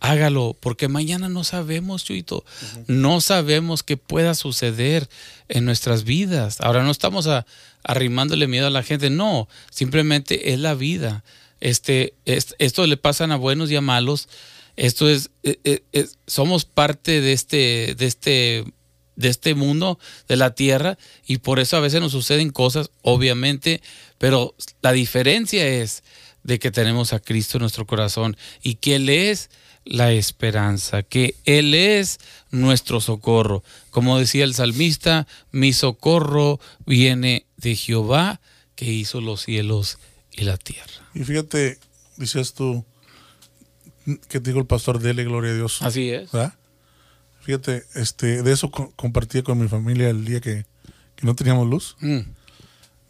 hágalo, 0.02 0.56
porque 0.60 0.88
mañana 0.88 1.28
no 1.30 1.44
sabemos, 1.44 2.06
Chuito, 2.06 2.46
no 2.88 3.20
sabemos 3.22 3.84
qué 3.84 3.98
pueda 3.98 4.34
suceder 4.34 5.10
en 5.50 5.66
nuestras 5.66 6.06
vidas. 6.06 6.62
Ahora 6.62 6.84
no 6.84 6.92
estamos 6.92 7.28
a- 7.28 7.46
arrimándole 7.84 8.48
miedo 8.48 8.68
a 8.68 8.72
la 8.72 8.84
gente, 8.84 9.10
no, 9.10 9.48
simplemente 9.72 10.54
es 10.54 10.60
la 10.60 10.74
vida. 10.74 11.24
Este, 11.60 12.14
es- 12.26 12.56
esto 12.60 12.88
le 12.88 12.96
pasan 12.98 13.32
a 13.32 13.36
buenos 13.36 13.70
y 13.72 13.76
a 13.76 13.82
malos. 13.82 14.30
Esto 14.78 15.10
es, 15.10 15.32
eh, 15.44 15.60
eh, 15.66 15.84
es- 15.92 16.18
somos 16.28 16.64
parte 16.64 17.20
de 17.20 17.34
este, 17.34 17.96
de 17.98 18.06
este, 18.06 18.64
de 19.20 19.28
este 19.28 19.54
mundo, 19.54 20.00
de 20.30 20.38
la 20.38 20.56
tierra, 20.56 20.98
y 21.28 21.40
por 21.40 21.60
eso 21.60 21.76
a 21.76 21.82
veces 21.82 22.00
nos 22.00 22.14
suceden 22.14 22.52
cosas, 22.52 22.90
obviamente, 23.02 23.82
pero 24.18 24.56
la 24.82 24.94
diferencia 24.94 25.68
es 25.68 26.04
de 26.44 26.58
que 26.58 26.72
tenemos 26.72 27.12
a 27.12 27.20
Cristo 27.20 27.58
en 27.58 27.64
nuestro 27.64 27.86
corazón 27.86 28.38
y 28.64 28.76
que 28.76 28.96
Él 28.96 29.10
es 29.10 29.50
la 29.84 30.14
esperanza, 30.14 31.04
que 31.04 31.36
Él 31.44 31.74
es 31.74 32.20
nuestro 32.50 33.02
socorro. 33.02 33.62
Como 33.90 34.18
decía 34.18 34.46
el 34.46 34.56
salmista, 34.56 35.28
mi 35.52 35.74
socorro 35.74 36.62
viene 36.86 37.46
de 37.58 37.76
Jehová 37.76 38.40
que 38.76 38.86
hizo 38.86 39.20
los 39.20 39.42
cielos 39.42 40.00
y 40.32 40.46
la 40.46 40.56
tierra. 40.56 41.10
Y 41.14 41.26
fíjate, 41.26 41.78
dices 42.16 42.54
tú, 42.54 42.86
que 44.30 44.40
dijo 44.40 44.60
el 44.60 44.66
pastor, 44.66 45.00
dele 45.00 45.26
gloria 45.26 45.52
a 45.52 45.56
Dios. 45.56 45.82
Así 45.82 46.10
es. 46.10 46.32
¿verdad? 46.32 46.54
Fíjate, 47.50 47.84
este, 47.96 48.44
de 48.44 48.52
eso 48.52 48.70
co- 48.70 48.94
compartía 48.96 49.42
con 49.42 49.58
mi 49.60 49.68
familia 49.68 50.08
el 50.12 50.24
día 50.24 50.40
que, 50.40 50.68
que 51.16 51.26
no 51.26 51.34
teníamos 51.34 51.68
luz. 51.68 51.98
Mm, 52.00 52.20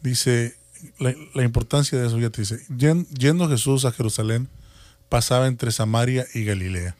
Dice, 0.01 0.55
la, 0.97 1.13
la 1.33 1.43
importancia 1.43 1.99
de 1.99 2.07
eso 2.07 2.17
ya 2.19 2.29
te 2.29 2.43
dice, 2.43 2.61
"Yen- 2.69 3.05
yendo 3.09 3.49
Jesús 3.49 3.83
a 3.83 3.91
Jerusalén, 3.91 4.47
pasaba 5.09 5.47
entre 5.47 5.73
Samaria 5.73 6.25
y 6.33 6.45
Galilea. 6.45 6.95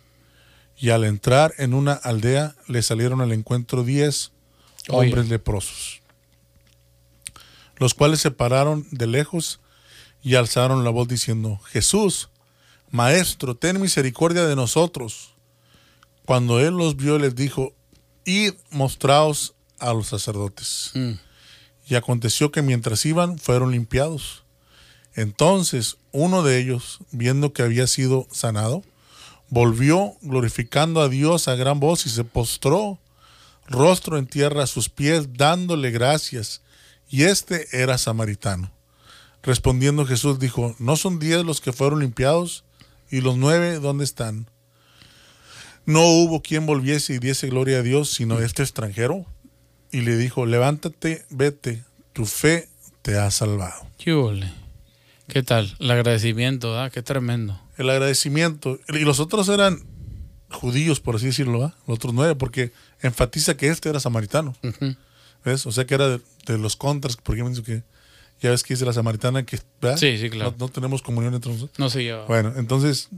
Y 0.78 0.90
al 0.90 1.06
entrar 1.06 1.54
en 1.60 1.74
una 1.74 1.94
aldea, 1.94 2.56
le 2.68 2.82
salieron 2.82 3.22
al 3.22 3.32
encuentro 3.32 3.86
diez 3.86 4.34
Oye. 4.90 5.08
hombres 5.08 5.30
leprosos, 5.30 6.02
los 7.78 7.94
cuales 7.94 8.20
se 8.20 8.32
pararon 8.32 8.86
de 8.92 9.08
lejos 9.08 9.62
y 10.22 10.36
alzaron 10.36 10.84
la 10.84 10.90
voz 10.90 11.08
diciendo, 11.08 11.62
Jesús, 11.70 12.28
Maestro, 12.92 13.56
ten 13.56 13.80
misericordia 13.80 14.46
de 14.46 14.58
nosotros. 14.58 15.36
Cuando 16.30 16.60
él 16.60 16.76
los 16.76 16.96
vio, 16.96 17.18
les 17.18 17.34
dijo, 17.34 17.74
id, 18.24 18.54
mostraos 18.70 19.56
a 19.80 19.94
los 19.94 20.10
sacerdotes. 20.10 20.92
mm. 20.94 21.14
Y 21.88 21.96
aconteció 21.96 22.52
que 22.52 22.62
mientras 22.62 23.04
iban, 23.08 23.40
fueron 23.40 23.72
limpiados. 23.72 24.44
Entonces 25.16 25.98
uno 26.12 26.44
de 26.44 26.60
ellos, 26.60 27.00
viendo 27.10 27.52
que 27.52 27.64
había 27.64 27.88
sido 27.88 28.28
sanado, 28.30 28.84
volvió 29.50 30.18
glorificando 30.22 31.02
a 31.02 31.10
Dios 31.10 31.48
a 31.48 31.56
gran 31.56 31.80
voz 31.80 32.06
y 32.06 32.12
se 32.12 32.24
postró, 32.24 33.00
rostro 33.66 34.20
en 34.20 34.28
tierra 34.28 34.66
a 34.66 34.68
sus 34.68 34.88
pies, 34.88 35.34
dándole 35.34 35.90
gracias. 35.90 36.62
Y 37.10 37.24
este 37.24 37.68
era 37.72 37.98
samaritano. 37.98 38.72
Respondiendo 39.42 40.06
Jesús 40.06 40.38
dijo, 40.38 40.76
¿no 40.78 40.96
son 40.96 41.18
diez 41.18 41.44
los 41.44 41.60
que 41.60 41.74
fueron 41.74 42.02
limpiados? 42.02 42.66
¿Y 43.10 43.22
los 43.22 43.36
nueve 43.36 43.80
dónde 43.80 44.04
están? 44.04 44.48
No 45.90 46.04
hubo 46.04 46.44
quien 46.44 46.68
volviese 46.68 47.16
y 47.16 47.18
diese 47.20 47.48
gloria 47.50 47.80
a 47.80 47.82
Dios, 47.82 48.12
sino 48.12 48.40
este 48.40 48.62
extranjero. 48.62 49.26
Y 49.92 50.02
le 50.02 50.18
dijo, 50.18 50.46
levántate, 50.46 51.26
vete, 51.32 51.84
tu 52.14 52.28
fe 52.28 52.70
te 53.02 53.18
ha 53.18 53.32
salvado. 53.32 53.88
¿Qué? 53.98 54.14
¿Qué 55.28 55.42
tal? 55.42 55.76
El 55.80 55.90
agradecimiento, 55.90 56.80
¿ah? 56.80 56.92
Qué 56.92 57.02
tremendo. 57.02 57.60
El 57.76 57.90
agradecimiento. 57.90 58.80
Y 58.90 59.00
los 59.00 59.20
otros 59.20 59.50
eran 59.50 59.84
judíos, 60.52 61.00
por 61.00 61.16
así 61.16 61.26
decirlo, 61.26 61.64
¿ah? 61.64 61.76
los 61.88 61.96
otros 61.96 62.14
nueve, 62.14 62.36
porque 62.36 62.72
enfatiza 63.02 63.58
que 63.58 63.70
este 63.70 63.90
era 63.90 64.00
samaritano. 64.00 64.56
Ujú. 64.62 64.96
¿Ves? 65.44 65.66
O 65.66 65.72
sea 65.72 65.86
que 65.86 65.96
era 65.96 66.08
de, 66.08 66.22
de 66.46 66.58
los 66.60 66.76
contras, 66.76 67.18
porque 67.18 67.44
me 67.44 67.50
dice 67.50 67.64
que 67.64 67.84
ya 68.42 68.52
ves 68.52 68.62
que 68.62 68.76
dice 68.76 68.86
la 68.86 68.94
samaritana 68.94 69.44
que 69.44 69.60
¿verdad? 69.82 69.98
Sí, 69.98 70.18
sí, 70.18 70.30
claro. 70.30 70.52
no, 70.52 70.68
no 70.68 70.72
tenemos 70.72 71.02
comunión 71.02 71.34
entre 71.34 71.52
nosotros. 71.52 71.80
No 71.80 71.90
se 71.90 72.04
lleva. 72.04 72.26
Bueno, 72.26 72.54
entonces, 72.58 73.10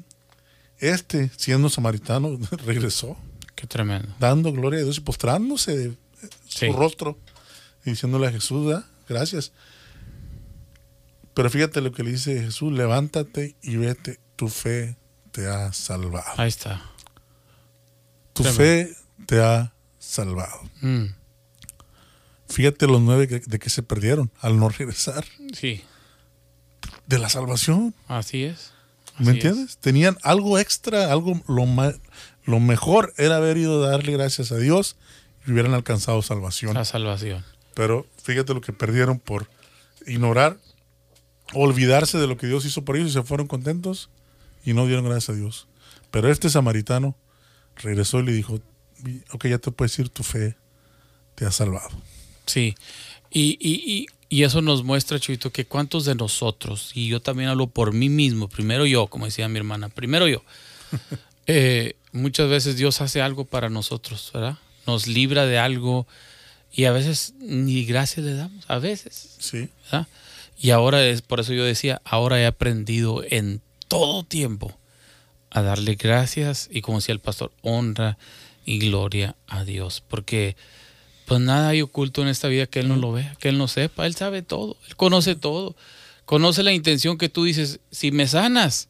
este, 0.82 1.30
siendo 1.38 1.70
samaritano, 1.70 2.38
regresó, 2.66 3.18
Qué 3.56 3.68
tremendo. 3.68 4.14
dando 4.20 4.52
gloria 4.52 4.80
a 4.80 4.84
Dios 4.84 4.98
y 4.98 5.02
postrándose 5.02 5.78
de 5.78 5.98
Sí. 6.48 6.68
su 6.68 6.74
rostro 6.74 7.18
y 7.86 7.92
diciéndole 7.92 8.28
a 8.28 8.32
Jesús, 8.32 8.68
¿verdad? 8.68 8.86
gracias. 9.08 9.52
Pero 11.34 11.50
fíjate 11.50 11.82
lo 11.82 11.92
que 11.92 12.04
le 12.04 12.12
dice 12.12 12.42
Jesús, 12.44 12.72
levántate 12.74 13.56
y 13.62 13.78
vete, 13.78 14.20
tu 14.36 14.50
fe 14.50 14.98
te 15.32 15.48
ha 15.48 15.72
salvado. 15.74 16.34
Ahí 16.38 16.50
está. 16.50 16.82
Tu 18.34 18.44
tremendo. 18.44 18.58
fe 18.64 18.96
te 19.26 19.42
ha 19.42 19.74
salvado. 20.00 20.62
Mm, 20.82 21.06
Fíjate 22.50 22.86
los 22.86 23.00
nueve 23.02 23.30
que- 23.30 23.40
de 23.40 23.60
que 23.60 23.70
se 23.70 23.82
perdieron 23.82 24.30
al 24.42 24.60
no 24.60 24.68
regresar 24.68 25.24
Sí, 25.54 25.82
de 27.08 27.18
la 27.18 27.30
salvación. 27.30 27.96
así 28.10 28.44
es. 28.44 28.74
¿Me 29.22 29.30
Así 29.32 29.38
entiendes? 29.40 29.78
Tenían 29.78 30.18
algo 30.24 30.58
extra, 30.60 31.12
algo 31.12 31.42
lo, 31.48 31.66
ma- 31.66 31.94
lo 32.46 32.60
mejor 32.60 33.14
era 33.18 33.38
haber 33.38 33.58
ido 33.58 33.84
a 33.84 33.90
darle 33.90 34.12
gracias 34.14 34.52
a 34.52 34.58
Dios 34.58 34.96
y 35.48 35.52
hubieran 35.52 35.74
alcanzado 35.74 36.22
salvación. 36.22 36.74
La 36.74 36.86
salvación. 36.86 37.44
Pero 37.74 38.08
fíjate 38.22 38.54
lo 38.54 38.62
que 38.62 38.74
perdieron 38.74 39.20
por 39.20 39.48
ignorar, 40.06 40.58
olvidarse 41.54 42.18
de 42.18 42.28
lo 42.28 42.38
que 42.38 42.48
Dios 42.48 42.66
hizo 42.66 42.84
por 42.84 42.96
ellos 42.98 43.10
y 43.10 43.14
se 43.14 43.24
fueron 43.24 43.48
contentos 43.48 44.10
y 44.64 44.74
no 44.74 44.86
dieron 44.88 45.06
gracias 45.06 45.30
a 45.30 45.34
Dios. 45.40 45.68
Pero 46.12 46.30
este 46.32 46.50
samaritano 46.50 47.16
regresó 47.78 48.20
y 48.20 48.24
le 48.24 48.32
dijo, 48.34 48.60
ok, 49.32 49.46
ya 49.48 49.58
te 49.58 49.72
puedes 49.72 49.98
ir, 50.00 50.10
tu 50.10 50.24
fe 50.24 50.56
te 51.36 51.46
ha 51.46 51.52
salvado. 51.52 51.90
Sí. 52.46 52.76
Y, 53.30 53.58
y, 53.62 53.74
y, 53.92 54.08
y 54.32 54.44
eso 54.46 54.62
nos 54.62 54.86
muestra, 54.86 55.20
Chuito, 55.20 55.52
que 55.52 55.66
cuántos 55.66 56.06
de 56.06 56.16
nosotros, 56.16 56.92
y 56.94 57.10
yo 57.10 57.22
también 57.22 57.50
hablo 57.50 57.68
por 57.68 57.92
mí 57.92 58.08
mismo, 58.08 58.48
primero 58.48 58.86
yo, 58.86 59.08
como 59.08 59.26
decía 59.26 59.50
mi 59.50 59.58
hermana, 59.58 59.90
primero 59.90 60.28
yo. 60.28 60.42
Eh, 61.48 61.96
muchas 62.14 62.50
veces 62.50 62.78
Dios 62.78 63.02
hace 63.02 63.20
algo 63.20 63.46
para 63.46 63.68
nosotros, 63.68 64.30
¿verdad? 64.32 64.58
Nos 64.86 65.08
libra 65.08 65.48
de 65.48 65.58
algo 65.58 66.08
y 66.72 66.86
a 66.86 66.92
veces 66.92 67.34
ni 67.40 67.84
gracias 67.84 68.26
le 68.26 68.36
damos, 68.36 68.64
a 68.70 68.78
veces. 68.78 69.36
Sí, 69.40 69.68
¿verdad? 69.86 70.08
Y 70.58 70.70
ahora 70.70 71.06
es, 71.06 71.24
por 71.24 71.40
eso 71.40 71.52
yo 71.52 71.66
decía, 71.66 72.00
ahora 72.06 72.40
he 72.40 72.46
aprendido 72.46 73.24
en 73.28 73.60
todo 73.90 74.24
tiempo 74.24 74.78
a 75.50 75.62
darle 75.62 75.96
gracias 75.96 76.70
y 76.72 76.82
como 76.82 77.00
decía 77.00 77.14
el 77.14 77.20
pastor, 77.20 77.52
honra 77.64 78.18
y 78.64 78.80
gloria 78.80 79.36
a 79.48 79.66
Dios. 79.66 80.04
Porque 80.08 80.56
pues 81.32 81.40
nada 81.40 81.70
hay 81.70 81.82
oculto 81.82 82.22
en 82.22 82.28
esta 82.28 82.50
vida 82.50 82.66
que 82.66 82.82
Él 82.82 82.90
no 82.90 82.98
lo 82.98 83.14
vea, 83.14 83.38
que 83.40 83.48
Él 83.48 83.58
no 83.58 83.70
sepa, 83.70 84.06
Él 84.06 84.16
sabe 84.16 84.42
todo, 84.42 84.76
Él 84.90 84.98
conoce 84.98 85.34
todo, 85.34 85.78
conoce 86.26 86.62
la 86.62 86.74
intención 86.74 87.18
que 87.18 87.30
tú 87.30 87.46
dices, 87.46 87.80
si 87.90 88.12
me 88.12 88.28
sanas, 88.28 88.90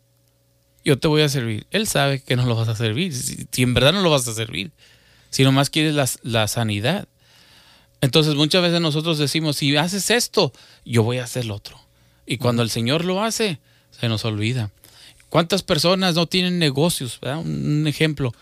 yo 0.83 0.97
te 0.97 1.07
voy 1.07 1.21
a 1.21 1.29
servir. 1.29 1.67
Él 1.69 1.85
sabe 1.85 2.19
que 2.19 2.35
no 2.35 2.47
lo 2.47 2.55
vas 2.55 2.67
a 2.67 2.75
servir, 2.75 3.13
si, 3.13 3.61
en 3.61 3.75
verdad 3.75 3.93
no 3.93 4.01
lo 4.01 4.09
vas 4.09 4.27
a 4.27 4.33
servir, 4.33 4.71
si 5.29 5.43
nomás 5.43 5.69
quieres 5.69 5.93
la, 5.93 6.09
la 6.23 6.47
sanidad. 6.47 7.07
Entonces 8.01 8.33
muchas 8.33 8.63
veces 8.63 8.81
nosotros 8.81 9.19
decimos, 9.19 9.57
si 9.57 9.77
haces 9.77 10.09
esto, 10.09 10.51
yo 10.83 11.03
voy 11.03 11.19
a 11.19 11.25
hacer 11.25 11.45
lo 11.45 11.53
otro. 11.53 11.79
Y 12.25 12.37
cuando 12.37 12.63
el 12.63 12.71
Señor 12.71 13.05
lo 13.05 13.23
hace, 13.23 13.59
se 13.91 14.09
nos 14.09 14.25
olvida. 14.25 14.71
¿Cuántas 15.29 15.61
personas 15.61 16.15
no 16.15 16.25
tienen 16.25 16.57
negocios? 16.57 17.19
¿verdad? 17.21 17.37
Un 17.37 17.85
ejemplo, 17.85 18.33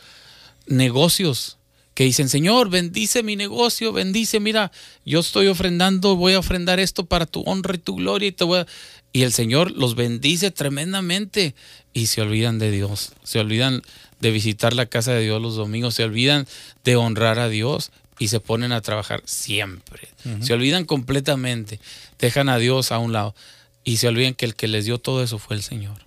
negocios 0.67 1.58
que 1.99 2.05
dicen, 2.05 2.29
Señor, 2.29 2.69
bendice 2.69 3.23
mi 3.23 3.35
negocio, 3.35 3.91
bendice, 3.91 4.39
mira, 4.39 4.71
yo 5.03 5.19
estoy 5.19 5.47
ofrendando, 5.47 6.15
voy 6.15 6.31
a 6.31 6.39
ofrendar 6.39 6.79
esto 6.79 7.05
para 7.05 7.25
tu 7.25 7.41
honra 7.41 7.75
y 7.75 7.77
tu 7.77 7.97
gloria 7.97 8.29
y 8.29 8.31
te 8.31 8.45
voy 8.45 8.59
a... 8.59 8.67
Y 9.11 9.23
el 9.23 9.33
Señor 9.33 9.71
los 9.71 9.95
bendice 9.95 10.49
tremendamente 10.49 11.55
y 11.91 12.05
se 12.05 12.21
olvidan 12.21 12.57
de 12.57 12.71
Dios, 12.71 13.11
se 13.23 13.39
olvidan 13.39 13.81
de 14.21 14.31
visitar 14.31 14.73
la 14.73 14.85
casa 14.85 15.11
de 15.11 15.23
Dios 15.23 15.41
los 15.41 15.57
domingos, 15.57 15.93
se 15.93 16.05
olvidan 16.05 16.47
de 16.85 16.95
honrar 16.95 17.37
a 17.37 17.49
Dios 17.49 17.91
y 18.17 18.29
se 18.29 18.39
ponen 18.39 18.71
a 18.71 18.79
trabajar 18.79 19.21
siempre. 19.25 20.07
Se 20.39 20.53
olvidan 20.53 20.85
completamente, 20.85 21.81
dejan 22.17 22.47
a 22.47 22.59
Dios 22.59 22.93
a 22.93 22.99
un 22.99 23.11
lado 23.11 23.35
y 23.83 23.97
se 23.97 24.07
olvidan 24.07 24.35
que 24.35 24.45
el 24.45 24.55
que 24.55 24.69
les 24.69 24.85
dio 24.85 24.99
todo 24.99 25.21
eso 25.21 25.37
fue 25.37 25.57
el 25.57 25.63
Señor. 25.63 25.97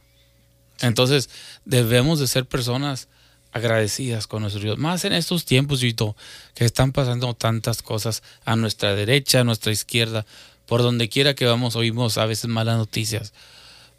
Entonces 0.80 1.28
debemos 1.66 2.18
de 2.18 2.28
ser 2.28 2.46
personas 2.46 3.08
agradecidas 3.52 4.26
con 4.26 4.42
nuestro 4.42 4.62
Dios, 4.62 4.78
más 4.78 5.04
en 5.04 5.12
estos 5.12 5.44
tiempos, 5.44 5.80
Yito, 5.80 6.16
que 6.54 6.64
están 6.64 6.92
pasando 6.92 7.34
tantas 7.34 7.82
cosas 7.82 8.22
a 8.44 8.56
nuestra 8.56 8.94
derecha, 8.94 9.40
a 9.40 9.44
nuestra 9.44 9.72
izquierda, 9.72 10.26
por 10.66 10.82
donde 10.82 11.08
quiera 11.08 11.34
que 11.34 11.44
vamos 11.44 11.76
oímos 11.76 12.18
a 12.18 12.26
veces 12.26 12.48
malas 12.48 12.78
noticias, 12.78 13.32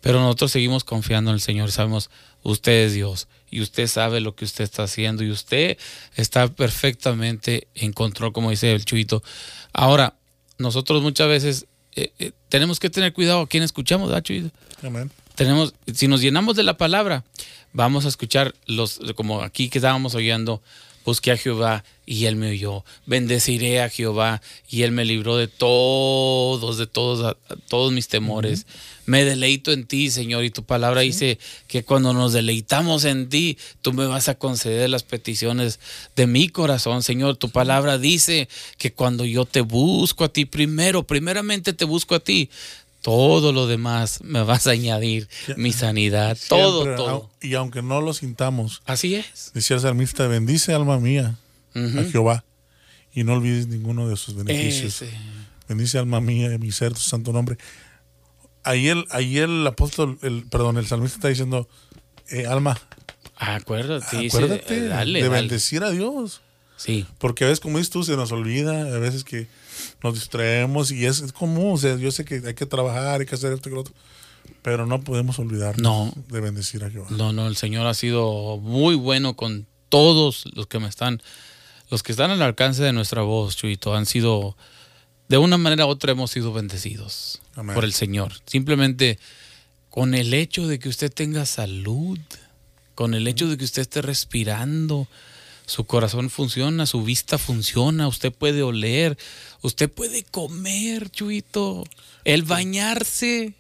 pero 0.02 0.20
nosotros 0.20 0.52
seguimos 0.52 0.84
confiando 0.84 1.32
en 1.32 1.36
el 1.36 1.42
Señor, 1.42 1.72
sabemos, 1.72 2.10
usted 2.42 2.86
es 2.88 2.94
Dios 2.94 3.28
y 3.50 3.62
usted 3.62 3.88
sabe 3.88 4.20
lo 4.20 4.36
que 4.36 4.46
usted 4.46 4.64
está 4.64 4.84
haciendo 4.84 5.24
y 5.24 5.30
usted 5.30 5.78
está 6.16 6.48
perfectamente 6.48 7.68
en 7.76 7.94
control, 7.94 8.34
como 8.34 8.50
dice 8.50 8.74
el 8.74 8.84
Chuito. 8.84 9.24
Ahora, 9.72 10.16
nosotros 10.58 11.02
muchas 11.04 11.28
veces 11.28 11.68
eh, 11.96 12.12
eh, 12.20 12.32
tenemos 12.50 12.80
que 12.80 12.90
tener 12.90 13.14
cuidado 13.14 13.42
a 13.42 13.48
quién 13.48 13.64
escuchamos, 13.64 14.10
¿verdad, 14.10 14.24
Chuito? 14.24 14.50
amén. 14.82 15.12
Tenemos, 15.36 15.74
si 15.94 16.08
nos 16.08 16.22
llenamos 16.22 16.56
de 16.56 16.64
la 16.64 16.78
palabra, 16.78 17.24
vamos 17.74 18.06
a 18.06 18.10
escuchar 18.10 18.54
los, 18.66 19.00
como 19.16 19.42
aquí 19.42 19.70
que 19.70 19.80
estábamos 19.80 20.16
oyendo, 20.16 20.62
busqué 21.06 21.32
a 21.32 21.38
Jehová 21.38 21.84
y 22.06 22.26
él 22.26 22.36
me 22.36 22.52
oyó, 22.52 22.84
bendeciré 23.06 23.82
a 23.82 23.90
Jehová 23.90 24.42
y 24.70 24.84
él 24.84 24.92
me 24.92 25.06
libró 25.06 25.38
de 25.38 25.48
todos, 25.48 26.78
de 26.78 26.88
todos, 26.88 27.38
todos 27.68 27.92
mis 27.92 28.08
temores. 28.08 28.66
Me 29.06 29.26
deleito 29.26 29.72
en 29.72 29.86
ti, 29.86 30.10
Señor, 30.10 30.46
y 30.46 30.50
tu 30.50 30.64
palabra 30.64 31.02
dice 31.02 31.38
que 31.68 31.84
cuando 31.84 32.14
nos 32.14 32.32
deleitamos 32.32 33.04
en 33.04 33.28
ti, 33.28 33.58
tú 33.82 33.92
me 33.92 34.06
vas 34.06 34.30
a 34.30 34.36
conceder 34.36 34.90
las 34.90 35.04
peticiones 35.04 35.80
de 36.16 36.26
mi 36.26 36.48
corazón, 36.48 37.04
Señor. 37.04 37.36
Tu 37.36 37.50
palabra 37.50 37.98
dice 37.98 38.48
que 38.78 38.94
cuando 38.94 39.26
yo 39.26 39.46
te 39.46 39.62
busco 39.62 40.24
a 40.24 40.30
ti 40.30 40.46
primero, 40.46 41.04
primeramente 41.04 41.74
te 41.74 41.84
busco 41.84 42.16
a 42.16 42.22
ti, 42.22 42.50
todo 43.04 43.52
lo 43.52 43.68
demás 43.68 44.22
me 44.24 44.42
vas 44.44 44.66
a 44.66 44.72
añadir, 44.72 45.28
mi 45.58 45.74
sanidad, 45.74 46.38
todo, 46.48 46.84
Siempre, 46.84 46.96
todo. 46.96 47.30
Y 47.42 47.54
aunque 47.56 47.82
no 47.82 48.00
lo 48.00 48.14
sintamos, 48.14 48.82
Así 48.86 49.16
es. 49.16 49.52
decía 49.54 49.76
el 49.76 49.82
salmista, 49.82 50.26
bendice 50.28 50.74
alma 50.74 50.98
mía 51.00 51.38
a. 51.76 52.10
Jehová 52.12 52.46
y 53.14 53.26
no 53.26 53.34
olvides 53.34 53.68
ninguno 53.68 54.08
de 54.08 54.16
sus 54.16 54.36
beneficios. 54.36 55.02
Ese. 55.02 55.14
Bendice 55.68 56.00
alma 56.00 56.22
mía, 56.22 56.58
mi 56.58 56.72
ser, 56.72 56.94
tu 56.94 57.02
santo 57.02 57.34
nombre. 57.34 57.58
Ahí 58.64 58.88
el, 58.88 59.06
ahí 59.12 59.38
el 59.38 59.68
apóstol, 59.68 60.18
el, 60.22 60.46
perdón, 60.50 60.78
el 60.78 60.88
salmista 60.88 61.18
está 61.18 61.28
diciendo, 61.28 61.68
eh, 62.30 62.48
alma, 62.48 62.80
Acuérdate, 63.36 64.18
dice, 64.18 64.38
acuérdate 64.38 64.88
dale, 64.88 65.20
de 65.22 65.28
dale. 65.28 65.42
bendecir 65.42 65.84
a 65.84 65.92
Dios. 65.92 66.42
Sí. 66.78 67.06
Porque 67.18 67.44
a 67.44 67.48
veces, 67.48 67.60
como 67.60 67.78
dices 67.78 67.92
tú, 67.92 68.04
se 68.04 68.16
nos 68.16 68.32
olvida, 68.32 68.96
a 68.96 69.00
veces 69.00 69.26
que 69.26 69.48
nos 70.04 70.14
distraemos 70.16 70.92
y 70.92 71.06
es, 71.06 71.22
es 71.22 71.32
común. 71.34 71.74
O 71.74 71.78
sea, 71.78 71.96
yo 71.98 72.12
sé 72.12 72.26
que 72.26 72.42
hay 72.46 72.54
que 72.54 72.66
trabajar, 72.66 73.22
hay 73.22 73.26
que 73.26 73.36
hacer 73.36 73.54
esto 73.54 73.70
y 73.70 73.72
lo 73.74 73.82
otro, 73.82 73.94
pero 74.62 74.86
no 74.86 75.02
podemos 75.02 75.40
olvidar 75.40 75.80
No. 75.80 76.14
de 76.28 76.42
bendecir 76.42 76.84
a 76.84 76.90
Jehová. 76.90 77.08
No, 77.12 77.32
no, 77.34 77.48
el 77.48 77.56
Señor 77.56 77.88
ha 77.88 77.94
sido 77.94 78.58
muy 78.58 78.96
bueno 78.96 79.36
con 79.36 79.66
todos 79.90 80.46
los 80.54 80.68
que 80.68 80.80
me 80.80 80.88
están, 80.88 81.22
los 81.90 82.04
que 82.04 82.12
están 82.12 82.32
al 82.32 82.42
alcance 82.42 82.84
de 82.84 82.94
nuestra 82.94 83.22
voz, 83.22 83.56
Chuito, 83.56 83.96
han 83.96 84.06
sido, 84.06 84.58
de 85.30 85.38
una 85.38 85.58
manera 85.58 85.86
u 85.86 85.90
otra 85.90 86.12
hemos 86.12 86.32
sido 86.32 86.52
bendecidos 86.52 87.42
Amén. 87.56 87.76
por 87.76 87.84
el 87.86 87.94
Señor. 87.94 88.34
Simplemente 88.46 89.20
con 89.90 90.16
el 90.16 90.34
hecho 90.34 90.68
de 90.68 90.80
que 90.80 90.90
usted 90.90 91.14
tenga 91.14 91.46
salud, 91.46 92.18
con 92.96 93.14
el 93.14 93.28
hecho 93.28 93.48
de 93.48 93.58
que 93.58 93.64
usted 93.66 93.84
esté 93.84 94.02
respirando, 94.02 95.08
su 95.66 95.86
corazón 95.86 96.30
funciona, 96.30 96.86
su 96.88 97.04
vista 97.04 97.38
funciona, 97.38 98.08
usted 98.08 98.34
puede 98.34 98.64
oler, 98.64 99.18
usted 99.64 99.92
puede 99.92 100.24
comer, 100.24 101.10
Chuito, 101.10 101.84
el 102.24 102.44
bañarse. 102.44 103.56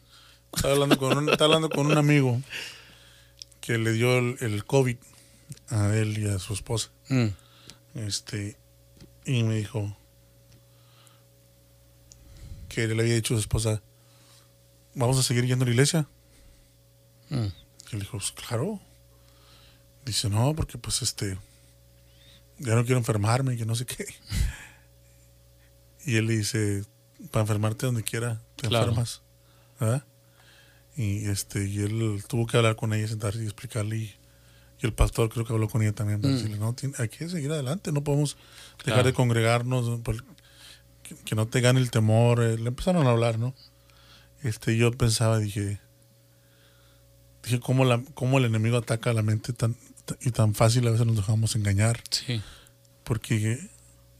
Estaba 0.55 0.73
hablando 0.75 0.97
con 0.99 1.17
un, 1.17 1.29
estaba 1.29 1.55
hablando 1.55 1.75
con 1.75 1.87
un 1.87 1.97
amigo 1.97 2.39
que 3.61 3.77
le 3.79 3.93
dio 3.93 4.17
el, 4.19 4.37
el 4.41 4.65
COVID 4.65 4.97
a 5.69 5.95
él 5.95 6.17
y 6.19 6.27
a 6.27 6.37
su 6.39 6.53
esposa. 6.53 6.91
Mm, 7.09 7.27
Este, 7.95 8.57
y 9.25 9.43
me 9.43 9.55
dijo 9.55 9.97
que 12.69 12.87
le 12.87 13.01
había 13.01 13.15
dicho 13.15 13.33
a 13.33 13.37
su 13.37 13.41
esposa, 13.41 13.81
¿vamos 14.95 15.17
a 15.17 15.23
seguir 15.23 15.45
yendo 15.45 15.63
a 15.63 15.67
la 15.67 15.71
iglesia? 15.73 16.07
mm. 17.29 17.45
Y 17.91 17.95
le 17.95 17.99
dijo, 18.01 18.17
"Pues, 18.17 18.31
claro. 18.31 18.79
Dice, 20.05 20.27
no, 20.29 20.53
porque 20.55 20.77
pues 20.79 21.01
este, 21.03 21.37
ya 22.57 22.73
no 22.75 22.83
quiero 22.83 22.97
enfermarme, 22.97 23.55
que 23.55 23.65
no 23.65 23.75
sé 23.75 23.85
qué. 23.85 24.05
Y 26.05 26.17
él 26.17 26.27
le 26.27 26.37
dice, 26.37 26.83
para 27.31 27.41
enfermarte 27.41 27.85
donde 27.85 28.03
quiera, 28.03 28.41
te 28.55 28.67
Claro. 28.67 28.85
enfermas. 28.89 29.21
¿verdad? 29.79 30.05
Y 30.95 31.25
este, 31.27 31.65
y 31.67 31.79
él 31.79 32.23
tuvo 32.27 32.45
que 32.45 32.57
hablar 32.57 32.75
con 32.75 32.93
ella, 32.93 33.07
sentarse 33.07 33.41
y 33.41 33.45
explicarle. 33.45 33.97
Y, 33.97 34.15
y 34.81 34.85
el 34.85 34.93
pastor 34.93 35.29
creo 35.29 35.45
que 35.45 35.53
habló 35.53 35.67
con 35.69 35.81
ella 35.81 35.93
también 35.93 36.21
para 36.21 36.33
Mm. 36.33 36.37
decirle, 36.37 36.57
no, 36.57 36.73
tiene- 36.73 36.95
hay 36.99 37.09
que 37.09 37.27
seguir 37.29 37.51
adelante, 37.51 37.91
no 37.91 38.03
podemos 38.03 38.35
dejar 38.79 38.93
Claro. 38.95 39.03
de 39.03 39.13
congregarnos, 39.13 39.99
que, 41.03 41.15
que 41.15 41.35
no 41.35 41.47
te 41.47 41.59
gane 41.61 41.79
el 41.79 41.89
temor. 41.91 42.41
eh, 42.43 42.57
Le 42.57 42.67
empezaron 42.69 43.07
a 43.07 43.11
hablar, 43.11 43.39
¿no? 43.39 43.53
Este, 44.43 44.77
yo 44.77 44.91
pensaba, 44.91 45.39
dije, 45.39 45.79
dije 47.43 47.59
cómo, 47.59 47.85
la, 47.85 48.01
cómo 48.13 48.37
el 48.37 48.45
enemigo 48.45 48.77
ataca 48.77 49.11
la 49.13 49.21
mente 49.21 49.53
tan- 49.53 49.75
y 50.21 50.31
tan 50.31 50.53
fácil 50.53 50.87
a 50.87 50.91
veces 50.91 51.05
nos 51.05 51.15
dejamos 51.15 51.55
engañar, 51.55 52.01
Sí. 52.09 52.41
porque 53.03 53.69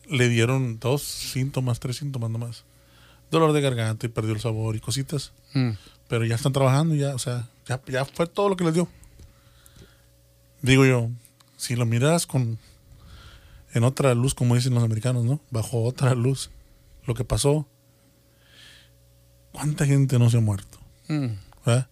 le 0.10 0.30
dieron 0.30 0.80
dos 0.80 1.02
síntomas, 1.04 1.80
tres 1.80 1.98
síntomas 1.98 2.30
nomás. 2.30 2.64
Dolor 3.32 3.52
de 3.54 3.62
garganta 3.62 4.06
y 4.06 4.10
perdió 4.10 4.34
el 4.34 4.40
sabor 4.42 4.76
y 4.76 4.80
cositas, 4.80 5.32
Mm. 5.54 5.72
pero 6.08 6.26
ya 6.26 6.36
están 6.36 6.54
trabajando, 6.54 6.94
ya, 6.96 7.16
o 7.16 7.20
sea, 7.20 7.48
ya, 7.68 7.82
ya 7.88 8.06
fue 8.06 8.28
todo 8.28 8.50
lo 8.50 8.56
que 8.56 8.64
les 8.64 8.74
dio. 8.74 8.88
Digo 10.62 10.86
yo, 10.86 11.10
si 11.58 11.76
lo 11.76 11.86
miras 11.86 12.26
con 12.28 12.58
en 13.74 13.84
otra 13.84 14.14
luz, 14.14 14.36
como 14.36 14.54
dicen 14.56 14.74
los 14.76 14.84
americanos, 14.84 15.26
¿no? 15.26 15.40
Bajo 15.50 15.84
otra 15.84 16.14
luz, 16.14 16.52
lo 17.08 17.16
que 17.16 17.24
pasó, 17.24 17.68
¿cuánta 19.52 19.86
gente 19.86 20.20
no 20.20 20.30
se 20.30 20.38
ha 20.38 20.42
muerto? 20.42 20.78
Mm. 21.08 21.28
¿verdad? 21.66 21.88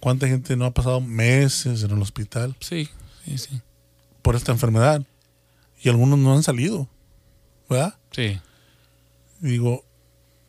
¿Cuánta 0.00 0.26
gente 0.28 0.56
no 0.56 0.64
ha 0.66 0.70
pasado 0.74 1.00
meses 1.00 1.82
en 1.82 1.90
el 1.90 2.00
hospital 2.02 2.56
Sí, 2.60 2.88
sí, 3.24 3.38
sí. 3.38 3.60
por 4.22 4.36
esta 4.36 4.52
enfermedad? 4.52 5.02
Y 5.82 5.88
algunos 5.88 6.18
no 6.18 6.34
han 6.34 6.42
salido, 6.42 6.88
¿verdad? 7.68 7.96
Sí. 8.10 8.40
Y 9.42 9.46
digo, 9.48 9.84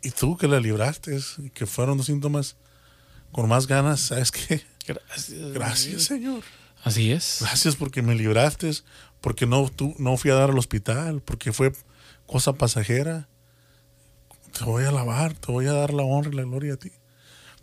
¿y 0.01 0.11
tú 0.11 0.37
que 0.37 0.47
la 0.47 0.59
libraste? 0.59 1.17
Que 1.53 1.65
fueron 1.65 1.97
dos 1.97 2.05
síntomas 2.07 2.55
con 3.31 3.47
más 3.49 3.67
ganas, 3.67 3.99
¿sabes 3.99 4.31
qué? 4.31 4.61
Gracias. 4.87 5.51
Gracias, 5.53 6.03
Señor. 6.03 6.43
Así 6.83 7.11
es. 7.11 7.37
Gracias 7.41 7.75
porque 7.75 8.01
me 8.01 8.13
libraste, 8.15 8.71
porque 9.21 9.45
no, 9.47 9.69
tú, 9.69 9.95
no 9.97 10.15
fui 10.17 10.29
a 10.31 10.35
dar 10.35 10.51
al 10.51 10.57
hospital, 10.59 11.21
porque 11.21 11.51
fue 11.51 11.73
cosa 12.27 12.53
pasajera. 12.53 13.27
Te 14.57 14.63
voy 14.63 14.83
a 14.85 14.89
alabar, 14.89 15.33
te 15.33 15.51
voy 15.51 15.65
a 15.65 15.73
dar 15.73 15.93
la 15.93 16.03
honra 16.03 16.31
y 16.31 16.35
la 16.35 16.43
gloria 16.43 16.75
a 16.75 16.77
ti. 16.77 16.91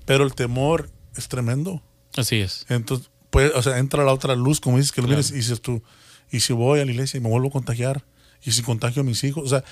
Pero 0.05 0.25
el 0.25 0.35
temor 0.35 0.91
es 1.17 1.29
tremendo. 1.29 1.81
Así 2.17 2.41
es. 2.41 2.67
Entonces, 2.69 3.11
pues, 3.31 3.53
o 3.55 3.63
sea, 3.63 3.79
entra 3.79 4.05
la 4.05 4.13
otra 4.13 4.35
luz, 4.35 4.61
como 4.61 4.77
dices 4.77 4.93
que 4.93 5.01
lo 5.01 5.07
Claro. 5.07 5.19
mires, 5.23 5.31
y 5.31 5.37
dices 5.37 5.63
tú, 5.63 5.83
y 6.31 6.41
si 6.41 6.53
voy 6.53 6.81
a 6.81 6.85
la 6.85 6.91
iglesia 6.91 7.17
y 7.19 7.21
me 7.21 7.29
vuelvo 7.31 7.49
a 7.49 7.53
contagiar, 7.53 8.05
y 8.45 8.53
si 8.53 8.63
contagio 8.63 9.03
a 9.03 9.05
mis 9.05 9.23
hijos, 9.25 9.45
o 9.45 9.49
sea, 9.49 9.65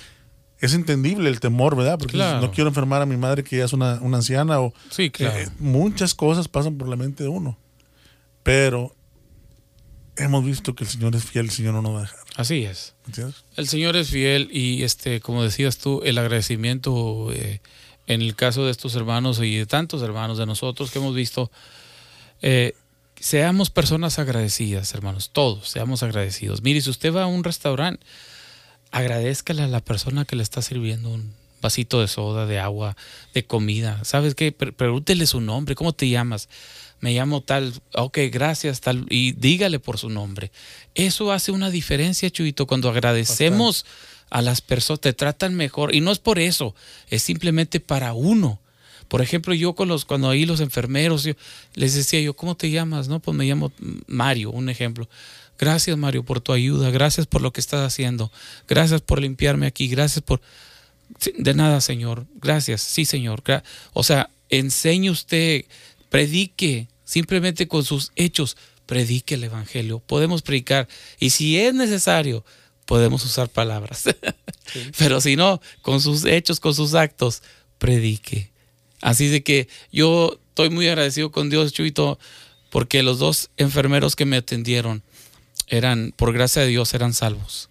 es 0.59 0.75
entendible 0.75 1.29
el 1.31 1.41
temor, 1.41 1.75
¿verdad? 1.77 1.99
Porque 1.99 2.13
Claro. 2.15 2.41
no 2.41 2.51
quiero 2.53 2.69
enfermar 2.69 3.01
a 3.03 3.07
mi 3.07 3.17
madre 3.17 3.43
que 3.43 3.57
ya 3.59 3.65
es 3.65 3.73
una, 3.73 3.95
una 4.03 4.19
anciana, 4.19 4.61
o 4.61 4.75
Sí, 4.91 5.11
claro. 5.11 5.39
eh, 5.39 5.49
muchas 5.59 6.15
cosas 6.15 6.49
pasan 6.49 6.77
por 6.77 6.89
la 6.89 6.97
mente 6.97 7.23
de 7.23 7.29
uno. 7.31 7.57
Pero 8.43 8.95
hemos 10.17 10.45
visto 10.45 10.75
que 10.75 10.85
el 10.85 10.91
Señor 10.91 11.15
es 11.17 11.25
fiel, 11.25 11.47
el 11.47 11.51
Señor 11.51 11.75
no 11.75 11.83
nos 11.83 11.95
va 11.95 11.99
a 11.99 12.03
dejar. 12.03 12.19
Así 12.37 12.65
es. 12.65 12.95
¿me 13.05 13.09
¿Entiendes? 13.09 13.45
El 13.57 13.69
Señor 13.69 13.97
es 13.97 14.11
fiel 14.11 14.49
y 14.53 14.83
este, 14.83 15.21
como 15.21 15.43
decías 15.43 15.79
tú, 15.79 16.03
el 16.05 16.19
agradecimiento 16.19 17.31
eh, 17.33 17.61
en 18.07 18.21
el 18.23 18.35
caso 18.35 18.65
de 18.65 18.71
estos 18.71 18.95
hermanos 18.97 19.41
y 19.41 19.57
de 19.57 19.67
tantos 19.67 20.03
hermanos 20.03 20.37
de 20.39 20.47
nosotros 20.47 20.91
que 20.91 20.99
hemos 20.99 21.15
visto, 21.15 21.51
eh, 22.43 22.75
seamos 23.19 23.71
personas 23.71 24.19
agradecidas, 24.19 24.93
hermanos, 24.95 25.31
todos, 25.33 25.69
seamos 25.69 26.03
agradecidos. 26.03 26.63
Mire, 26.63 26.81
si 26.81 26.91
usted 26.91 27.15
va 27.15 27.23
a 27.25 27.27
un 27.27 27.45
restaurante, 27.45 28.05
agradezcale 28.91 29.63
a 29.63 29.69
la 29.69 29.81
persona 29.81 30.25
que 30.25 30.37
le 30.37 30.43
está 30.43 30.63
sirviendo 30.63 31.11
un 31.11 31.33
vasito 31.63 32.01
de 32.01 32.09
soda, 32.09 32.47
de 32.47 32.59
agua, 32.59 32.97
de 33.35 33.45
comida. 33.45 34.03
¿Sabes 34.05 34.35
qué? 34.35 34.51
Pre- 34.53 34.73
Pregúntele 34.73 35.27
su 35.27 35.41
nombre, 35.41 35.75
¿cómo 35.75 35.93
te 35.93 36.09
llamas? 36.09 36.49
Me 37.01 37.13
llamo 37.13 37.43
tal, 37.43 37.73
ok, 37.95 38.19
gracias, 38.31 38.81
tal, 38.81 39.07
y 39.09 39.33
dígale 39.33 39.79
por 39.79 39.99
su 39.99 40.09
nombre. 40.11 40.51
Eso 40.95 41.33
hace 41.33 41.51
una 41.51 41.71
diferencia, 41.71 42.31
Chuito, 42.31 42.67
cuando 42.67 42.91
agradecemos 42.91 43.87
a 44.29 44.43
las 44.43 44.61
personas, 44.61 45.01
te 45.01 45.13
tratan 45.13 45.55
mejor, 45.55 45.95
y 45.95 46.01
no 46.01 46.13
es 46.13 46.19
por 46.19 46.39
eso, 46.39 46.75
es 47.09 47.23
simplemente 47.23 47.81
para 47.81 48.13
uno. 48.13 48.59
Por 49.09 49.23
ejemplo, 49.23 49.55
yo 49.55 49.75
con 49.75 49.89
los, 49.89 50.05
cuando 50.05 50.31
ahí 50.31 50.47
los 50.47 50.61
enfermeros, 50.61 51.25
yo, 51.25 51.33
les 51.75 51.95
decía 51.95 52.21
yo, 52.21 52.35
¿cómo 52.35 52.55
te 52.55 52.71
llamas? 52.71 53.09
No, 53.09 53.19
pues 53.19 53.37
me 53.37 53.45
llamo 53.45 53.73
Mario, 54.07 54.51
un 54.51 54.69
ejemplo. 54.69 55.09
Gracias, 55.61 55.99
Mario, 55.99 56.25
por 56.25 56.41
tu 56.41 56.55
ayuda, 56.55 56.89
gracias 56.89 57.27
por 57.27 57.43
lo 57.43 57.53
que 57.53 57.61
estás 57.61 57.87
haciendo, 57.87 58.33
gracias 58.67 59.03
por 59.03 59.21
limpiarme 59.21 59.67
aquí, 59.67 59.89
gracias 59.89 60.23
por... 60.23 60.41
De 61.37 61.53
nada, 61.53 61.83
Señor, 61.83 62.27
gracias, 62.37 62.81
sí, 62.81 63.05
Señor. 63.05 63.43
O 63.93 64.03
sea, 64.03 64.31
enseñe 64.49 65.11
usted, 65.11 65.67
predique, 66.09 66.89
simplemente 67.05 67.69
con 67.69 67.85
sus 67.85 68.11
hechos, 68.17 68.57
predique 68.87 69.35
el 69.35 69.45
Evangelio. 69.45 69.99
Podemos 69.99 70.41
predicar, 70.41 70.89
y 71.19 71.29
si 71.29 71.59
es 71.59 71.75
necesario, 71.75 72.43
podemos 72.87 73.23
usar 73.27 73.51
palabras. 73.51 74.05
Pero 74.99 75.21
si 75.21 75.37
no, 75.37 75.61
con 75.83 76.01
sus 76.01 76.25
hechos, 76.25 76.59
con 76.59 76.75
sus 76.75 76.95
actos, 76.95 77.43
predique. 77.77 78.51
Así 79.03 79.29
de 79.29 79.43
que 79.43 79.69
yo 79.93 80.41
estoy 80.49 80.71
muy 80.71 80.89
agradecido 80.89 81.31
con 81.31 81.51
Dios, 81.51 81.75
Chuito, 81.75 82.19
porque 82.71 83.03
los 83.03 83.19
dos 83.19 83.51
enfermeros 83.59 84.17
que 84.17 84.25
me 84.25 84.39
atendieron 84.39 85.03
eran, 85.71 86.13
por 86.17 86.33
gracia 86.35 86.61
de 86.63 86.69
Dios, 86.69 86.93
eran 86.93 87.15
salvos, 87.15 87.71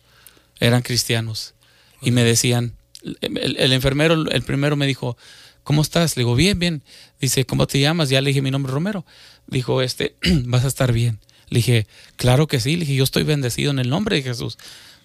eran 0.60 0.82
cristianos. 0.82 1.54
Y 2.02 2.12
me 2.12 2.24
decían, 2.24 2.74
el, 3.22 3.74
enfermero, 3.74 4.30
el 4.32 4.41
primero 4.41 4.76
me 4.76 4.88
dijo, 4.88 5.18
¿cómo 5.64 5.82
estás? 5.82 6.16
Le 6.18 6.22
digo, 6.22 6.34
bien, 6.36 6.58
bien. 6.60 6.82
Dice, 7.20 7.45
¿cómo 7.45 7.68
te 7.68 7.80
llamas? 7.80 8.10
Ya 8.10 8.22
le 8.22 8.30
dije 8.30 8.41
mi 8.41 8.52
nombre, 8.52 8.72
Romero. 8.72 9.06
Dijo, 9.47 9.82
este, 9.82 10.16
vas 10.45 10.64
a 10.64 10.68
estar 10.70 10.91
bien. 10.93 11.20
Le 11.50 11.60
dije, 11.60 11.88
claro 12.16 12.47
que 12.47 12.60
sí. 12.60 12.74
Le 12.76 12.82
dije, 12.82 12.95
yo 12.95 13.04
estoy 13.04 13.24
bendecido 13.24 13.72
en 13.72 13.80
el 13.80 13.89
nombre 13.89 14.16
de 14.16 14.24
Jesús. 14.24 14.58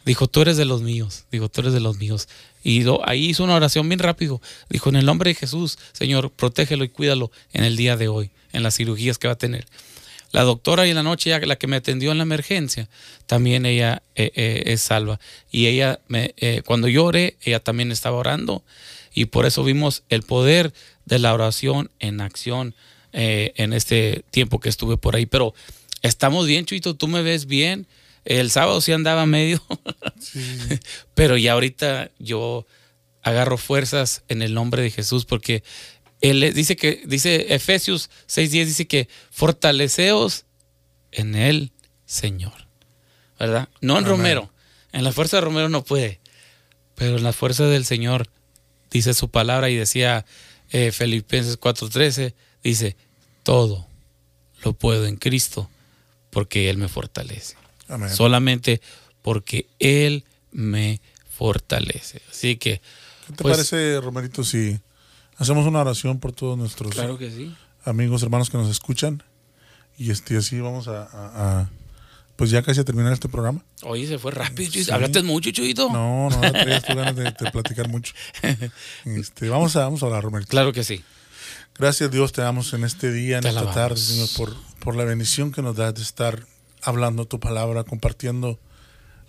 Dijo, 0.05 0.29
tú 0.29 0.43
eres 0.43 0.57
de 0.57 0.67
los 0.67 0.83
míos. 0.83 1.25
Dijo, 1.33 1.49
tú 1.49 1.63
eres 1.63 1.73
de 1.73 1.81
los 1.81 1.97
míos. 1.99 2.29
Y 2.63 2.83
lo- 2.85 3.07
ahí 3.09 3.27
hizo 3.31 3.43
una 3.43 3.55
oración 3.57 3.89
bien 3.89 3.99
rápido. 3.99 4.41
Dijo, 4.69 4.89
en 4.91 4.97
el 4.97 5.07
nombre 5.07 5.31
de 5.31 5.35
Jesús, 5.35 5.79
Señor, 5.93 6.31
protégelo 6.31 6.85
y 6.85 6.91
cuídalo 6.91 7.33
en 7.53 7.65
el 7.65 7.77
día 7.77 7.97
de 7.97 8.09
hoy, 8.09 8.31
en 8.53 8.63
las 8.63 8.77
cirugías 8.77 9.19
que 9.19 9.27
va 9.29 9.33
a 9.35 9.39
tener. 9.39 9.67
La 10.35 10.43
doctora 10.43 10.85
y 10.85 10.91
en 10.91 10.97
la 10.97 11.05
noche, 11.05 11.31
ya 11.31 11.39
la 11.39 11.55
que 11.55 11.69
me 11.69 11.77
atendió 11.77 12.11
en 12.11 12.19
la 12.19 12.25
emergencia, 12.25 12.89
también 13.27 13.65
ella 13.67 14.03
eh, 14.17 14.33
eh, 14.35 14.65
es 14.67 14.81
salva. 14.81 15.21
Y 15.53 15.69
ella, 15.69 16.01
me, 16.09 16.35
eh, 16.39 16.63
cuando 16.67 16.89
yo 16.89 17.05
oré, 17.05 17.37
ella 17.43 17.61
también 17.61 17.93
estaba 17.93 18.17
orando. 18.17 18.65
Y 19.13 19.27
por 19.27 19.47
eso 19.47 19.63
vimos 19.63 20.03
el 20.09 20.25
poder 20.25 20.75
de 21.05 21.21
la 21.21 21.33
oración 21.33 21.89
en 22.01 22.21
acción 22.21 22.75
en 23.13 23.73
este 23.73 24.25
tiempo 24.33 24.59
que 24.59 24.71
estuve 24.71 24.97
por 24.97 25.15
ahí. 25.15 25.25
Pero 25.25 25.55
estamos 26.03 26.49
bien, 26.49 26.67
Chuito, 26.67 26.97
tú 26.97 27.07
me 27.07 27.23
ves 27.23 27.47
bien. 27.47 27.87
El 28.25 28.51
sábado 28.51 28.81
sí 28.81 28.91
andaba 28.91 29.27
medio, 29.27 29.63
pero 31.15 31.37
ya 31.37 31.53
ahorita 31.53 32.11
yo 32.19 32.67
agarro 33.23 33.57
fuerzas 33.57 34.25
en 34.27 34.43
el 34.43 34.53
nombre 34.53 34.83
de 34.83 34.91
Jesús 34.91 35.27
porque 35.27 35.63
él 36.31 36.55
dice 36.55 36.75
que 36.75 37.03
dice 37.05 37.55
Efesios 37.55 38.09
6:10 38.29 38.65
dice 38.65 38.87
que 38.87 39.09
fortaleceos 39.31 40.47
en 41.13 41.35
el 41.35 41.71
Señor. 42.07 42.67
¿Verdad? 43.39 43.69
No 43.83 43.99
en 43.99 44.05
Amén. 44.05 44.11
Romero, 44.11 44.51
En 44.93 45.05
la 45.05 45.13
fuerza 45.13 45.37
de 45.37 45.43
Romero 45.43 45.69
no 45.69 45.85
puede, 45.85 46.21
pero 46.95 47.19
en 47.19 47.25
la 47.25 47.35
fuerza 47.35 47.67
del 47.67 47.85
Señor, 47.85 48.29
dice 48.91 49.13
su 49.13 49.29
palabra 49.29 49.69
y 49.69 49.77
decía 49.77 50.25
eh, 50.71 50.93
Filipenses 50.93 51.61
4:13, 51.61 52.33
dice, 52.63 52.97
todo 53.43 53.87
lo 54.63 54.73
puedo 54.73 55.05
en 55.05 55.17
Cristo 55.17 55.69
porque 56.31 56.71
Él 56.71 56.79
me 56.79 56.89
fortalece. 56.89 57.57
Amén. 57.87 58.09
Solamente 58.09 58.81
porque 59.21 59.67
Él 59.79 60.25
me 60.53 61.03
fortalece. 61.29 62.23
Así 62.31 62.57
que... 62.57 62.81
¿Qué 63.27 63.33
te 63.35 63.43
pues, 63.43 63.57
parece, 63.57 64.01
Romerito, 64.01 64.43
si 64.43 64.79
hacemos 65.39 65.67
una 65.67 65.81
oración 65.81 66.19
por 66.21 66.33
todos 66.33 66.57
nuestros 66.59 66.93
Claro 66.93 67.19
que 67.19 67.31
sí. 67.31 67.55
amigos, 67.85 68.23
hermanos 68.23 68.51
que 68.51 68.57
nos 68.59 68.69
escuchan? 68.71 69.23
Y 69.97 70.11
este, 70.11 70.37
así 70.37 70.61
vamos 70.61 70.89
a, 70.89 71.03
a- 71.05 71.61
a- 71.61 71.71
pues 72.37 72.51
ya 72.51 72.63
casi 72.63 72.81
a 72.81 72.85
terminar 72.85 73.13
este 73.13 73.29
programa. 73.29 73.65
Oye, 73.85 74.09
se 74.09 74.19
fue 74.19 74.33
rápido. 74.33 74.71
Sí. 74.73 74.91
¿Hablaste 74.91 75.23
mucho, 75.23 75.51
Chuyito? 75.53 75.89
No, 75.93 76.29
no, 76.31 76.41
traías 76.53 76.83
tú 76.85 76.95
ganas 76.97 77.15
de, 77.15 77.25
de 77.25 77.51
platicar 77.53 77.89
mucho. 77.89 78.13
Este, 79.05 79.49
vamos, 79.49 79.77
a, 79.77 79.81
vamos 79.81 80.03
a 80.03 80.07
hablar, 80.07 80.25
Romerito. 80.25 80.51
Claro 80.51 80.73
que 80.73 80.83
sí. 80.83 81.03
Gracias 81.79 82.11
Dios 82.11 82.33
te 82.33 82.41
damos 82.43 82.73
en 82.73 82.85
este 82.85 83.13
día, 83.13 83.37
en 83.37 83.43
Te 83.43 83.49
esta 83.49 83.61
alabamos. 83.61 83.75
tarde, 83.75 84.01
Señor, 84.01 84.29
por, 84.37 84.55
por 84.81 84.97
la 84.97 85.05
bendición 85.05 85.53
que 85.53 85.63
nos 85.63 85.77
das 85.77 85.95
de 85.95 86.03
estar 86.03 86.45
hablando 86.83 87.25
tu 87.27 87.39
palabra, 87.41 87.85
compartiendo 87.85 88.59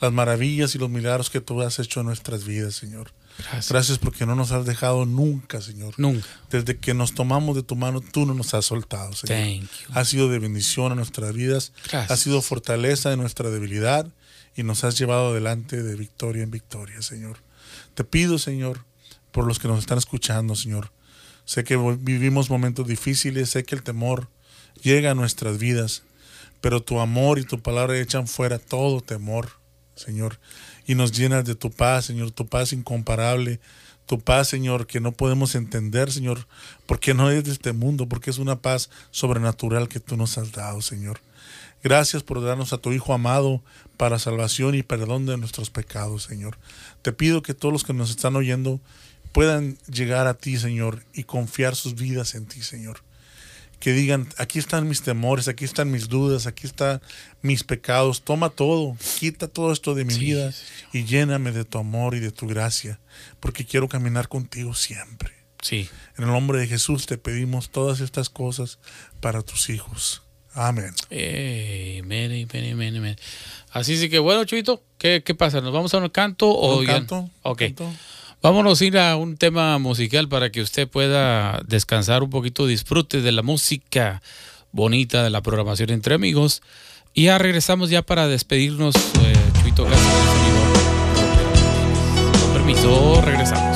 las 0.01 0.12
maravillas 0.12 0.76
y 0.76 0.78
los 0.80 0.89
milagros 0.89 1.30
que 1.30 1.41
tú 1.41 1.62
has 1.62 1.80
hecho 1.80 2.01
en 2.01 2.08
nuestras 2.08 2.43
vidas, 2.45 2.76
Señor. 2.76 3.12
Gracias. 3.38 3.70
Gracias 3.70 3.98
porque 4.00 4.26
no 4.26 4.36
nos 4.36 4.52
has 4.52 4.66
dejado 4.66 5.06
nunca, 5.06 5.62
Señor. 5.62 5.94
Nunca. 5.98 6.26
Desde 6.50 6.78
que 6.78 6.94
nos 6.94 7.14
tomamos 7.14 7.56
de 7.56 7.64
tu 7.64 7.76
mano, 7.76 8.02
tú 8.02 8.26
no 8.26 8.34
nos 8.34 8.54
has 8.54 8.66
soltado, 8.66 9.14
Señor. 9.14 9.38
Thank 9.38 9.62
you. 9.62 9.94
Ha 9.94 10.06
sido 10.06 10.30
de 10.30 10.40
bendición 10.40 10.92
a 10.92 10.96
nuestras 10.96 11.34
vidas, 11.34 11.74
Gracias. 11.92 12.12
ha 12.12 12.18
sido 12.18 12.42
fortaleza 12.42 13.10
de 13.10 13.18
nuestra 13.18 13.50
debilidad 13.50 14.08
y 14.56 14.64
nos 14.64 14.84
has 14.84 14.98
llevado 14.98 15.30
adelante 15.32 15.84
de 15.84 15.96
victoria 15.96 16.44
en 16.44 16.52
victoria, 16.52 17.02
Señor. 17.02 17.38
Te 17.94 18.04
pido, 18.04 18.38
Señor, 18.40 18.86
por 19.32 19.46
los 19.46 19.60
que 19.60 19.68
nos 19.68 19.80
están 19.80 19.98
escuchando, 19.98 20.56
Señor. 20.56 20.92
Sé 21.44 21.64
que 21.64 21.78
vivimos 22.00 22.50
momentos 22.50 22.88
difíciles, 22.88 23.50
sé 23.50 23.64
que 23.66 23.76
el 23.76 23.84
temor 23.84 24.30
llega 24.82 25.12
a 25.12 25.16
nuestras 25.16 25.58
vidas, 25.60 26.04
pero 26.62 26.82
tu 26.82 27.00
amor 27.00 27.38
y 27.38 27.44
tu 27.44 27.60
palabra 27.62 28.00
echan 28.00 28.28
fuera 28.28 28.60
todo 28.60 29.02
temor, 29.02 29.52
Señor, 29.96 30.40
y 30.86 30.96
nos 30.96 31.12
llenas 31.12 31.46
de 31.46 31.56
tu 31.56 31.72
paz, 31.72 32.06
Señor, 32.06 32.32
tu 32.32 32.46
paz 32.48 32.74
incomparable, 32.74 33.60
tu 34.06 34.20
paz, 34.20 34.48
Señor, 34.48 34.86
que 34.88 35.00
no 35.00 35.12
podemos 35.12 35.56
entender, 35.56 36.12
Señor, 36.12 36.48
porque 36.86 37.14
no 37.14 37.32
es 37.32 37.44
de 37.44 37.52
este 37.52 37.74
mundo, 37.74 38.08
porque 38.08 38.30
es 38.30 38.38
una 38.38 38.58
paz 38.58 38.90
sobrenatural 39.12 39.88
que 39.88 40.00
tú 40.00 40.16
nos 40.16 40.38
has 40.38 40.52
dado, 40.52 40.82
Señor. 40.82 41.20
Gracias 41.84 42.24
por 42.24 42.44
darnos 42.44 42.74
a 42.74 42.78
tu 42.78 42.94
Hijo 42.94 43.14
amado 43.14 43.62
para 43.98 44.20
salvación 44.20 44.76
y 44.76 44.84
perdón 44.84 45.26
de 45.26 45.38
nuestros 45.38 45.70
pecados, 45.70 46.24
Señor. 46.24 46.58
Te 47.02 47.14
pido 47.14 47.42
que 47.42 47.54
todos 47.54 47.72
los 47.72 47.84
que 47.84 47.94
nos 47.94 48.10
están 48.10 48.36
oyendo 48.36 48.80
puedan 49.32 49.78
llegar 49.92 50.28
a 50.28 50.36
ti, 50.36 50.58
Señor, 50.58 51.04
y 51.14 51.24
confiar 51.24 51.76
sus 51.76 51.96
vidas 51.96 52.36
en 52.36 52.46
ti, 52.46 52.62
Señor. 52.62 53.02
Que 53.80 53.91
digan, 53.93 54.28
aquí 54.38 54.57
están 54.59 54.88
mis 54.88 55.01
temores, 55.03 55.47
aquí 55.47 55.63
están 55.65 55.91
mis 55.91 56.07
dudas, 56.09 56.47
aquí 56.47 56.65
están 56.65 57.01
mis 57.41 57.63
pecados. 57.63 58.23
Toma 58.23 58.49
todo, 58.49 58.97
quita 59.19 59.47
todo 59.47 59.71
esto 59.71 59.93
de 59.93 60.05
mi 60.05 60.13
Sí, 60.13 60.19
vida 60.21 60.51
Señor. 60.51 60.89
y 60.93 61.03
lléname 61.05 61.51
de 61.51 61.65
tu 61.65 61.78
amor 61.78 62.15
y 62.15 62.19
de 62.19 62.32
tu 62.32 62.47
gracia, 62.47 62.99
porque 63.39 63.65
quiero 63.65 63.88
caminar 63.88 64.28
contigo 64.28 64.73
siempre. 64.73 65.32
Sí. 65.61 65.89
En 66.17 66.23
el 66.26 66.30
nombre 66.32 66.59
de 66.59 66.67
Jesús 66.67 67.05
te 67.05 67.17
pedimos 67.17 67.69
todas 67.69 67.99
estas 67.99 68.30
cosas 68.30 68.80
para 69.19 69.41
tus 69.41 69.69
hijos. 69.69 70.21
Amén. 70.53 70.93
Amén, 72.01 72.95
amén. 72.97 73.15
Así 73.71 73.97
sí 73.97 74.09
que 74.09 74.19
bueno, 74.19 74.45
Chuito, 74.45 74.84
¿qué, 74.97 75.21
qué 75.26 75.36
pasa? 75.36 75.59
¿Nos 75.61 75.73
vamos 75.73 75.93
a 75.93 75.97
un 75.97 76.09
canto 76.09 76.49
o 76.49 76.80
¿Un 76.80 76.86
ya- 76.86 76.93
canto? 76.93 77.30
Ok. 77.41 77.59
¿Canto? 77.59 77.93
Vámonos 78.46 78.80
a 78.80 78.86
ir 78.86 78.96
a 79.00 79.16
un 79.16 79.38
tema 79.38 79.80
musical 79.80 80.30
para 80.30 80.52
que 80.52 80.62
usted 80.62 80.88
pueda 80.88 81.64
descansar 81.66 82.22
un 82.22 82.30
poquito, 82.30 82.68
disfrute 82.68 83.22
de 83.22 83.32
la 83.32 83.41
música 83.41 84.22
bonita 84.72 85.24
de 85.24 85.32
la 85.32 85.41
programación 85.41 85.89
entre 85.89 86.14
amigos. 86.14 86.62
Y 87.16 87.24
ya 87.24 87.39
regresamos 87.39 87.89
ya 87.89 88.04
para 88.04 88.28
despedirnos, 88.28 88.93
eh, 88.96 89.34
Chuito 89.64 89.86
Castro, 92.66 93.22
regresamos. 93.24 93.74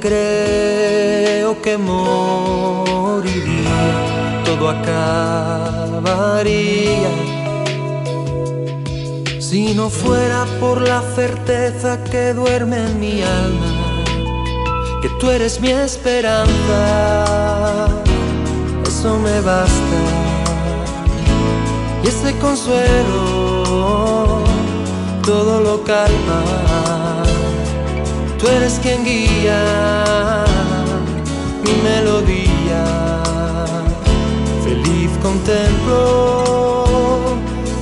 Creo 0.00 1.62
que 1.62 1.78
moriría, 1.78 3.30
todo 4.44 4.68
acabaría. 4.68 6.02
Si 9.40 9.74
no 9.74 9.90
fuera 9.90 10.44
por 10.60 10.80
la 10.80 11.02
certeza 11.14 12.02
que 12.04 12.32
duerme 12.34 12.86
en 12.86 13.00
mi 13.00 13.22
alma, 13.22 14.04
que 15.02 15.08
tú 15.20 15.30
eres 15.30 15.60
mi 15.60 15.70
esperanza, 15.70 17.86
eso 18.86 19.18
me 19.18 19.40
basta 19.40 19.98
y 22.04 22.08
ese 22.08 22.36
consuelo 22.38 24.42
todo 25.24 25.60
lo 25.60 25.82
calma. 25.84 26.75
Tú 28.46 28.52
eres 28.52 28.78
quien 28.80 29.02
guía 29.04 30.44
mi 31.64 31.72
melodía. 31.82 32.84
Feliz 34.62 35.10
contemplo 35.20 36.84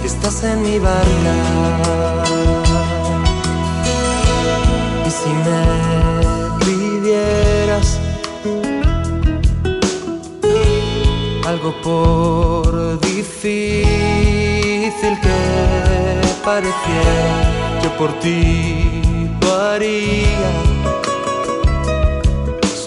que 0.00 0.06
estás 0.06 0.42
en 0.42 0.62
mi 0.62 0.78
barca. 0.78 1.34
Y 5.06 5.10
si 5.10 5.28
me 5.44 5.64
pidieras 6.64 7.98
algo 11.46 11.74
por 11.82 12.98
difícil 13.00 13.84
que 15.20 15.38
pareciera, 16.42 17.82
yo 17.82 17.90
por 17.98 18.10
ti 18.20 19.03
haría. 19.52 20.50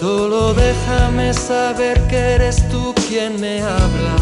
Solo 0.00 0.54
déjame 0.54 1.34
saber 1.34 2.00
que 2.08 2.16
eres 2.16 2.68
tú 2.68 2.94
quien 3.08 3.40
me 3.40 3.60
habla, 3.62 4.16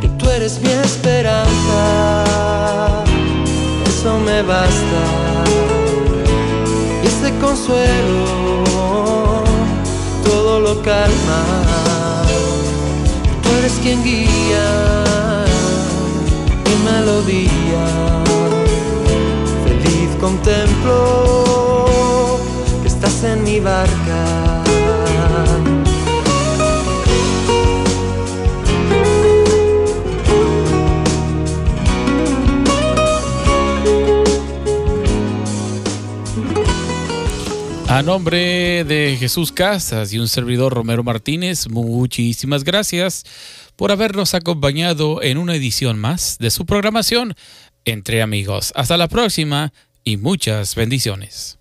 que 0.00 0.08
tú 0.18 0.30
eres 0.30 0.60
mi 0.60 0.70
esperanza, 0.70 1.44
eso 3.88 4.18
me 4.24 4.42
basta. 4.42 5.02
Y 7.02 7.06
ese 7.06 7.36
consuelo 7.38 8.24
todo 10.24 10.60
lo 10.60 10.82
calma 10.82 11.42
tú 13.42 13.48
eres 13.58 13.72
quien 13.82 14.02
guía 14.02 15.44
mi 16.64 16.74
melodía. 16.90 18.25
Contemplo 20.20 21.24
que 22.82 22.88
estás 22.88 23.22
en 23.24 23.44
mi 23.44 23.60
barca. 23.60 24.62
A 37.88 38.02
nombre 38.02 38.84
de 38.84 39.16
Jesús 39.18 39.52
Casas 39.52 40.12
y 40.12 40.18
un 40.18 40.28
servidor 40.28 40.74
Romero 40.74 41.02
Martínez, 41.02 41.68
muchísimas 41.70 42.62
gracias 42.62 43.24
por 43.74 43.90
habernos 43.90 44.34
acompañado 44.34 45.22
en 45.22 45.38
una 45.38 45.54
edición 45.54 45.98
más 45.98 46.36
de 46.38 46.50
su 46.50 46.66
programación 46.66 47.34
Entre 47.86 48.20
Amigos. 48.20 48.72
Hasta 48.76 48.98
la 48.98 49.08
próxima 49.08 49.72
y 50.06 50.16
muchas 50.18 50.76
bendiciones. 50.76 51.58